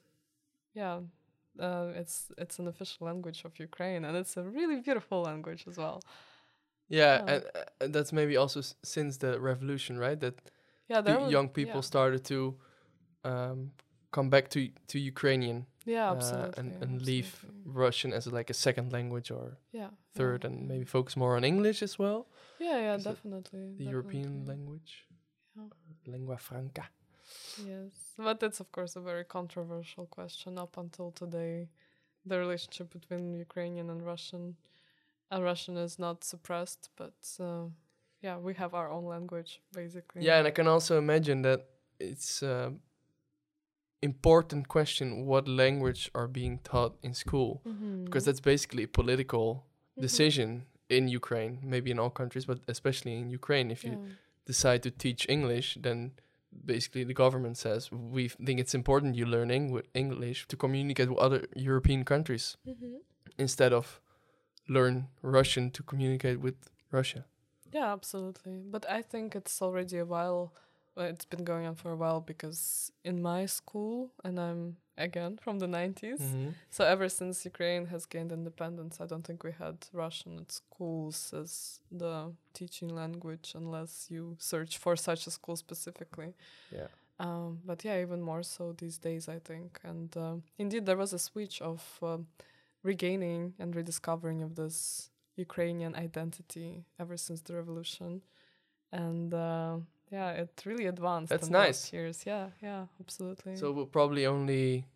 yeah, 0.73 0.99
uh, 1.59 1.91
it's 1.95 2.31
it's 2.37 2.59
an 2.59 2.67
official 2.67 3.07
language 3.07 3.43
of 3.45 3.59
Ukraine, 3.59 4.05
and 4.05 4.15
it's 4.17 4.37
a 4.37 4.43
really 4.43 4.79
beautiful 4.81 5.21
language 5.21 5.65
as 5.67 5.77
well. 5.77 6.01
Yeah, 6.89 7.19
Yeah. 7.19 7.33
and, 7.35 7.43
uh, 7.55 7.63
and 7.81 7.93
that's 7.95 8.11
maybe 8.11 8.37
also 8.37 8.59
s- 8.59 8.75
since 8.83 9.17
the 9.17 9.39
revolution, 9.39 9.97
right? 9.97 10.19
That 10.19 10.35
Yeah, 10.89 11.01
young 11.29 11.49
people 11.49 11.81
yeah. 11.81 11.81
started 11.81 12.23
to 12.25 12.55
um, 13.23 13.71
come 14.11 14.29
back 14.29 14.49
to 14.49 14.59
to 14.87 14.99
Ukrainian 14.99 15.65
yeah, 15.85 16.09
uh, 16.09 16.15
absolutely, 16.15 16.53
and 16.59 16.83
and 16.83 17.01
leave. 17.01 17.31
Russian 17.65 18.13
as 18.13 18.27
like 18.27 18.49
a 18.49 18.53
second 18.53 18.91
language 18.91 19.31
or 19.31 19.57
yeah 19.71 19.89
third, 20.13 20.43
yeah, 20.43 20.49
and 20.51 20.67
maybe 20.67 20.85
focus 20.85 21.15
more 21.15 21.35
on 21.37 21.43
English 21.43 21.81
as 21.83 21.97
well, 21.99 22.27
yeah, 22.59 22.77
yeah, 22.85 22.95
is 22.95 23.03
definitely 23.03 23.63
the 23.77 23.85
European 23.85 24.45
language, 24.45 24.91
Yeah. 25.57 25.69
lingua 26.13 26.37
franca. 26.37 26.85
Yes, 27.57 27.93
but 28.17 28.43
it's 28.43 28.59
of 28.59 28.71
course 28.71 28.95
a 28.95 29.01
very 29.01 29.25
controversial 29.37 30.05
question 30.17 30.57
up 30.57 30.77
until 30.77 31.11
today. 31.11 31.69
The 32.25 32.37
relationship 32.37 32.87
between 32.97 33.33
Ukrainian 33.47 33.89
and 33.89 34.01
Russian, 34.13 34.43
and 35.31 35.43
Russian 35.43 35.77
is 35.77 35.97
not 35.97 36.23
suppressed, 36.23 36.89
but 37.01 37.17
uh, 37.39 37.65
yeah, 38.21 38.37
we 38.37 38.53
have 38.53 38.73
our 38.79 38.89
own 38.91 39.05
language 39.05 39.61
basically. 39.73 40.21
Yeah, 40.27 40.37
and 40.39 40.47
I 40.47 40.51
can 40.51 40.67
also 40.67 40.97
imagine 41.05 41.41
that 41.49 41.61
it's 41.99 42.43
um 42.43 42.81
important 44.01 44.67
question 44.67 45.25
what 45.25 45.47
language 45.47 46.09
are 46.15 46.27
being 46.27 46.59
taught 46.63 46.93
in 47.03 47.13
school 47.13 47.61
Mhm. 47.65 48.05
because 48.05 48.25
that's 48.25 48.39
basically 48.41 48.83
a 48.83 48.87
political 48.87 49.45
Mhm. 49.97 50.01
decision 50.01 50.65
in 50.89 51.07
Ukraine, 51.07 51.59
maybe 51.63 51.89
in 51.91 51.99
all 51.99 52.09
countries, 52.09 52.45
but 52.45 52.59
especially 52.67 53.13
in 53.21 53.29
Ukraine. 53.29 53.71
If 53.71 53.83
you 53.85 53.93
decide 54.45 54.81
to 54.83 54.91
teach 54.91 55.21
English, 55.29 55.77
then 55.81 56.11
basically 56.65 57.03
the 57.05 57.13
government 57.13 57.57
says 57.57 57.91
we 58.17 58.27
think 58.27 58.59
it's 58.59 58.73
important 58.81 59.15
you 59.15 59.25
learn 59.25 59.49
Eng- 59.51 59.81
English 59.93 60.47
to 60.47 60.57
communicate 60.57 61.09
with 61.09 61.19
other 61.19 61.41
European 61.55 62.03
countries 62.03 62.57
Mhm. 62.65 63.01
instead 63.37 63.71
of 63.71 64.01
learn 64.67 64.95
Russian 65.21 65.71
to 65.71 65.81
communicate 65.83 66.39
with 66.41 66.55
Russia. 66.91 67.25
Yeah, 67.71 67.93
absolutely. 67.93 68.57
But 68.75 68.83
I 68.89 69.01
think 69.01 69.35
it's 69.35 69.61
already 69.61 69.97
a 69.97 70.05
while. 70.05 70.53
Well, 70.95 71.05
it's 71.07 71.25
been 71.25 71.43
going 71.45 71.65
on 71.65 71.75
for 71.75 71.91
a 71.91 71.95
while 71.95 72.19
because 72.19 72.91
in 73.03 73.21
my 73.21 73.45
school, 73.45 74.11
and 74.25 74.37
I'm 74.39 74.77
again 74.97 75.37
from 75.41 75.59
the 75.59 75.67
90s, 75.67 76.19
Mm-hmm. 76.19 76.49
so 76.69 76.83
ever 76.85 77.07
since 77.09 77.45
Ukraine 77.45 77.85
has 77.87 78.05
gained 78.05 78.31
independence, 78.31 78.99
I 78.99 79.05
don't 79.05 79.25
think 79.25 79.43
we 79.43 79.53
had 79.53 79.77
Russian 79.93 80.37
at 80.39 80.51
schools 80.51 81.33
as 81.41 81.79
the 81.91 82.33
teaching 82.53 82.89
language 82.89 83.53
unless 83.55 84.07
you 84.09 84.35
search 84.39 84.77
for 84.77 84.95
such 84.97 85.27
a 85.27 85.31
school 85.31 85.55
specifically. 85.55 86.33
Yeah. 86.71 86.87
Um, 87.19 87.59
but 87.65 87.85
yeah, 87.85 88.01
even 88.01 88.21
more 88.21 88.43
so 88.43 88.73
these 88.77 88.97
days, 88.97 89.29
I 89.29 89.39
think. 89.39 89.79
And 89.83 90.15
um, 90.17 90.43
indeed, 90.57 90.85
there 90.85 90.97
was 90.97 91.13
a 91.13 91.19
switch 91.19 91.61
of 91.61 91.79
um, 92.01 92.27
regaining 92.83 93.53
and 93.59 93.75
rediscovering 93.75 94.41
of 94.41 94.55
this 94.55 95.09
Ukrainian 95.35 95.93
identity 95.95 96.83
ever 96.99 97.15
since 97.17 97.41
the 97.41 97.55
revolution. 97.55 98.21
And 98.91 99.33
uh, 99.33 99.77
yeah, 100.10 100.30
it 100.30 100.62
really 100.64 100.86
advanced. 100.86 101.30
That's 101.30 101.46
in 101.48 101.52
those 101.52 101.66
nice. 101.66 101.92
Years, 101.92 102.26
yeah, 102.26 102.50
yeah, 102.62 102.86
absolutely. 103.00 103.56
So 103.56 103.72
we'll 103.72 103.86
probably 103.86 104.26
only 104.26 104.86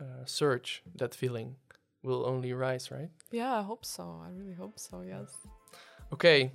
uh, 0.00 0.24
search 0.24 0.82
that 0.96 1.14
feeling 1.14 1.56
will 2.02 2.24
only 2.26 2.52
rise, 2.52 2.90
right? 2.90 3.10
yeah, 3.32 3.58
I 3.60 3.62
hope 3.62 3.84
so. 3.84 4.22
I 4.26 4.30
really 4.30 4.54
hope 4.54 4.78
so. 4.78 5.02
Yes. 5.02 5.36
Okay. 6.12 6.52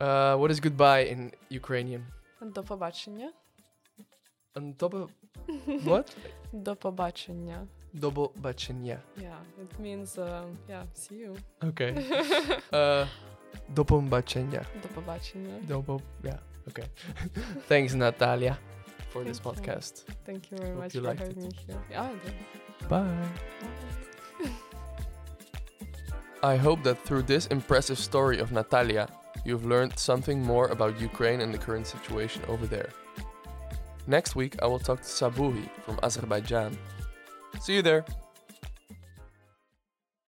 Uh, 0.00 0.36
what 0.36 0.50
is 0.50 0.60
goodbye 0.60 1.04
in 1.04 1.32
Ukrainian? 1.50 2.02
До 2.40 2.62
побачення. 2.62 3.32
On 4.56 4.74
top 4.74 4.94
of 4.94 5.10
what? 5.84 6.16
До 6.52 6.76
побачення. 6.76 7.68
Double 7.94 8.28
bachenya. 8.36 8.98
Yeah, 9.16 9.38
it 9.62 9.78
means 9.78 10.18
uh, 10.18 10.44
yeah, 10.68 10.84
see 10.94 11.16
you. 11.16 11.36
Okay. 11.62 11.94
uh, 12.72 13.06
do 13.68 13.84
побачення. 13.84 14.64
До 14.82 14.88
побачення. 14.88 15.60
Double, 15.68 16.00
yeah. 16.22 16.38
Okay. 16.69 16.83
Thanks, 17.67 17.93
Nataliia, 17.93 18.57
for 19.09 19.23
this 19.23 19.39
you. 19.43 19.51
podcast. 19.51 20.03
Thank 20.25 20.51
you 20.51 20.57
very 20.57 20.71
Hope 20.71 20.79
much 20.83 20.95
you 20.95 21.01
for 21.01 21.13
having 21.15 21.31
it. 21.31 21.37
me 21.37 21.49
here. 21.65 21.77
Yeah, 21.91 22.03
I. 22.03 22.87
Bye. 22.87 23.27
Bye. 24.41 24.49
I 26.53 26.55
hope 26.55 26.83
that 26.83 27.03
through 27.03 27.23
this 27.23 27.47
impressive 27.47 27.97
story 27.97 28.39
of 28.39 28.51
Nataliia, 28.51 29.07
you've 29.43 29.65
learned 29.65 29.97
something 29.97 30.41
more 30.41 30.67
about 30.67 30.99
Ukraine 31.01 31.41
and 31.41 31.53
the 31.53 31.57
current 31.57 31.87
situation 31.87 32.41
over 32.47 32.67
there. 32.67 32.89
Next 34.05 34.35
week, 34.35 34.55
I 34.61 34.67
will 34.67 34.79
talk 34.79 35.01
to 35.01 35.07
Sabuhi 35.07 35.67
from 35.83 35.99
Azerbaijan. 36.03 36.77
See 37.59 37.75
you 37.75 37.81
there! 37.81 38.05